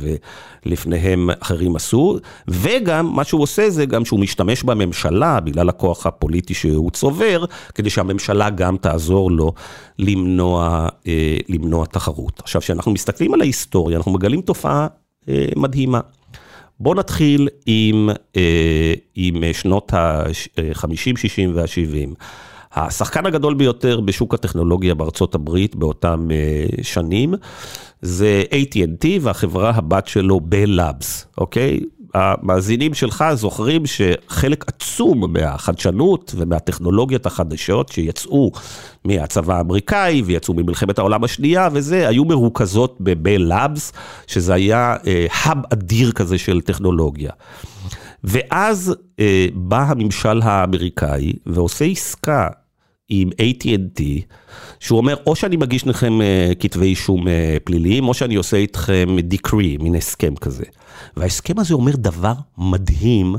[0.64, 6.54] ולפניהם אחרים עשו, וגם מה שהוא עושה זה גם שהוא משתמש בממשלה, בגלל הכוח הפוליטי
[6.54, 7.44] שהוא צובר,
[7.74, 9.52] כדי שהממשלה גם תעזור לו
[9.98, 12.40] למנוע, אה, למנוע תחרות.
[12.40, 14.86] עכשיו, כשאנחנו מסתכלים על ההיסטוריה, אנחנו מגלים תופעה
[15.28, 16.00] אה, מדהימה.
[16.80, 22.14] בואו נתחיל עם, אה, עם שנות ה-50, 60 וה-70.
[22.72, 27.34] השחקן הגדול ביותר בשוק הטכנולוגיה בארצות הברית באותם אה, שנים
[28.02, 31.80] זה AT&T והחברה הבת שלו בל לאבס, אוקיי?
[32.18, 38.52] המאזינים שלך זוכרים שחלק עצום מהחדשנות ומהטכנולוגיות החדשות שיצאו
[39.04, 43.92] מהצבא האמריקאי ויצאו ממלחמת העולם השנייה וזה, היו מרוכזות בבל לאבס,
[44.26, 44.96] שזה היה
[45.30, 47.30] האב אדיר כזה של טכנולוגיה.
[48.24, 52.48] ואז אה, בא הממשל האמריקאי ועושה עסקה
[53.08, 54.02] עם AT&T,
[54.80, 59.16] שהוא אומר, או שאני מגיש לכם אה, כתבי אישום אה, פליליים, או שאני עושה איתכם
[59.20, 60.64] דיקרי, מין הסכם כזה.
[61.16, 63.36] וההסכם הזה אומר דבר מדהים,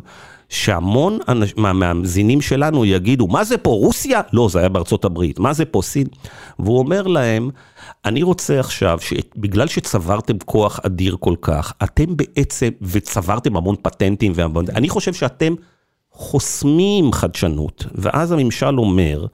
[0.49, 1.19] שהמון
[1.57, 4.21] מהמאזינים שלנו יגידו, מה זה פה, רוסיה?
[4.33, 5.39] לא, זה היה בארצות הברית.
[5.39, 6.07] מה זה פה, סין?
[6.59, 7.49] והוא אומר להם,
[8.05, 14.65] אני רוצה עכשיו, שבגלל שצברתם כוח אדיר כל כך, אתם בעצם, וצברתם המון פטנטים, והמון,
[14.75, 15.53] אני חושב שאתם
[16.11, 17.85] חוסמים חדשנות.
[17.95, 19.25] ואז הממשל אומר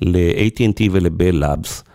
[0.00, 1.90] ל-AT&T ול-Bell Labs,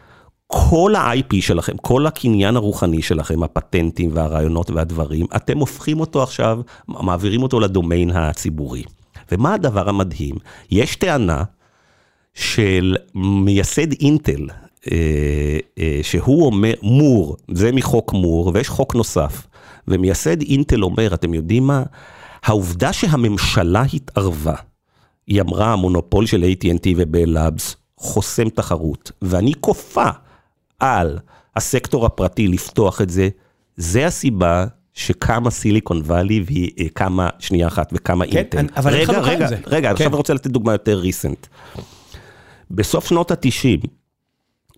[0.48, 7.44] כל ה-IP שלכם, כל הקניין הרוחני שלכם, הפטנטים והרעיונות והדברים, אתם הופכים אותו עכשיו, מעבירים
[7.44, 8.84] אותו לדומיין הציבורי.
[9.32, 10.36] ומה הדבר המדהים?
[10.72, 11.44] יש טענה
[12.34, 14.48] של מייסד אינטל,
[14.92, 19.48] אה, אה, שהוא אומר, מור, זה מחוק מור, ויש חוק נוסף,
[19.88, 21.84] ומייסד אינטל אומר, אתם יודעים מה?
[22.44, 24.56] העובדה שהממשלה התערבה,
[25.28, 30.10] היא אמרה, המונופול של AT&T ו Bell Labs חוסם תחרות, ואני כופה
[30.80, 31.20] על
[31.56, 33.30] הסקטור הפרטי לפתוח את זה,
[33.78, 38.66] זה הסיבה שקמה סיליקון וואלי והיא קמה, שנייה אחת, וקמה כן, אינטל.
[38.78, 39.56] אבל אין רגע, רגע, זה.
[39.68, 39.94] רגע, כן.
[39.94, 41.48] עכשיו אני רוצה לתת דוגמה יותר recent.
[42.72, 43.88] בסוף שנות ה-90,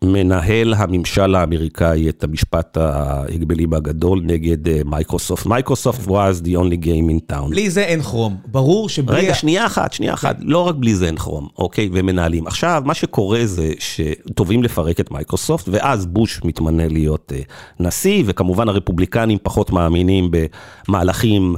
[0.04, 5.46] מנהל הממשל האמריקאי את המשפט ההגבלים הגדול נגד אה, מייקרוסופט.
[5.46, 7.50] מייקרוסופט was the only game in town.
[7.50, 8.38] בלי זה אין כרום.
[8.48, 9.18] ברור שבלי...
[9.18, 12.48] רגע, שנייה אחת, שנייה אחת, לא רק בלי זה אין כרום, אוקיי, ומנהלים.
[12.48, 17.42] עכשיו, מה שקורה זה שטובעים לפרק את מייקרוסופט, ואז בוש מתמנה להיות אה,
[17.80, 20.32] נשיא, וכמובן הרפובליקנים פחות מאמינים
[20.88, 21.56] במהלכים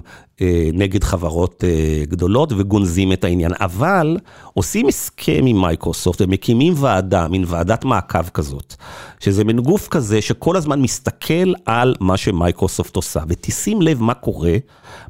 [0.74, 3.52] נגד חברות אה, גדולות, וגונזים את העניין.
[3.60, 4.18] אבל
[4.54, 8.76] עושים הסכם עם מייקרוסופט, ומקימים ועדה, מין ועדת מעקב כזאת,
[9.20, 14.58] שזה מין גוף כזה שכל הזמן מסתכל על מה שמייקרוסופט עושה, ותשים לב מה קורה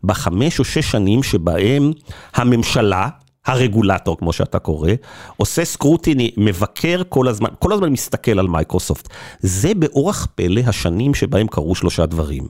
[0.03, 1.91] בחמש או שש שנים שבהם
[2.35, 3.09] הממשלה,
[3.45, 4.91] הרגולטור, כמו שאתה קורא,
[5.37, 9.09] עושה scrutiny, מבקר כל הזמן, כל הזמן מסתכל על מייקרוסופט.
[9.39, 12.47] זה באורח פלא השנים שבהם קרו שלושה דברים.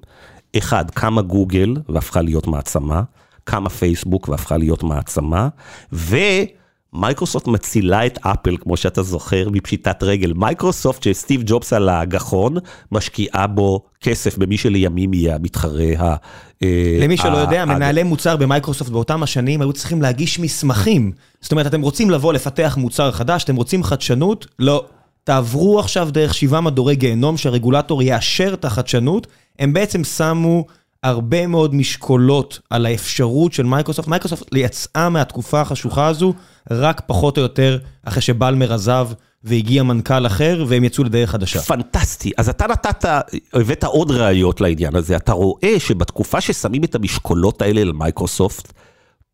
[0.58, 3.02] אחד, קמה גוגל והפכה להיות מעצמה,
[3.44, 5.48] קמה פייסבוק והפכה להיות מעצמה,
[5.92, 10.34] ומייקרוסופט מצילה את אפל, כמו שאתה זוכר, מפשיטת רגל.
[10.34, 12.56] מייקרוסופט, כשסטיב ג'ובס על הגחון,
[12.92, 16.16] משקיעה בו כסף במי שלימים יהיה המתחרה ה...
[16.64, 21.12] אה, למי שלא יודע, מנהלי מוצר במייקרוסופט באותם השנים היו צריכים להגיש מסמכים.
[21.42, 24.48] זאת אומרת, אתם רוצים לבוא לפתח מוצר חדש, אתם רוצים חדשנות?
[24.60, 24.86] לא.
[25.24, 29.28] תעברו עכשיו דרך שבעה מדורי גיהנום שהרגולטור יאשר את החדשנות.
[29.60, 30.66] הם בעצם שמו
[31.04, 34.08] הרבה מאוד משקולות על האפשרות של מייקרוסופט.
[34.08, 36.34] מייקרוסופט יצאה מהתקופה החשוכה הזו
[36.72, 39.10] רק פחות או יותר אחרי שבלמר עזב
[39.44, 41.60] והגיע מנכ"ל אחר והם יצאו לדרך חדשה.
[41.62, 42.32] פנטסטי.
[42.38, 43.06] אז אתה נתת,
[43.54, 45.16] הבאת עוד ראיות לעניין הזה.
[45.16, 48.74] אתה רואה שבתקופה ששמים את המשקולות האלה למייקרוסופט,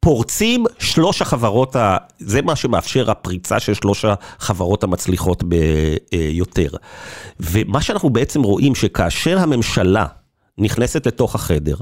[0.06, 1.98] פורצים שלוש החברות, ה...
[2.20, 6.70] זה מה שמאפשר הפריצה של שלוש החברות המצליחות ביותר.
[7.40, 10.06] ומה שאנחנו בעצם רואים שכאשר הממשלה
[10.58, 11.76] נכנסת לתוך החדר,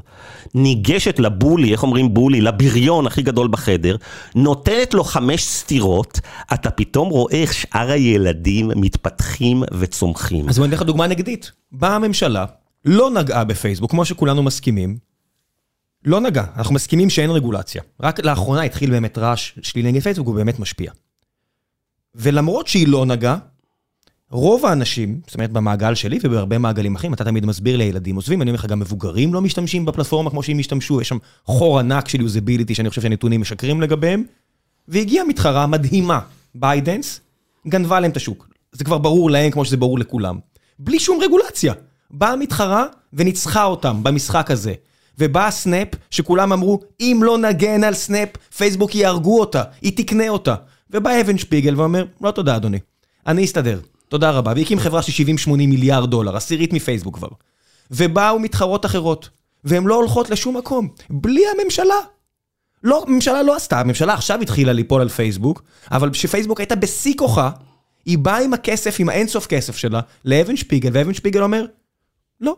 [0.55, 2.41] ניגשת לבולי, איך אומרים בולי?
[2.41, 3.95] לבריון הכי גדול בחדר,
[4.35, 6.19] נותנת לו חמש סטירות,
[6.53, 10.49] אתה פתאום רואה איך שאר הילדים מתפתחים וצומחים.
[10.49, 11.51] אז בוא ניתן לך דוגמה נגדית.
[11.71, 12.45] באה הממשלה,
[12.85, 15.12] לא נגעה בפייסבוק, כמו שכולנו מסכימים,
[16.05, 17.81] לא נגעה, אנחנו מסכימים שאין רגולציה.
[18.01, 20.91] רק לאחרונה התחיל באמת רעש שלילי נגד פייסבוק, הוא באמת משפיע.
[22.15, 23.37] ולמרות שהיא לא נגעה,
[24.29, 28.41] רוב האנשים, זאת אומרת במעגל שלי ובהרבה מעגלים אחרים, אתה תמיד מסביר לי, ילדים עוזבים,
[28.41, 32.07] אני אומר לך, גם מבוגרים לא משתמשים בפלטפורמה כמו שהם השתמשו, יש שם חור ענק
[32.07, 34.23] של usability שאני חושב שהנתונים משקרים לגביהם,
[34.87, 36.19] והגיעה מתחרה מדהימה,
[36.55, 37.21] ByteDance,
[37.67, 38.47] גנבה להם את השוק.
[38.71, 40.39] זה כבר ברור להם כמו שזה ברור לכולם.
[40.79, 41.73] בלי שום רגולציה.
[42.11, 44.73] באה מתחרה וניצחה אותם במשחק הזה.
[45.19, 50.55] ובאה סנאפ, שכולם אמרו, אם לא נגן על סנאפ, פייסבוק יהרגו אותה, היא תקנה אותה.
[50.89, 52.79] ובא אבן שפיגל ואומר, לא תודה אדוני,
[53.27, 53.79] אני אסתדר,
[54.09, 54.53] תודה רבה.
[54.55, 57.27] והקים חברה של 70-80 מיליארד דולר, עשירית מפייסבוק כבר.
[57.91, 59.29] ובאו מתחרות אחרות,
[59.63, 61.95] והן לא הולכות לשום מקום, בלי הממשלה.
[62.83, 67.49] לא, הממשלה לא עשתה, הממשלה עכשיו התחילה ליפול על פייסבוק, אבל כשפייסבוק הייתה בשיא כוחה,
[68.05, 71.65] היא באה עם הכסף, עם האינסוף כסף שלה, לאבן שפיגל, ואבן שפיגל אומר,
[72.41, 72.55] לא.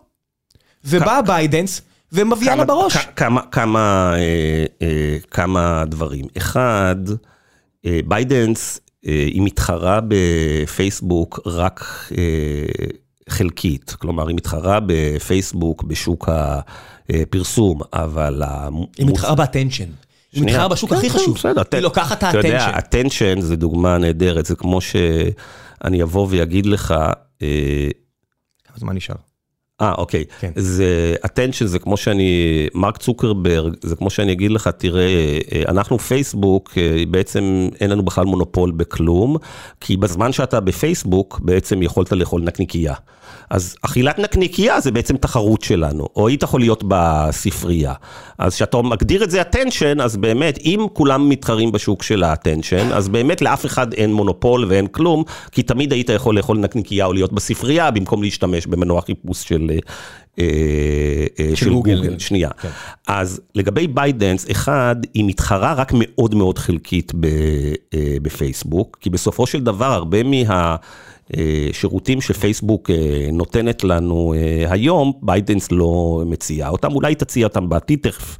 [0.84, 1.82] ובא ByteDance,
[2.12, 2.98] ומביאה לה בראש.
[3.16, 6.26] כמה, כמה, אה, אה, כמה דברים.
[6.38, 6.96] אחד,
[7.86, 11.86] אה, ByteDance, אה, היא מתחרה בפייסבוק רק
[12.18, 12.86] אה,
[13.30, 13.96] חלקית.
[14.00, 16.30] כלומר, היא מתחרה בפייסבוק בשוק
[17.10, 18.44] הפרסום, אבל...
[18.98, 19.90] היא מתחרה באטנשן.
[20.32, 20.44] היא.
[20.44, 21.36] מתחרה בשוק כן, הכי כן, חשוב.
[21.36, 23.38] בסדר, היא לוקחת את אתה יודע, האטנשן.
[23.38, 26.94] attention זה דוגמה נהדרת, זה כמו שאני אבוא ואגיד לך,
[27.42, 27.88] אה,
[28.64, 29.16] כמה זמן נשאר?
[29.82, 30.24] אה, אוקיי.
[30.40, 30.52] כן.
[30.56, 36.00] זה, attention זה כמו שאני, מרק צוקרברג, זה כמו שאני אגיד לך, תראה, אה, אנחנו
[36.00, 39.38] פייסבוק, אה, בעצם אין לנו בכלל מונופול בכלום,
[39.82, 42.94] כי בזמן שאתה בפייסבוק, בעצם יכולת לאכול נקניקייה.
[43.50, 47.94] אז אכילת נקניקייה זה בעצם תחרות שלנו, או היית יכול להיות בספרייה.
[48.38, 53.08] אז כשאתה מגדיר את זה attention, אז באמת, אם כולם מתחרים בשוק של ה-attention, אז
[53.08, 57.34] באמת לאף אחד אין מונופול ואין כלום, כי תמיד היית יכול לאכול נקניקייה או להיות
[57.34, 59.65] בספרייה, במקום להשתמש במנוע חיפוש של...
[60.40, 60.46] אה,
[61.40, 61.96] אה, של גוגל.
[61.96, 62.50] גוגל, שנייה.
[62.62, 62.70] כן.
[63.08, 67.26] אז לגבי ByteDance, אחד, היא מתחרה רק מאוד מאוד חלקית ב-
[67.94, 70.76] אה, בפייסבוק, כי בסופו של דבר הרבה מה...
[71.38, 77.70] אה, שירותים שפייסבוק אה, נותנת לנו אה, היום, ByteDance לא מציעה אותם, אולי תציע אותם
[77.70, 78.38] בעתיד, תכף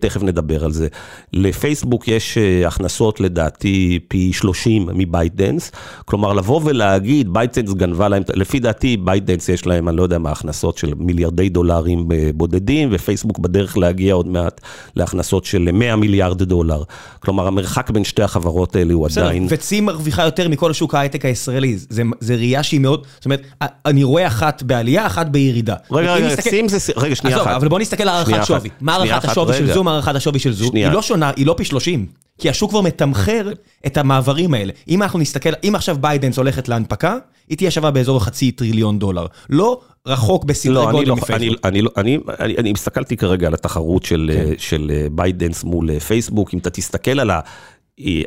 [0.00, 0.88] תכף נדבר על זה.
[1.32, 5.72] לפייסבוק יש הכנסות לדעתי פי 30 מ ByteDance,
[6.04, 10.28] כלומר לבוא ולהגיד ByteDance גנבה להם, לפי דעתי ByteDance יש להם, אני לא יודע מה
[10.28, 14.60] ההכנסות של מיליארדי דולרים בודדים, ופייסבוק בדרך להגיע עוד מעט
[14.96, 16.82] להכנסות של 100 מיליארד דולר.
[17.20, 19.46] כלומר המרחק בין שתי החברות האלה הוא עדיין...
[19.48, 21.76] וצים מרוויחה יותר מכל השוק ההייטק הישראלי,
[22.20, 23.42] זה ראייה שהיא מאוד, זאת אומרת,
[23.86, 25.74] אני רואה אחת בעלייה, אחת בירידה.
[25.92, 27.56] רגע, רגע, צים זה, רגע, שנייה אחת.
[27.56, 28.70] אבל בוא נסתכל על הערכת שווי.
[28.80, 30.70] מה הערכת השווי של זו, מה הערכת השווי של זו?
[30.72, 32.06] היא לא שונה, היא לא פי 30.
[32.38, 33.48] כי השוק כבר מתמחר
[33.86, 34.72] את המעברים האלה.
[34.88, 37.16] אם אנחנו נסתכל, אם עכשיו בייטדנס הולכת להנפקה,
[37.48, 39.26] היא תהיה שווה באזור חצי טריליון דולר.
[39.50, 41.58] לא רחוק בסדרי גודל מפייסבוק.
[41.64, 44.52] אני לא, אני, אני, אני הסתכלתי כרגע על התחרות של, כן.
[44.58, 47.40] של בייטדנס מול פייסבוק, אם אתה תסתכל על ה...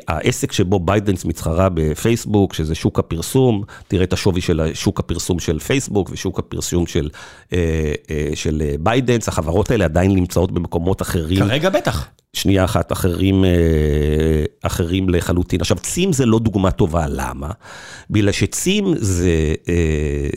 [0.08, 5.58] העסק שבו בייטדנס מתחרה בפייסבוק, שזה שוק הפרסום, תראה את השווי של שוק הפרסום של
[5.58, 7.08] פייסבוק ושוק הפרסום של,
[8.34, 11.38] של בייטדנס, החברות האלה עדיין נמצאות במקומות אחרים.
[11.38, 12.08] כרגע בטח.
[12.32, 13.44] שנייה אחת, אחרים,
[14.62, 15.60] אחרים לחלוטין.
[15.60, 17.50] עכשיו, צים זה לא דוגמה טובה, למה?
[18.10, 19.54] בגלל שצים זה,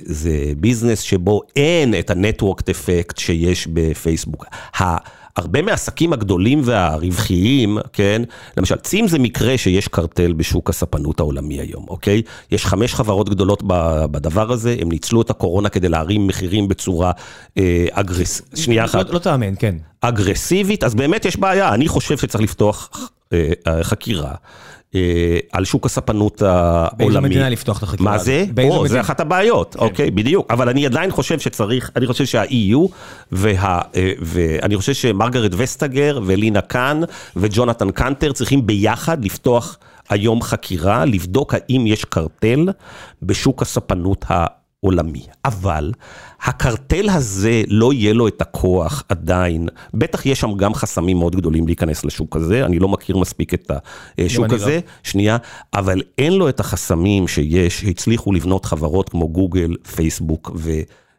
[0.06, 4.46] זה business שבו אין את ה network effect שיש בפייסבוק.
[5.36, 8.22] הרבה מהעסקים הגדולים והרווחיים, כן,
[8.58, 12.22] למשל, צים זה מקרה שיש קרטל בשוק הספנות העולמי היום, אוקיי?
[12.52, 13.64] יש חמש חברות גדולות
[14.12, 17.12] בדבר הזה, הם ניצלו את הקורונה כדי להרים מחירים בצורה
[17.58, 18.58] אה, אגרסיבית.
[18.58, 19.08] שנייה אחת.
[19.08, 19.76] לא, לא תאמן, כן.
[20.02, 22.90] אגרסיבית, אז באמת יש בעיה, אני חושב שצריך לפתוח
[23.34, 24.34] אה, חקירה.
[25.52, 26.98] על שוק הספנות העולמי.
[26.98, 28.12] באיזו מדינה לפתוח את החקירה?
[28.12, 28.46] מה זה?
[28.70, 29.86] או, זה אחת הבעיות, כן.
[29.86, 30.52] אוקיי, בדיוק.
[30.52, 32.78] אבל אני עדיין חושב שצריך, אני חושב שה-EU,
[33.32, 33.82] וה,
[34.22, 37.02] ואני חושב שמרגרט וסטגר ולינה קאן
[37.36, 39.78] וג'ונתן קנטר צריכים ביחד לפתוח
[40.10, 42.70] היום חקירה, לבדוק האם יש קרטל
[43.22, 44.63] בשוק הספנות העולמי.
[44.84, 45.26] עולמי.
[45.46, 45.92] אבל
[46.44, 51.66] הקרטל הזה לא יהיה לו את הכוח עדיין, בטח יש שם גם חסמים מאוד גדולים
[51.68, 53.72] להיכנס לשוק הזה, אני לא מכיר מספיק את
[54.18, 54.82] השוק הזה, לא.
[55.04, 55.38] שנייה,
[55.74, 60.72] אבל אין לו את החסמים שיש, הצליחו לבנות חברות כמו גוגל, פייסבוק ו...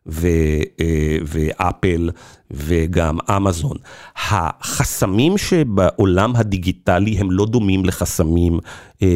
[0.09, 2.11] אה, ואפל
[2.51, 3.77] וגם אמזון.
[4.17, 8.59] החסמים שבעולם הדיגיטלי הם לא דומים לחסמים
[9.03, 9.09] אה,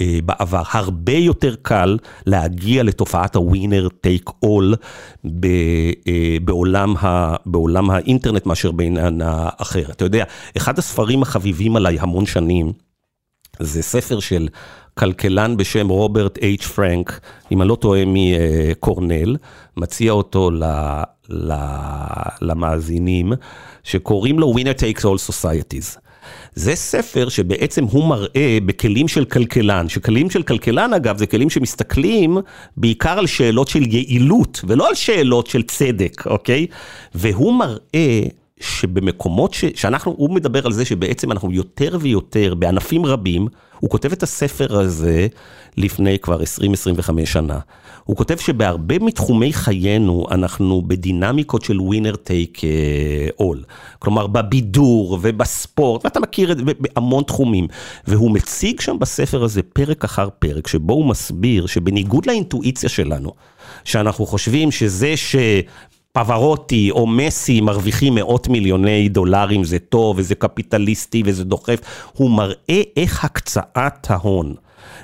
[0.00, 0.62] אה, בעבר.
[0.70, 4.74] הרבה יותר קל להגיע לתופעת הווינר טייק אול
[6.44, 6.94] בעולם,
[7.46, 9.84] בעולם האינטרנט מאשר בעניין האחר.
[9.90, 10.24] אתה יודע,
[10.56, 12.72] אחד הספרים החביבים עליי המון שנים,
[13.58, 14.48] זה ספר של
[14.94, 17.20] כלכלן בשם רוברט אייץ' פרנק,
[17.52, 19.36] אם אני לא טועה מקורנל,
[19.76, 20.64] מציע אותו ל,
[21.28, 21.54] ל,
[22.40, 23.32] למאזינים,
[23.82, 25.98] שקוראים לו Winner Takes All Societies.
[26.54, 32.38] זה ספר שבעצם הוא מראה בכלים של כלכלן, שכלים של כלכלן אגב זה כלים שמסתכלים
[32.76, 36.66] בעיקר על שאלות של יעילות ולא על שאלות של צדק, אוקיי?
[37.14, 38.22] והוא מראה
[38.62, 39.64] שבמקומות ש...
[39.74, 43.48] שאנחנו, הוא מדבר על זה שבעצם אנחנו יותר ויותר בענפים רבים,
[43.80, 45.26] הוא כותב את הספר הזה
[45.76, 46.44] לפני כבר 20-25
[47.24, 47.58] שנה.
[48.04, 52.60] הוא כותב שבהרבה מתחומי חיינו אנחנו בדינמיקות של ווינר טייק
[53.40, 53.62] אול.
[53.98, 57.66] כלומר בבידור ובספורט, ואתה מכיר את זה בהמון תחומים.
[58.06, 63.32] והוא מציג שם בספר הזה פרק אחר פרק, שבו הוא מסביר שבניגוד לאינטואיציה שלנו,
[63.84, 65.36] שאנחנו חושבים שזה ש...
[66.12, 71.78] פברוטי או מסי מרוויחים מאות מיליוני דולרים, זה טוב וזה קפיטליסטי וזה דוחף,
[72.12, 74.54] הוא מראה איך הקצאת ההון.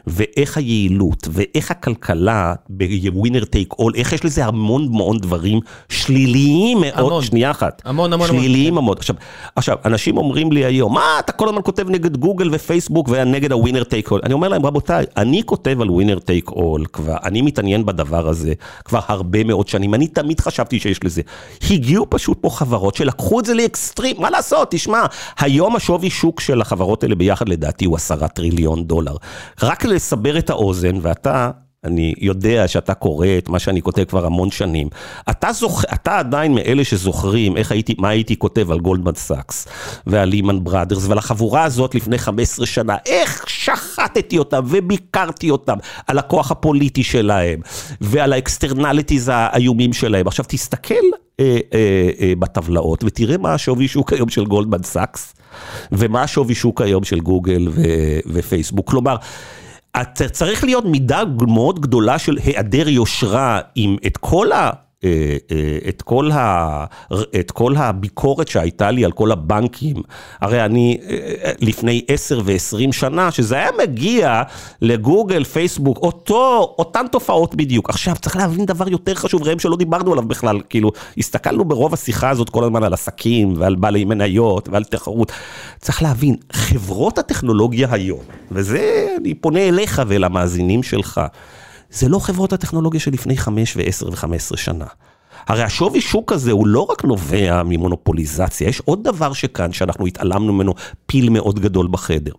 [0.06, 6.98] ואיך היעילות, ואיך הכלכלה בווינר טייק אול, איך יש לזה המון המון דברים שליליים מאוד,
[6.98, 7.82] המון, שנייה אחת.
[7.84, 8.96] המון המון שליליים המון.
[8.96, 9.16] עכשיו,
[9.56, 13.57] עכשיו, אנשים אומרים לי היום, מה אתה כל הזמן כותב נגד גוגל ופייסבוק ונגד ה
[13.57, 14.20] winner take all?
[14.24, 18.52] אני אומר להם, רבותיי, אני כותב על winner take all כבר, אני מתעניין בדבר הזה
[18.84, 21.22] כבר הרבה מאוד שנים, אני תמיד חשבתי שיש לזה.
[21.70, 25.06] הגיעו פשוט פה חברות שלקחו את זה לאקסטרים, מה לעשות, תשמע,
[25.38, 29.16] היום השווי שוק של החברות האלה ביחד לדעתי הוא עשרה טריליון דולר.
[29.68, 31.50] רק לסבר את האוזן, ואתה,
[31.88, 34.88] אני יודע שאתה קורא את מה שאני כותב כבר המון שנים.
[35.30, 35.84] אתה, זוכ...
[35.94, 39.68] אתה עדיין מאלה שזוכרים איך הייתי, מה הייתי כותב על גולדמן סאקס
[40.06, 46.18] ועל ליהמן בראדרס ועל החבורה הזאת לפני 15 שנה, איך שחטתי אותם וביקרתי אותם על
[46.18, 47.60] הכוח הפוליטי שלהם
[48.00, 50.26] ועל ה externalities האיומים שלהם.
[50.26, 50.94] עכשיו תסתכל
[51.40, 55.34] אה, אה, אה, בטבלאות ותראה מה השווי שוק היום של גולדמן סאקס
[55.92, 58.90] ומה השווי שוק היום של גוגל ו- ופייסבוק.
[58.90, 59.16] כלומר,
[60.32, 64.70] צריך להיות מידה מאוד גדולה של היעדר יושרה, אם את כל אה,
[65.88, 66.84] את כל, ה,
[67.40, 69.96] את כל הביקורת שהייתה לי על כל הבנקים,
[70.40, 74.42] הרי אני אה, לפני 10 ו-20 שנה, שזה היה מגיע
[74.82, 77.90] לגוגל, פייסבוק, אותו, אותן תופעות בדיוק.
[77.90, 82.30] עכשיו, צריך להבין דבר יותר חשוב, ראם שלא דיברנו עליו בכלל, כאילו, הסתכלנו ברוב השיחה
[82.30, 85.32] הזאת כל הזמן על עסקים ועל בעלי מניות ועל תחרות.
[85.80, 91.20] צריך להבין, חברות הטכנולוגיה היום, וזה, אני פונה אליך ולמאזינים שלך,
[91.90, 94.84] זה לא חברות הטכנולוגיה של לפני 5 ו-10 ו-15 שנה.
[95.46, 100.52] הרי השווי שוק הזה הוא לא רק נובע ממונופוליזציה, יש עוד דבר שכאן שאנחנו התעלמנו
[100.52, 100.74] ממנו,
[101.06, 102.32] פיל מאוד גדול בחדר.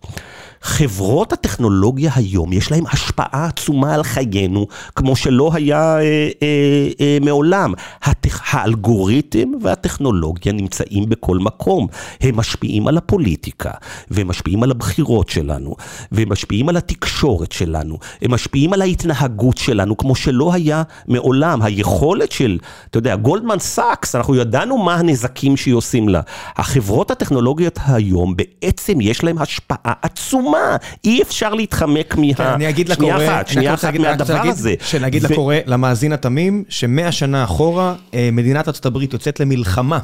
[0.61, 7.17] חברות הטכנולוגיה היום, יש להן השפעה עצומה על חיינו, כמו שלא היה אה, אה, אה,
[7.21, 7.73] מעולם.
[8.03, 8.39] הטכ...
[8.53, 11.87] האלגוריתם והטכנולוגיה נמצאים בכל מקום.
[12.21, 13.71] הם משפיעים על הפוליטיקה,
[14.11, 15.75] והם משפיעים על הבחירות שלנו,
[16.11, 21.61] והם משפיעים על התקשורת שלנו, הם משפיעים על ההתנהגות שלנו, כמו שלא היה מעולם.
[21.61, 22.57] היכולת של,
[22.89, 26.21] אתה יודע, גולדמן סאקס, אנחנו ידענו מה הנזקים שהיא עושה לה.
[26.55, 30.48] החברות הטכנולוגיות היום, בעצם יש להן השפעה עצומה.
[30.55, 32.33] עצומה, אי אפשר להתחמק מה...
[32.33, 34.75] כן, אני אגיד לקורא, שנייה אחת, שנייה אחת מהדבר הזה.
[34.83, 39.99] שנגיד לקורא, למאזין התמים, שמאה שנה אחורה, אה, מדינת ארצות הברית יוצאת למלחמה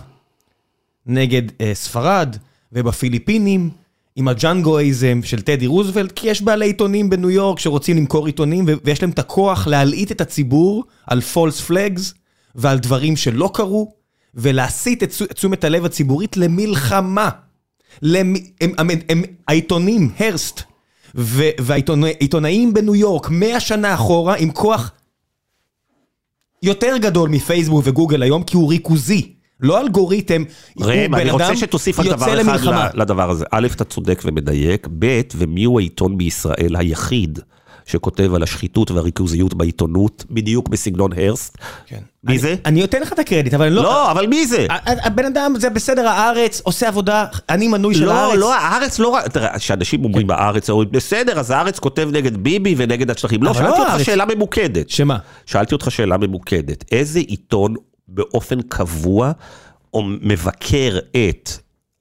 [1.06, 2.36] נגד אה, ספרד
[2.72, 3.70] ובפיליפינים.
[4.18, 9.02] עם הג'אנגואיזם של טדי רוזוולט, כי יש בעלי עיתונים בניו יורק שרוצים למכור עיתונים, ויש
[9.02, 12.14] להם את הכוח להלעיט את הציבור על פולס פלאגס
[12.56, 13.94] ועל דברים שלא קרו,
[14.36, 17.30] ולהסיט את תשומת הלב הציבורית למלחמה.
[19.48, 20.62] העיתונים, הרסט,
[21.60, 24.92] והעיתונאים בניו יורק, מאה שנה אחורה, עם כוח
[26.64, 29.32] יותר גדול מפייסבוק וגוגל היום, כי הוא ריכוזי.
[29.60, 30.44] לא אלגוריתם,
[30.80, 33.46] ראם, אני רוצה שתוסיף על דבר אחד לדבר הזה.
[33.52, 37.40] א', אתה צודק ומדייק, ב', ומי הוא העיתון בישראל היחיד
[37.86, 41.58] שכותב על השחיתות והריכוזיות בעיתונות, בדיוק בסגנון הרסט.
[41.86, 42.00] כן.
[42.24, 42.56] מי אני, זה?
[42.66, 43.84] אני נותן לך את הקרדיט, אבל לא...
[43.84, 44.68] לא, אבל מי זה?
[44.86, 48.34] הבן אדם, זה בסדר, הארץ עושה עבודה, אני מנוי של לא, הארץ.
[48.34, 49.18] לא, לא, הארץ לא...
[49.34, 50.28] תראה, כשאנשים אומרים כן.
[50.28, 53.44] בארץ, אומרים, בסדר, אז הארץ כותב נגד ביבי ונגד השטחים.
[53.44, 54.06] לא, שאלתי לא אותך הארץ...
[54.06, 54.90] שאלה ממוקדת.
[54.90, 55.18] שמה?
[55.46, 56.86] שאלתי אותך שאלה ממוקדת.
[56.92, 57.76] איזה עיתון
[58.08, 59.32] באופן קבוע
[59.94, 61.50] או מבקר את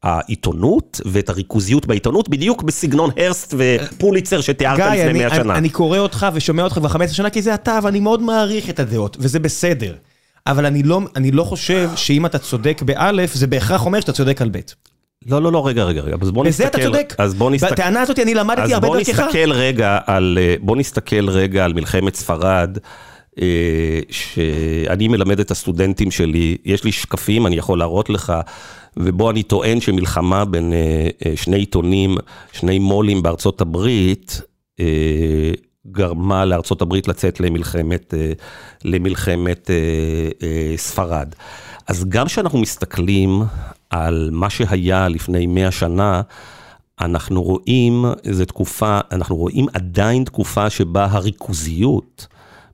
[0.05, 5.43] העיתונות ואת הריכוזיות בעיתונות, בדיוק בסגנון הרסט ופוליצר שתיארת לפני מאה שנה.
[5.43, 8.71] גיא, אני קורא אותך ושומע אותך כבר 15 שנה, כי זה אתה, ואני מאוד מעריך
[8.71, 9.95] את הדעות, וזה בסדר.
[10.47, 14.43] אבל אני לא, אני לא חושב שאם אתה צודק באלף, זה בהכרח אומר שאתה צודק
[14.43, 14.75] על בית.
[15.27, 16.69] לא, לא, לא, רגע, רגע, רגע, אז בוא נסתכל...
[16.69, 17.15] בזה אתה צודק.
[17.19, 17.73] אז בוא נסתכל...
[17.73, 19.11] בטענה הזאת אני למדתי הרבה דרכך.
[19.11, 22.79] אז בוא נסתכל רגע על, בוא נסתכל רגע על מלחמת ספרד.
[23.41, 28.33] אה, שאני מלמד את הסטודנטים שלי, יש לי שקפים, אני יכול להראות לך,
[28.97, 32.17] ובו אני טוען שמלחמה בין אה, אה, שני עיתונים,
[32.53, 34.41] שני מו"לים בארצות הברית,
[35.87, 38.15] גרמה לארצות הברית לצאת למלחמת,
[38.85, 39.71] למלחמת
[40.77, 41.35] ספרד.
[41.89, 43.43] אז גם כשאנחנו מסתכלים
[43.91, 46.23] על מה שהיה לפני 100 שנה,
[47.01, 52.27] אנחנו רואים, זו תקופה, אנחנו רואים עדיין תקופה שבה הריכוזיות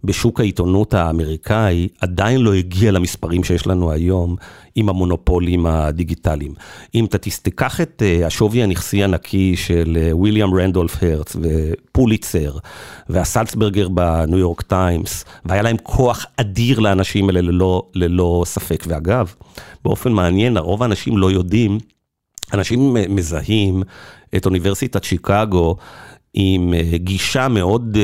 [0.05, 4.36] בשוק העיתונות האמריקאי עדיין לא הגיע למספרים שיש לנו היום
[4.74, 6.55] עם המונופולים הדיגיטליים.
[6.94, 12.59] אם אתה תיקח את אה, השווי הנכסי הנקי של אה, ויליאם רנדולף הרץ ופוליצר
[13.09, 18.85] והסלצברגר בניו יורק טיימס, והיה להם כוח אדיר לאנשים האלה ללא, ללא ספק.
[18.89, 19.35] ואגב,
[19.85, 21.78] באופן מעניין, הרוב האנשים לא יודעים,
[22.55, 23.82] אנשים מזהים
[24.36, 25.77] את אוניברסיטת שיקגו
[26.35, 27.97] עם אה, גישה מאוד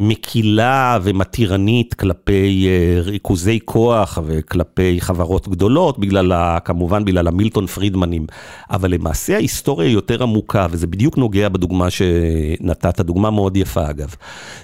[0.00, 6.32] מקילה ומתירנית כלפי אה, ריכוזי כוח וכלפי חברות גדולות, בגלל,
[6.64, 8.26] כמובן בגלל המילטון פרידמנים.
[8.70, 14.14] אבל למעשה ההיסטוריה היא יותר עמוקה, וזה בדיוק נוגע בדוגמה שנתת, דוגמה מאוד יפה אגב.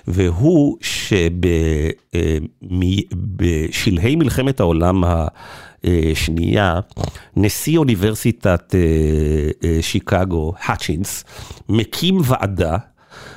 [0.09, 1.35] והוא שבשלהי
[4.11, 5.27] אה, מלחמת העולם ה...
[6.15, 6.81] שנייה,
[7.37, 11.25] נשיא אוניברסיטת אה, שיקגו, האצ'ינס,
[11.69, 12.77] מקים ועדה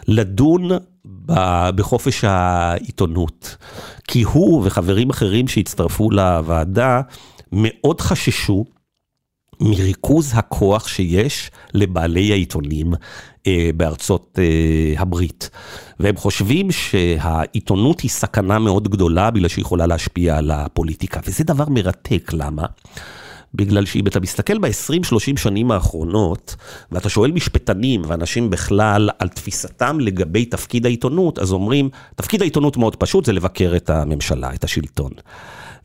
[0.08, 0.70] לדון
[1.76, 3.56] בחופש העיתונות.
[4.08, 7.02] כי הוא וחברים אחרים שהצטרפו לוועדה
[7.52, 8.66] מאוד חששו
[9.62, 12.94] מריכוז הכוח שיש לבעלי העיתונים
[13.48, 15.50] אה, בארצות אה, הברית.
[16.00, 21.66] והם חושבים שהעיתונות היא סכנה מאוד גדולה בגלל שהיא יכולה להשפיע על הפוליטיקה, וזה דבר
[21.70, 22.66] מרתק, למה?
[23.54, 26.56] בגלל שאם אתה מסתכל ב-20-30 שנים האחרונות,
[26.92, 32.96] ואתה שואל משפטנים ואנשים בכלל על תפיסתם לגבי תפקיד העיתונות, אז אומרים, תפקיד העיתונות מאוד
[32.96, 35.12] פשוט, זה לבקר את הממשלה, את השלטון.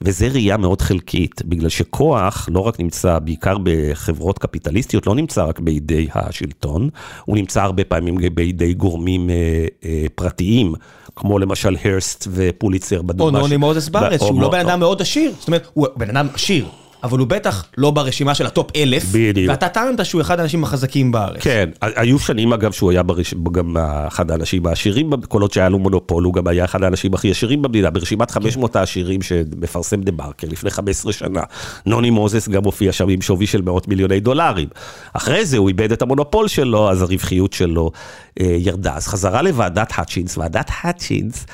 [0.01, 5.61] וזה ראייה מאוד חלקית, בגלל שכוח לא רק נמצא, בעיקר בחברות קפיטליסטיות, לא נמצא רק
[5.61, 6.89] בידי השלטון,
[7.25, 10.75] הוא נמצא הרבה פעמים בידי גורמים אה, אה, פרטיים,
[11.17, 13.39] כמו למשל הרסט ופוליצר בדוגמה.
[13.39, 16.27] או נוני מוזס בארץ, שהוא לא בן אדם מאוד עשיר, זאת אומרת, הוא בן אדם
[16.35, 16.67] עשיר.
[17.05, 19.51] אבל הוא בטח לא ברשימה של ה top אלף, בדיוק.
[19.51, 21.43] ואתה טענת שהוא אחד האנשים החזקים בארץ.
[21.43, 23.35] כן, היו שנים אגב שהוא היה ברש...
[23.53, 23.77] גם
[24.07, 27.63] אחד האנשים העשירים, כל עוד שהיה לו מונופול, הוא גם היה אחד האנשים הכי עשירים
[27.63, 28.79] במדינה, ברשימת 500 כן.
[28.79, 31.43] העשירים שמפרסם דה מרקר לפני 15 שנה.
[31.87, 34.69] נוני מוזס גם הופיע שם עם שווי של מאות מיליוני דולרים.
[35.13, 37.91] אחרי זה הוא איבד את המונופול שלו, אז הרווחיות שלו
[38.41, 38.95] ירדה.
[38.97, 41.47] אז חזרה לוועדת האצ'ינס, ועדת האצ'ינס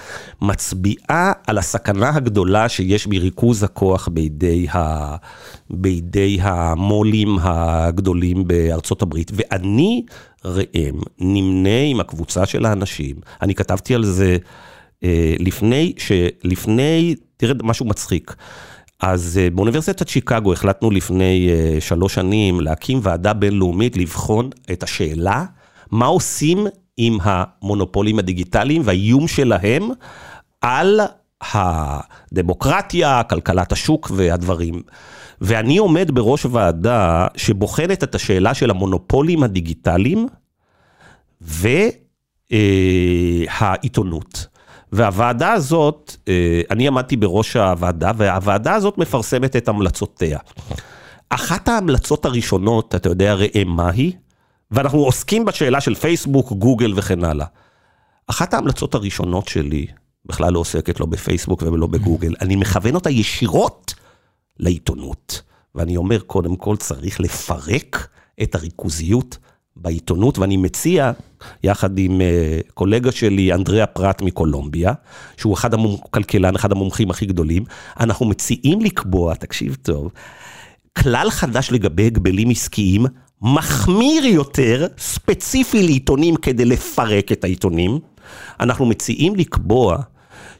[0.43, 5.17] מצביעה על הסכנה הגדולה שיש בריכוז הכוח בידי ה...
[5.71, 10.05] בידי המו"לים הגדולים בארצות הברית, ואני
[10.45, 14.37] ראם נמנה עם הקבוצה של האנשים, אני כתבתי על זה
[15.05, 18.35] אה, לפני, שלפני, תראה משהו מצחיק.
[19.01, 25.45] אז אה, באוניברסיטת שיקגו החלטנו לפני אה, שלוש שנים להקים ועדה בינלאומית לבחון את השאלה
[25.91, 29.91] מה עושים עם המונופולים הדיגיטליים והאיום שלהם
[30.61, 31.01] על
[31.53, 34.83] הדמוקרטיה, כלכלת השוק והדברים.
[35.41, 40.29] ואני עומד בראש ועדה שבוחנת את השאלה של המונופולים הדיגיטליים
[42.51, 44.47] והעיתונות.
[44.93, 50.39] והוועדה הזאת, אה, אני עמדתי בראש הוועדה, והוועדה הזאת מפרסמת את המלצותיה.
[51.31, 54.13] אחת ההמלצות הראשונות, אתה יודע הרי מה היא?
[54.71, 57.47] ואנחנו עוסקים בשאלה של פייסבוק, גוגל וכן הלאה.
[58.27, 59.87] אחת ההמלצות הראשונות שלי,
[60.27, 63.95] בכלל לא עוסקת לא בפייסבוק ולא בגוגל, אני מכוון אותה ישירות
[64.59, 65.43] לעיתונות.
[65.75, 68.09] ואני אומר, קודם כל צריך לפרק
[68.43, 69.39] את הריכוזיות
[69.77, 71.13] בעיתונות, ואני מציע,
[71.63, 74.93] יחד עם uh, קולגה שלי, אנדריאה פרט מקולומביה,
[75.37, 77.65] שהוא אחד הכלכלן, אחד המומחים הכי גדולים,
[78.01, 80.11] אנחנו מציעים לקבוע, תקשיב טוב,
[80.99, 83.07] כלל חדש לגבי הגבלים עסקיים,
[83.43, 87.99] מחמיר יותר, ספציפי לעיתונים כדי לפרק את העיתונים.
[88.61, 89.99] אנחנו מציעים לקבוע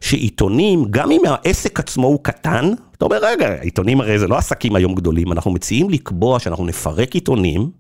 [0.01, 4.77] שעיתונים, גם אם העסק עצמו הוא קטן, אתה אומר, רגע, עיתונים הרי זה לא עסקים
[4.77, 7.71] היום גדולים, אנחנו מציעים לקבוע שאנחנו נפרק עיתונים,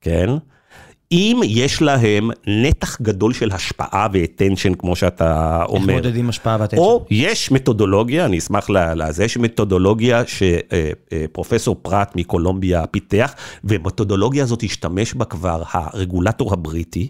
[0.00, 0.30] כן?
[1.12, 5.94] אם יש להם נתח גדול של השפעה ואטנשן, כמו שאתה אומר.
[5.94, 6.82] איך מודדים השפעה ואטנשן?
[6.82, 15.14] או יש מתודולוגיה, אני אשמח לזה, יש מתודולוגיה שפרופסור פרט מקולומביה פיתח, ומתודולוגיה הזאת השתמש
[15.14, 17.08] בה כבר הרגולטור הבריטי.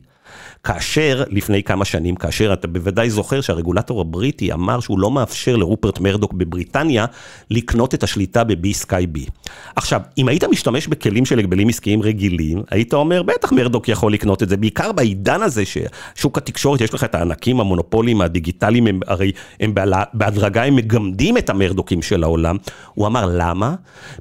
[0.64, 6.00] כאשר, לפני כמה שנים, כאשר אתה בוודאי זוכר שהרגולטור הבריטי אמר שהוא לא מאפשר לרופרט
[6.00, 7.06] מרדוק בבריטניה
[7.50, 9.30] לקנות את השליטה ב-B Sky B.
[9.76, 14.42] עכשיו, אם היית משתמש בכלים של הגבלים עסקיים רגילים, היית אומר, בטח מרדוק יכול לקנות
[14.42, 19.32] את זה, בעיקר בעידן הזה ששוק התקשורת, יש לך את הענקים, המונופולים הדיגיטליים, הם הרי
[19.60, 19.74] הם
[20.14, 22.56] בהדרגה, הם מגמדים את המרדוקים של העולם.
[22.94, 23.74] הוא אמר, למה?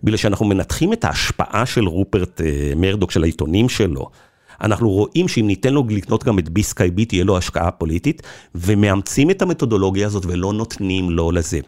[0.04, 4.10] בגלל שאנחנו מנתחים את ההשפעה של רופרט אה, מרדוק, של העיתונים שלו.
[4.62, 8.22] אנחנו רואים שאם ניתן לו לקנות גם את ביסקאי בי, תהיה לו השקעה פוליטית,
[8.56, 11.60] ומאמצים את המתודולוגיה הזאת ולא נותנים לו לזה.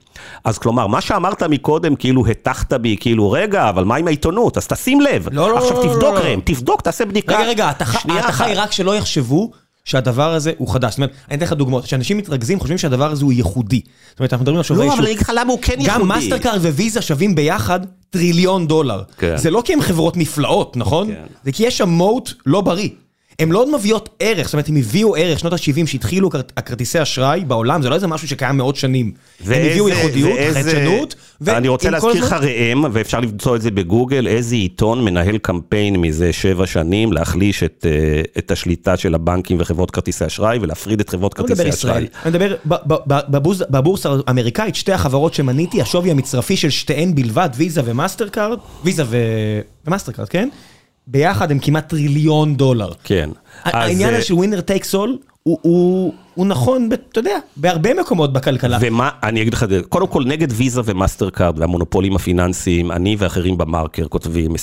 [0.43, 4.57] אז כלומר, מה שאמרת מקודם, כאילו הטחת בי, כאילו, רגע, אבל מה עם העיתונות?
[4.57, 5.27] אז תשים לב.
[5.31, 7.39] לא, לא, עכשיו לא, תבדוק, לא, ראם, תבדוק, תעשה בדיקה.
[7.39, 9.51] רגע, רגע, ההטחה היא רק שלא יחשבו.
[9.85, 10.89] שהדבר הזה הוא חדש.
[10.89, 13.81] זאת אומרת, אני אתן לך דוגמאות, כשאנשים מתרכזים חושבים שהדבר הזה הוא ייחודי.
[14.09, 14.87] זאת אומרת, אנחנו מדברים על שווי שוק.
[14.87, 15.99] לא, אבל אני אגיד לך למה הוא כן ייחודי.
[15.99, 17.79] גם מאסטרקארד וויזה שווים ביחד
[18.09, 19.03] טריליון דולר.
[19.17, 19.37] כן.
[19.37, 21.07] זה לא כי הם חברות נפלאות, נכון?
[21.07, 21.23] כן.
[21.43, 22.89] זה כי יש שם moat לא בריא.
[23.39, 27.81] הן לא מביאות ערך, זאת אומרת, הם הביאו ערך, שנות ה-70 שהתחילו הכרטיסי אשראי בעולם,
[27.81, 29.11] זה לא איזה משהו שקיים מאות שנים.
[29.45, 31.15] הם הביאו ייחודיות, חדשנות,
[31.47, 36.33] אני רוצה להזכיר לך ראם, ואפשר למצוא את זה בגוגל, איזה עיתון מנהל קמפיין מזה
[36.33, 41.33] שבע שנים, להחליש את, אה, את השליטה של הבנקים וחברות כרטיסי אשראי, ולהפריד את חברות
[41.33, 42.07] כרטיסי אשראי.
[42.25, 42.55] אני מדבר,
[43.69, 49.03] בבורסה האמריקאית, שתי החברות שמניתי, השווי המצרפי של שתיהן בלבד, ויזה ומאסטר קארד, ויזה
[49.85, 50.49] ומאסטר קארד, כן?
[51.07, 52.91] ביחד הם כמעט טריליון דולר.
[53.03, 53.29] כן.
[53.63, 58.77] העניין הזה של winner takes all, הוא נכון, אתה יודע, בהרבה מקומות בכלכלה.
[58.81, 64.07] ומה, אני אגיד לך קודם כל נגד ויזה ומאסטר קארד והמונופולים הפיננסיים, אני ואחרים במרקר
[64.07, 64.55] כותבים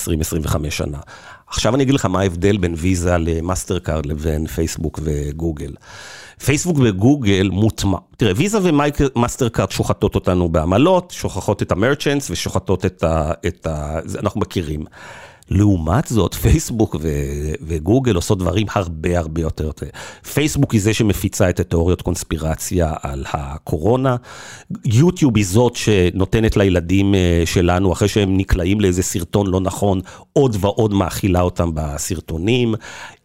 [0.46, 0.98] 20-25 שנה.
[1.46, 5.72] עכשיו אני אגיד לך מה ההבדל בין ויזה למאסטר קארד לבין פייסבוק וגוגל.
[6.44, 12.86] פייסבוק וגוגל מוטמע, תראה, ויזה ומאסטר קארד שוחטות אותנו בעמלות, שוחטות את ה merchants ושוחטות
[12.86, 13.32] את ה...
[13.46, 14.84] את ה אנחנו מכירים.
[15.52, 19.70] לעומת זאת, פייסבוק ו- וגוגל עושות דברים הרבה הרבה יותר.
[20.34, 24.16] פייסבוק היא זה שמפיצה את התיאוריות קונספירציה על הקורונה,
[24.84, 30.00] יוטיוב היא זאת שנותנת לילדים אה, שלנו, אחרי שהם נקלעים לאיזה סרטון לא נכון,
[30.32, 32.74] עוד ועוד מאכילה אותם בסרטונים.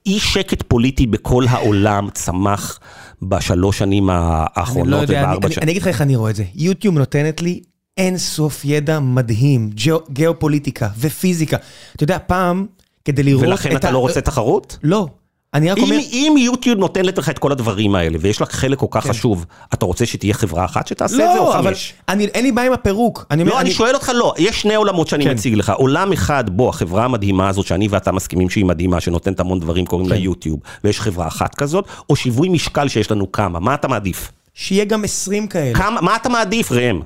[0.06, 2.80] אי שקט פוליטי בכל העולם צמח
[3.22, 5.64] בשלוש שנים האחרונות ובארבע שנים.
[5.64, 7.62] אני אגיד לך איך אני רואה את זה, יוטיוב נותנת לי
[7.98, 9.69] אין סוף ידע מדהים,
[10.10, 11.57] גיאופוליטיקה ופיזיקה.
[11.95, 12.65] אתה יודע, פעם,
[13.06, 13.52] כדי לראות את ה...
[13.52, 14.78] ולכן אתה לא רוצה תחרות?
[14.84, 15.07] לא.
[15.53, 15.95] אני רק אומר...
[15.95, 19.10] אם, אם יוטיוב נותנת לך את כל הדברים האלה, ויש לך חלק כל כך כן.
[19.10, 21.94] חשוב, אתה רוצה שתהיה חברה אחת שתעשה את זה, או לא, אבל חמש?
[22.10, 23.26] אני, אין לי בעיה עם הפירוק.
[23.32, 25.32] אני אומר, לא, אני שואל אותך, לא, יש שני עולמות שאני כן.
[25.32, 25.69] מציג לך.
[25.69, 30.10] עולם אחד בו החברה המדהימה הזאת, שאני ואתה מסכימים שהיא מדהימה, שנותנת המון דברים, קוראים
[30.10, 30.22] לה כן.
[30.22, 34.32] יוטיוב, ויש חברה אחת כזאת, או שיווי משקל שיש לנו כמה, מה אתה מעדיף?
[34.53, 35.74] שיהיה גם 20 כאלה.
[35.74, 37.02] כמה, מה אתה מעדיף, ראם?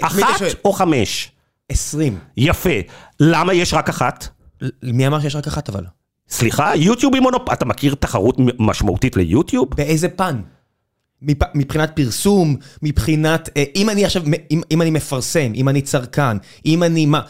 [0.00, 0.24] אחת?
[0.64, 1.30] או חמש?
[1.68, 2.18] 20.
[2.36, 2.70] יפה.
[3.20, 4.28] למה יש רק אחת?
[4.82, 5.84] מי אמר שיש רק אחת אבל?
[6.28, 7.50] סליחה, יוטיוב היא מונופ...
[7.52, 9.68] אתה מכיר תחרות משמעותית ליוטיוב?
[9.76, 10.40] באיזה פן?
[11.22, 16.36] מפ- מבחינת פרסום, מבחינת, אה, אם אני עכשיו, אם, אם אני מפרסם, אם אני צרכן,
[16.66, 17.20] אם אני מה,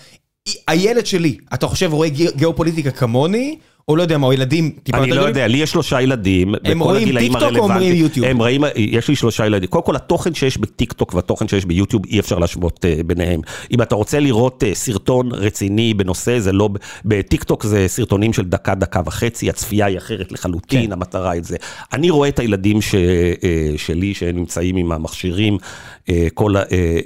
[0.68, 3.58] הילד שלי, אתה חושב רואה גיא- גיאופוליטיקה כמוני,
[3.88, 5.36] או לא יודע מה, או ילדים טיפה אני יותר לא גדולים?
[5.36, 7.82] יודע, לי יש שלושה ילדים, בכל רואים הגילאים טיקטוק או הרלוונטיים.
[7.82, 8.26] אומרים יוטיוב?
[8.26, 9.68] הם רואים, יש לי שלושה ילדים.
[9.68, 13.40] קודם כל, התוכן שיש בטיקטוק והתוכן שיש ביוטיוב, אי אפשר להשוות אה, ביניהם.
[13.72, 16.68] אם אתה רוצה לראות אה, סרטון רציני בנושא, זה לא...
[17.04, 20.92] בטיקטוק זה סרטונים של דקה, דקה וחצי, הצפייה היא אחרת לחלוטין, כן.
[20.92, 21.56] המטרה היא זה.
[21.92, 25.58] אני רואה את הילדים ש, אה, שלי שנמצאים עם המכשירים
[26.08, 26.62] אה, כל, אה,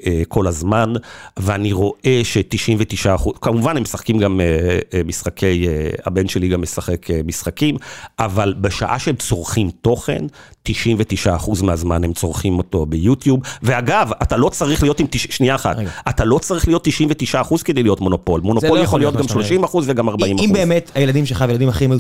[0.07, 0.93] אה, כל הזמן,
[1.37, 4.47] ואני רואה ש-99 אחוז, כמובן הם משחקים גם אה,
[4.95, 7.77] אה, משחקי, אה, הבן שלי גם משחק אה, משחקים,
[8.19, 10.27] אבל בשעה שהם צורכים תוכן,
[10.63, 13.41] 99 אחוז מהזמן הם צורכים אותו ביוטיוב.
[13.63, 15.27] ואגב, אתה לא צריך להיות עם, תש...
[15.31, 15.91] שנייה אחת, רגע.
[16.09, 18.41] אתה לא צריך להיות 99 אחוז כדי להיות מונופול.
[18.41, 20.49] מונופול לא יכול להיות גם מה שאתה 30 אחוז וגם 40 אחוז.
[20.49, 21.99] אם באמת הילדים שלך וילדים אחרים היו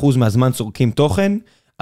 [0.00, 1.32] 99% מהזמן צורכים תוכן.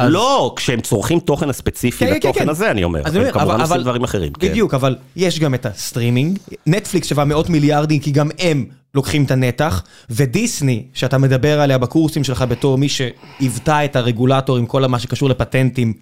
[0.01, 2.48] לא, כשהם צורכים תוכן הספציפי כן, כן, לתוכן כן.
[2.48, 3.01] הזה, אני אומר.
[3.05, 4.32] אז הם כמובן אבל- עושים דברים אחרים.
[4.32, 4.48] כן.
[4.48, 8.64] בדיוק, אבל יש גם את הסטרימינג, נטפליקס שווה מאות מיליארדים, כי גם הם
[8.94, 14.66] לוקחים את הנתח, ודיסני, שאתה מדבר עליה בקורסים שלך בתור מי שהיוותה את הרגולטור עם
[14.66, 15.93] כל מה שקשור לפטנטים,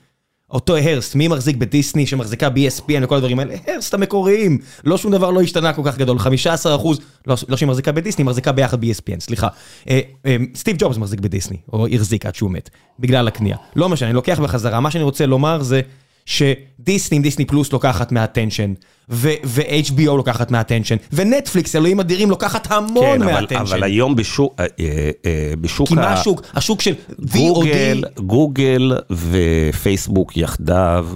[0.54, 3.54] אותו הרסט, מי מחזיק בדיסני שמחזיקה ב-ESPN וכל הדברים האלה?
[3.66, 7.68] הרסט המקוריים, לא שום דבר לא השתנה כל כך גדול, 15 אחוז, לא, לא שהיא
[7.68, 9.48] מחזיקה בדיסני, היא מחזיקה ביחד ב-ESPN, סליחה.
[9.90, 13.56] אה, אה, סטיב ג'ובס מחזיק בדיסני, או החזיק עד שהוא מת, בגלל הקנייה.
[13.76, 15.80] לא משנה, אני לוקח בחזרה, מה שאני רוצה לומר זה
[16.26, 18.74] שדיסני, דיסני פלוס לוקחת מה attention,
[19.08, 23.60] ו-HBO לוקחת מה attention, ונטפליקס, אלוהים אדירים, לוקחת המון כן, אבל, מה attention.
[23.74, 26.42] אבל היום בשוק, אה, אה, אה, בשוק כי מה ה- השוק?
[26.54, 31.06] השוק של VOD, גוגל ופייסבוק יחדיו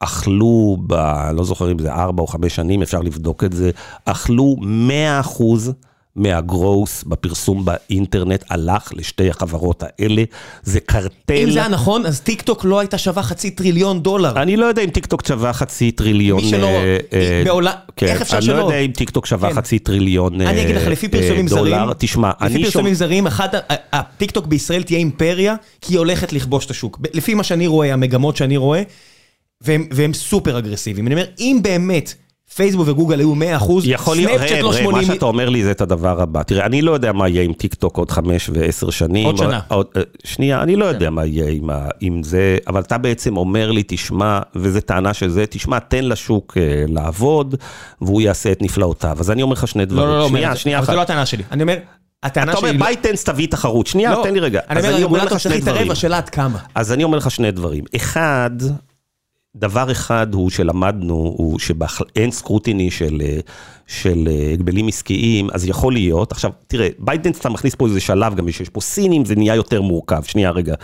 [0.00, 0.94] אכלו, ב,
[1.34, 3.70] לא זוכר אם זה ארבע או חמש שנים, אפשר לבדוק את זה,
[4.04, 5.72] אכלו 100 אחוז
[6.16, 10.24] מה growth בפרסום באינטרנט הלך לשתי החברות האלה,
[10.62, 11.34] זה קרטל.
[11.44, 14.42] אם זה היה נכון, אז טיק טוק לא הייתה שווה חצי טריליון דולר.
[14.42, 16.40] אני לא יודע אם טיקטוק שווה חצי טריליון.
[16.44, 18.56] מי שלא- אה, אה, בעולם- כן, איך אפשר אני שלא?
[18.58, 19.54] לא יודע אם טיקטוק שווה כן.
[19.56, 21.92] חצי טריליון אני אגיד לך, אה, לפי אה, פרסומים זרים, דולר.
[21.98, 22.94] תשמע, לפי אני פרסומים שומע...
[22.94, 26.98] זרים, אחת, ה- ה- הטיקטוק בישראל תהיה אימפריה, כי היא הולכת לכבוש את השוק.
[27.14, 28.82] לפי מה שאני רואה, המגמות שאני רואה,
[29.60, 31.06] והם, והם סופר אגרסיביים.
[31.06, 32.14] אני אומר, אם באמת
[32.54, 35.04] פייסבוק וגוגל היו 100 אחוז, יכול להיות, סנאפצ'אט לא ראם, מה 80...
[35.04, 36.42] שאתה אומר לי זה את הדבר הבא.
[36.42, 39.26] תראה, אני לא יודע מה יהיה עם טיק טוק עוד חמש ועשר שנים.
[39.26, 39.60] עוד שנה.
[39.68, 43.36] עוד, אה, שנייה, אני לא יודע מה יהיה עם, ה, עם זה, אבל אתה בעצם
[43.36, 47.54] אומר לי, תשמע, וזו טענה של זה, תשמע, תן לשוק אה, לעבוד,
[48.00, 49.16] והוא יעשה את נפלאותיו.
[49.20, 50.06] אז אני אומר לך שני דברים.
[50.08, 50.92] לא, לא, לא, שנייה, אומר, שנייה אבל אחת.
[50.92, 51.42] זה לא הטענה שלי.
[51.50, 51.76] אני אומר,
[52.22, 52.58] הטענה אתה.
[52.58, 53.86] אומר, לא- בייטדאנס תביא תחרות.
[53.86, 54.60] שנייה, לא, תן לי רגע.
[54.70, 55.90] אני אומר, הרגולטור לך צריך שני להתערב, דברים.
[55.90, 56.58] השאלה עד כמה.
[56.74, 57.84] אז אני אומר לך שני דברים.
[57.96, 58.50] אחד,
[59.58, 63.38] דבר אחד הוא שלמדנו, הוא שבאין scrutiny של, אה,
[63.86, 68.34] של אה, הגבלים עסקיים, אז יכול להיות, עכשיו, תראה, בייטדאנס אתה מכניס פה איזה שלב,
[68.34, 70.74] גם שיש פה סינים, זה נהיה יותר מורכב, שנייה רגע,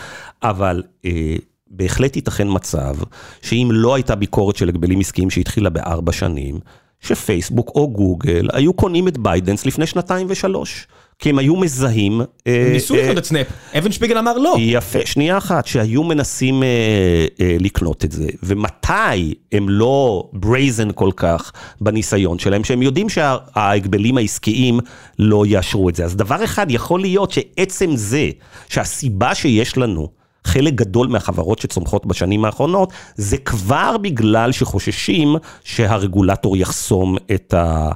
[0.42, 0.82] אבל...
[1.04, 1.36] אה,
[1.76, 2.96] בהחלט ייתכן מצב
[3.42, 6.58] שאם לא הייתה ביקורת של הגבלים עסקיים שהתחילה בארבע שנים,
[7.00, 10.86] שפייסבוק או גוגל היו קונים את בייטדאנס לפני שנתיים ושלוש.
[11.24, 12.20] כי הם היו מזהים...
[12.46, 13.46] אה, ניסו אה, לקנות את סנאפ,
[13.78, 14.56] אבן שפיגל אמר לא.
[14.58, 21.52] יפה, שנייה אחת, שהיו מנסים אה, לקנות את זה, ומתי הם לא brazen כל כך
[21.80, 24.80] בניסיון שלהם, שהם יודעים שההגבלים העסקיים
[25.18, 26.04] לא יאשרו את זה.
[26.04, 28.30] אז דבר אחד, יכול להיות שעצם זה,
[28.68, 30.08] שהסיבה שיש לנו,
[30.44, 37.90] חלק גדול מהחברות שצומחות בשנים האחרונות, זה כבר בגלל שחוששים שהרגולטור יחסום את ה...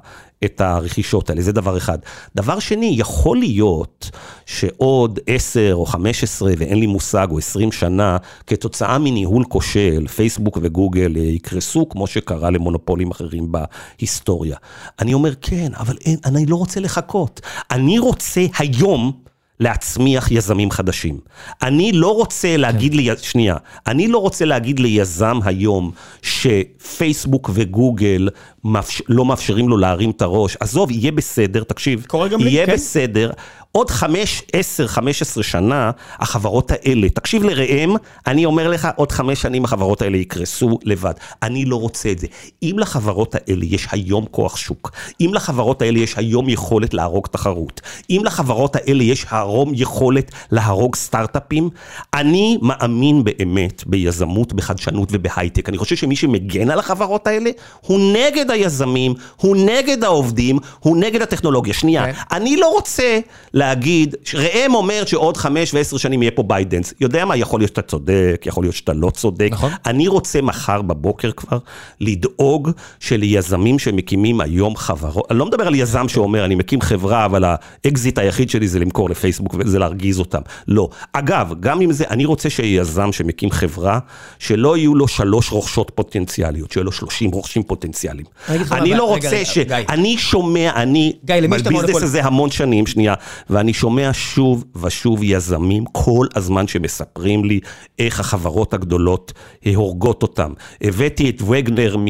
[0.44, 1.98] את הרכישות האלה, זה דבר אחד.
[2.34, 4.10] דבר שני, יכול להיות
[4.46, 8.16] שעוד 10 או 15, ואין לי מושג, או 20 שנה,
[8.46, 14.56] כתוצאה מניהול כושל, פייסבוק וגוגל אה, יקרסו, כמו שקרה למונופולים אחרים בהיסטוריה.
[15.00, 17.40] אני אומר, כן, אבל אין, אני לא רוצה לחכות.
[17.70, 19.28] אני רוצה היום...
[19.60, 21.20] להצמיח יזמים חדשים.
[21.62, 23.56] אני לא רוצה להגיד לי, שנייה,
[23.86, 25.90] אני לא רוצה להגיד ליזם היום
[26.22, 28.28] שפייסבוק וגוגל
[28.64, 30.56] מאפשר, לא מאפשרים לו להרים את הראש.
[30.60, 32.72] עזוב, יהיה בסדר, תקשיב, קורה גם לי, יהיה כן.
[32.72, 33.30] בסדר,
[33.72, 37.94] עוד 5, 10, 15 שנה, החברות האלה, תקשיב לראם,
[38.26, 41.12] אני אומר לך, עוד 5 שנים החברות האלה יקרסו לבד.
[41.42, 42.26] אני לא רוצה את זה.
[42.62, 47.80] אם לחברות האלה יש היום כוח שוק, אם לחברות האלה יש היום יכולת להרוג תחרות,
[48.10, 51.70] אם לחברות האלה יש היום יכולת להרוג סטארט-אפים,
[52.14, 55.68] אני מאמין באמת ביזמות, בחדשנות ובהייטק.
[55.68, 61.22] אני חושב שמי שמגן על החברות האלה, הוא נגד היזמים, הוא נגד העובדים, הוא נגד
[61.22, 61.74] הטכנולוגיה.
[61.74, 62.12] שנייה, okay.
[62.12, 62.36] כן.
[62.36, 63.18] אני לא רוצה
[63.54, 66.94] להגיד, ראם אומר שעוד חמש ועשר שנים יהיה פה בייטדאנס.
[67.00, 69.48] יודע מה, יכול להיות שאתה צודק, יכול להיות שאתה לא צודק.
[69.50, 69.72] נכון.
[69.86, 71.58] אני רוצה מחר בבוקר כבר
[72.00, 72.70] לדאוג
[73.00, 78.18] שליזמים שמקימים היום חברות, אני לא מדבר על יזם שאומר, אני מקים חברה, אבל האקזיט
[78.18, 80.40] היחיד שלי זה למכור לפייסבוק וזה להרגיז אותם.
[80.68, 80.88] לא.
[81.12, 83.98] אגב, גם אם זה, אני רוצה שיזם שמקים חברה,
[84.38, 88.26] שלא יהיו לו שלוש רוכשות פוטנציאליות, שיהיו לו שלושים רוכשים פוטנציאליים.
[88.72, 89.58] אני לא רוצה ש...
[89.88, 93.14] אני שומע, אני בביזנס הזה המון שנים, שנייה,
[93.50, 97.60] ואני שומע שוב ושוב יזמים כל הזמן שמספרים לי
[97.98, 99.32] איך החברות הגדולות
[99.74, 100.52] הורגות אותם.
[100.82, 102.06] הבאתי את וגנר מ...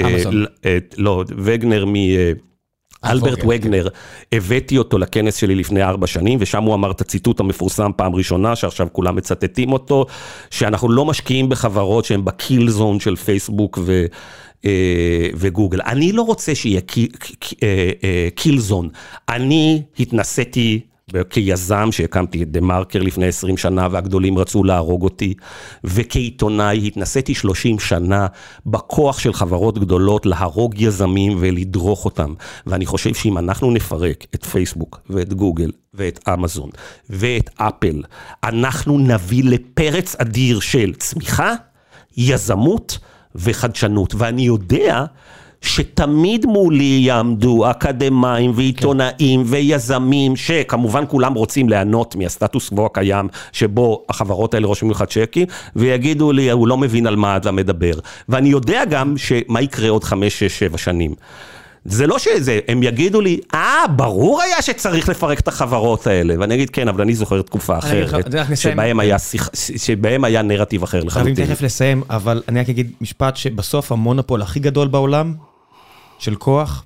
[0.00, 0.44] אמזון.
[0.96, 1.94] לא, וגנר מ...
[3.06, 3.88] אלברט וגנר,
[4.32, 8.56] הבאתי אותו לכנס שלי לפני ארבע שנים, ושם הוא אמר את הציטוט המפורסם פעם ראשונה,
[8.56, 10.06] שעכשיו כולם מצטטים אותו,
[10.50, 14.04] שאנחנו לא משקיעים בחברות שהן בקיל זון של פייסבוק ו...
[15.34, 15.80] וגוגל.
[15.86, 16.80] אני לא רוצה שיהיה
[18.34, 18.88] קיל זון.
[19.28, 20.80] אני התנסיתי
[21.30, 25.34] כיזם שהקמתי את דה מרקר לפני 20 שנה והגדולים רצו להרוג אותי,
[25.84, 28.26] וכעיתונאי התנסיתי 30 שנה
[28.66, 32.34] בכוח של חברות גדולות להרוג יזמים ולדרוך אותם.
[32.66, 36.70] ואני חושב שאם אנחנו נפרק את פייסבוק ואת גוגל ואת אמזון
[37.10, 38.02] ואת אפל,
[38.44, 41.52] אנחנו נביא לפרץ אדיר של צמיחה,
[42.16, 42.98] יזמות
[43.34, 44.14] וחדשנות.
[44.18, 45.04] ואני יודע
[45.66, 49.50] שתמיד מולי יעמדו אקדמאים ועיתונאים כן.
[49.50, 55.46] ויזמים, שכמובן כולם רוצים ליהנות מהסטטוס קוו הקיים, שבו החברות האלה רושמים לך צ'קים,
[55.76, 57.92] ויגידו לי, הוא לא מבין על מה אתה מדבר.
[58.28, 61.14] ואני יודע גם שמה יקרה עוד חמש, שש, שבע שנים.
[61.84, 66.34] זה לא שזה, הם יגידו לי, אה, ברור היה שצריך לפרק את החברות האלה.
[66.38, 68.24] ואני אגיד, כן, אבל אני זוכר תקופה אחרת,
[68.54, 69.16] שבהם היה,
[69.76, 71.34] שבהם היה נרטיב אחר לחלוטין.
[71.34, 75.34] חייבים תכף לסיים, אבל אני רק אגיד משפט שבסוף המונופול הכי גדול בעולם,
[76.18, 76.84] של כוח,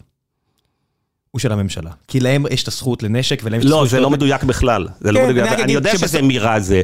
[1.31, 1.91] הוא של הממשלה.
[2.09, 3.83] כי להם יש את הזכות לנשק ולהם יש את הזכות...
[3.83, 4.89] לא, זה לא מדויק בכלל.
[5.01, 5.61] זה לא כן, מדויק.
[5.61, 6.83] אני יודע שזה מירה זה,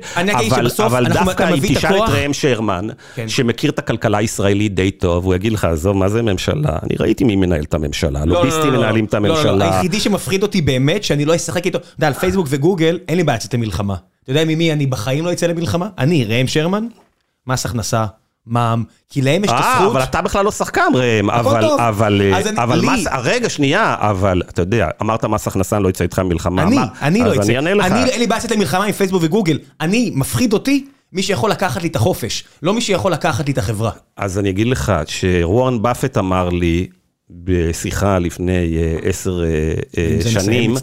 [0.79, 3.29] אבל דווקא אם תשאל את ראם שרמן, כן.
[3.29, 6.79] שמכיר את הכלכלה הישראלית די טוב, הוא יגיד לך, עזוב, מה זה ממשלה?
[6.83, 9.53] אני ראיתי מי מנהל את הממשלה, לא, לוביסטים לא, מנהלים את הממשלה.
[9.53, 12.99] לא, לא, היחידי שמפחיד אותי באמת, שאני לא אשחק איתו, אתה יודע, על פייסבוק וגוגל,
[13.09, 13.97] אין לי בעיה לצאת למלחמה.
[14.23, 15.89] אתה יודע ממי אני בחיים לא אצא למלחמה?
[15.99, 16.87] אני, ראם שרמן,
[17.47, 18.07] מס הכנסה,
[18.47, 19.81] מע"מ, כי להם יש את הזכות.
[19.81, 21.31] אה, אבל אתה בכלל לא שחקן, ראם.
[21.31, 21.81] אבל, טוב.
[21.81, 22.21] אבל,
[22.57, 22.87] אבל לי...
[22.87, 26.63] מס, רגע, שנייה, אבל אתה יודע, אמרת מס הכנסה, אני לא אצא איתך מלחמה.
[26.63, 26.87] אני, מה?
[27.03, 27.41] אני לא אצא.
[27.41, 27.87] אז אני אענה לך.
[27.87, 29.59] אני, אין לי בעיה לצאת למלחמה עם פייסבוק וגוגל.
[29.81, 33.59] אני, מפחיד אותי מי שיכול לקחת לי את החופש, לא מי שיכול לקחת לי את
[33.59, 33.91] החברה.
[34.17, 36.87] אז אני אגיד לך, שרואן באפט אמר לי,
[37.31, 39.43] בשיחה לפני אה, עשר
[40.21, 40.75] שנים,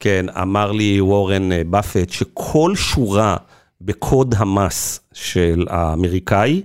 [0.00, 3.36] כן, אמר לי וורן באפט, שכל שורה
[3.80, 6.62] בקוד המס של האמריקאי,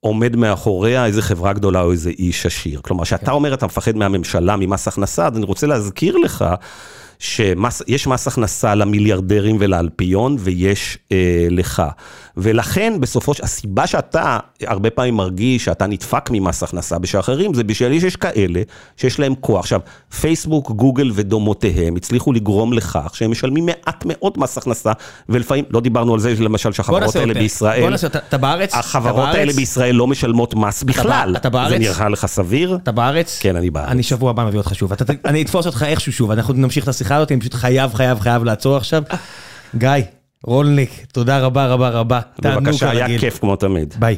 [0.00, 2.80] עומד מאחוריה איזה חברה גדולה או איזה איש עשיר.
[2.82, 3.32] כלומר, כשאתה כן.
[3.32, 6.44] אומר אתה מפחד מהממשלה, ממס הכנסה, אז אני רוצה להזכיר לך
[7.18, 11.82] שיש מס הכנסה למיליארדרים ולאלפיון, ויש אה, לך.
[12.36, 18.00] ולכן בסופו של, הסיבה שאתה הרבה פעמים מרגיש שאתה נדפק ממס הכנסה בשאחרים, זה בשביל
[18.00, 18.62] שיש כאלה
[18.96, 19.60] שיש להם כוח.
[19.60, 19.80] עכשיו,
[20.20, 24.92] פייסבוק, גוגל ודומותיהם הצליחו לגרום לכך שהם משלמים מעט מאוד מס הכנסה,
[25.28, 28.74] ולפעמים, לא דיברנו על זה למשל שהחברות האלה בישראל, בוא נעשה, אתה בארץ?
[28.74, 31.36] החברות האלה בישראל לא משלמות מס בכלל.
[31.36, 31.70] אתה בארץ?
[31.70, 32.78] זה נראה לך סביר?
[32.82, 33.38] אתה בארץ?
[33.40, 33.88] כן, אני בארץ.
[33.88, 34.92] אני שבוע הבא מביא אותך שוב.
[35.24, 38.44] אני אתפוס אותך איכשהו שוב, אנחנו נמשיך את השיחה הזאת, אני פשוט חייב, חייב, חייב
[38.44, 39.02] לעצור עכשיו.
[39.76, 39.90] גיא.
[40.44, 42.20] רולניק, תודה רבה רבה רבה.
[42.42, 43.94] בבקשה, היה כיף כמו תמיד.
[43.98, 44.16] ביי.